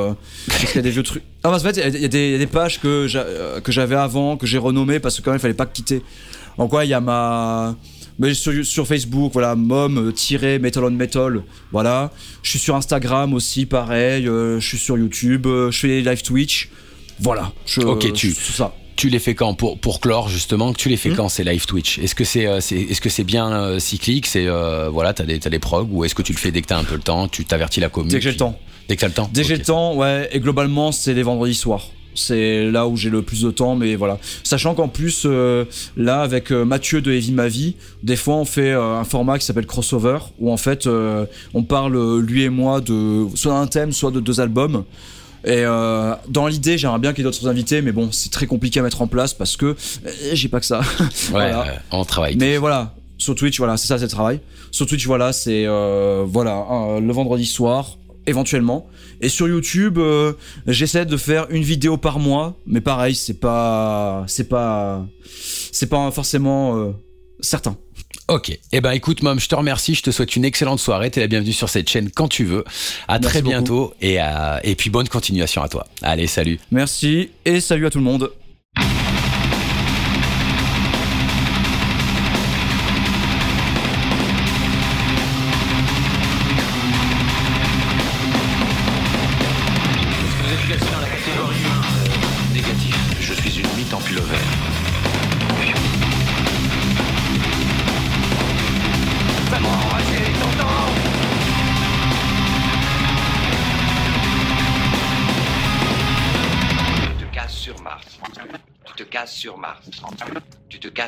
parce 0.47 0.65
qu'il 0.65 0.77
y 0.77 0.79
a 0.79 0.83
des 0.83 0.91
vieux 0.91 1.03
trucs. 1.03 1.23
Ah, 1.43 1.51
qu'en 1.51 1.59
fait, 1.59 1.77
il 1.77 1.81
y 1.81 1.83
a 1.83 1.91
des- 1.91 1.99
y, 2.01 2.05
a 2.05 2.09
des- 2.09 2.39
des 2.39 2.47
pages 2.47 2.81
que 2.81 3.07
j'a- 3.09 3.61
que 3.63 3.73
j'avais 3.73 3.95
avant, 3.97 4.37
que 4.37 4.47
j'ai 4.47 4.59
renommées 4.59 5.01
parce 5.01 5.17
que 5.19 5.23
quand 5.23 5.31
même, 5.31 5.39
il 5.39 5.43
fallait 5.43 5.55
pas 5.55 5.67
quitter. 5.67 6.03
Donc, 6.59 6.73
ouais, 6.73 6.87
il 6.87 6.91
y 6.91 6.95
a 6.95 7.01
ma. 7.01 7.77
Mais 8.19 8.35
sur, 8.35 8.53
sur 8.67 8.87
Facebook, 8.87 9.33
voilà, 9.33 9.55
mom-metal 9.57 10.85
on 10.85 10.91
metal, 10.91 11.43
voilà. 11.73 12.11
Je 12.43 12.51
suis 12.51 12.59
sur 12.59 12.77
Instagram 12.77 13.33
aussi, 13.33 13.65
pareil. 13.65 14.25
je 14.27 14.59
suis 14.61 14.77
sur 14.79 14.99
YouTube, 14.99 15.47
je 15.47 15.71
fais 15.79 16.03
live 16.03 16.23
Twitch. 16.23 16.69
Voilà. 17.21 17.53
Je, 17.67 17.81
Ok, 17.83 18.13
tu- 18.13 18.33
ça. 18.35 18.75
Tu 18.97 19.09
les 19.09 19.19
fais 19.19 19.35
quand 19.35 19.55
pour, 19.55 19.79
pour 19.79 20.01
clore 20.01 20.29
justement 20.29 20.75
Tu 20.75 20.91
les 20.91 20.99
fais 20.99 21.09
Hmm. 21.11 21.17
quand 21.17 21.29
ces 21.31 21.43
live 21.43 21.65
Twitch? 21.65 21.99
Est-ce 22.01 22.15
que 22.15 22.25
c'est 22.25 22.47
euh, 22.47 22.59
est-ce 22.59 23.01
que 23.01 23.09
c'est 23.09 23.25
bien 23.25 23.51
euh, 23.51 23.79
cyclique? 23.79 24.27
C'est 24.27 24.47
euh, 24.47 24.91
voilà, 24.91 25.15
t'as 25.15 25.25
des 25.25 25.39
t'as 25.39 25.49
des 25.49 25.59
prog 25.59 25.89
ou 25.91 26.05
est-ce 26.05 26.15
que 26.15 26.21
tu 26.23 26.33
le 26.33 26.39
fais 26.39 26.51
dès 26.51 26.61
que 26.61 26.67
t'as 26.67 26.79
un 26.79 26.85
peu 26.85 26.97
le 26.97 27.01
temps 27.01 27.27
Tu 27.27 27.45
t'avertis 27.47 27.81
la 27.81 27.89
commune 27.89 28.11
Dès 28.11 28.19
que 28.19 28.25
j'ai 28.25 28.31
le 28.33 28.37
temps. 28.37 28.59
Dès 28.89 28.97
que 28.97 29.01
t'as 29.01 29.07
le 29.09 29.15
temps? 29.15 29.31
Dès 29.33 29.41
que 29.43 29.49
j'ai 29.49 29.57
le 29.57 29.63
temps, 29.63 29.95
ouais. 29.97 30.29
Et 30.33 30.41
globalement, 30.41 30.93
c'est 30.93 31.15
les 31.15 31.23
vendredis 31.23 31.55
soirs. 31.55 31.87
C'est 32.15 32.69
là 32.71 32.89
où 32.89 32.97
j'ai 32.97 33.09
le 33.09 33.23
plus 33.23 33.41
de 33.43 33.51
temps, 33.53 33.75
mais 33.77 33.95
voilà. 33.95 34.19
Sachant 34.43 34.75
qu'en 34.75 34.89
plus, 34.89 35.23
euh, 35.25 35.65
là, 35.97 36.21
avec 36.23 36.51
Mathieu 36.51 37.01
de 37.01 37.13
Heavy 37.13 37.31
Ma 37.33 37.47
Vie, 37.49 37.77
des 38.03 38.17
fois, 38.17 38.35
on 38.35 38.45
fait 38.45 38.73
un 38.73 39.05
format 39.05 39.39
qui 39.39 39.47
s'appelle 39.47 39.65
Crossover, 39.67 40.19
où 40.41 40.53
en 40.53 40.57
fait, 40.57 40.87
on 41.55 41.63
parle, 41.63 42.19
lui 42.21 42.43
et 42.43 42.49
moi, 42.51 42.81
de 42.81 43.27
soit 43.37 43.53
d'un 43.53 43.67
thème, 43.69 43.93
soit 43.93 44.11
de 44.11 44.19
deux 44.21 44.41
albums. 44.41 44.85
Et 45.45 45.65
euh, 45.65 46.15
dans 46.29 46.47
l'idée, 46.47 46.77
j'aimerais 46.79 46.99
bien 46.99 47.13
qu'il 47.13 47.25
y 47.25 47.27
ait 47.27 47.31
d'autres 47.31 47.49
invités, 47.49 47.81
mais 47.83 47.93
bon, 47.93 48.11
c'est 48.13 48.31
très 48.31 48.47
compliqué 48.47 48.81
à 48.81 48.83
mettre 48.83 49.01
en 49.03 49.07
place 49.07 49.33
parce 49.35 49.57
que 49.57 49.67
euh, 49.67 50.11
j'ai 50.35 50.49
pas 50.49 50.61
que 50.61 50.67
ça. 50.67 50.81
Ouais, 51.01 51.07
Voilà. 51.31 51.61
ouais, 51.63 51.79
on 51.93 52.05
travaille. 52.05 52.37
Mais 52.37 52.57
voilà, 52.59 52.95
sur 53.19 53.35
Twitch, 53.35 53.59
voilà, 53.59 53.77
c'est 53.77 53.87
ça, 53.87 53.97
c'est 53.99 54.05
le 54.05 54.11
travail. 54.11 54.41
Sur 54.71 54.87
Twitch, 54.87 55.07
voilà, 55.07 55.33
c'est 55.33 55.65
euh, 55.67 56.25
voilà 56.27 56.65
le 57.01 57.13
vendredi 57.13 57.47
soir, 57.47 57.99
éventuellement. 58.27 58.87
Et 59.23 59.29
sur 59.29 59.49
YouTube, 59.49 59.99
euh, 59.99 60.33
j'essaie 60.67 61.05
de 61.07 61.17
faire 61.17 61.47
une 61.51 61.63
vidéo 61.63 61.97
par 61.97 62.19
mois, 62.19 62.57
mais 62.67 62.81
pareil, 62.81 63.15
c'est 63.15 63.39
pas, 63.41 64.25
c'est 64.27 64.49
pas, 64.49 65.07
c'est 65.73 65.89
pas 65.89 66.11
forcément 66.11 66.77
euh, 66.79 66.93
certain. 67.41 67.77
Ok. 68.29 68.57
Eh 68.73 68.81
ben 68.81 68.93
écoute, 68.93 69.23
Mom, 69.23 69.39
je 69.41 69.49
te 69.49 69.55
remercie. 69.55 69.95
Je 69.95 70.03
te 70.03 70.11
souhaite 70.11 70.37
une 70.37 70.45
excellente 70.45 70.79
soirée. 70.81 71.11
T'es 71.11 71.21
la 71.21 71.27
bienvenue 71.27 71.53
sur 71.53 71.69
cette 71.69 71.89
chaîne 71.89 72.11
quand 72.11 72.29
tu 72.29 72.45
veux. 72.45 72.65
À 73.09 73.19
Merci 73.19 73.27
très 73.27 73.43
bientôt 73.43 73.93
et, 74.01 74.19
à- 74.19 74.61
et 74.65 74.75
puis 74.77 74.89
bonne 74.91 75.09
continuation 75.09 75.63
à 75.63 75.69
toi. 75.69 75.87
Allez, 76.03 76.27
salut. 76.29 76.61
Merci 76.71 77.31
et 77.45 77.61
salut 77.61 77.87
à 77.87 77.91
tout 77.91 77.99
le 77.99 78.05
monde. 78.05 78.31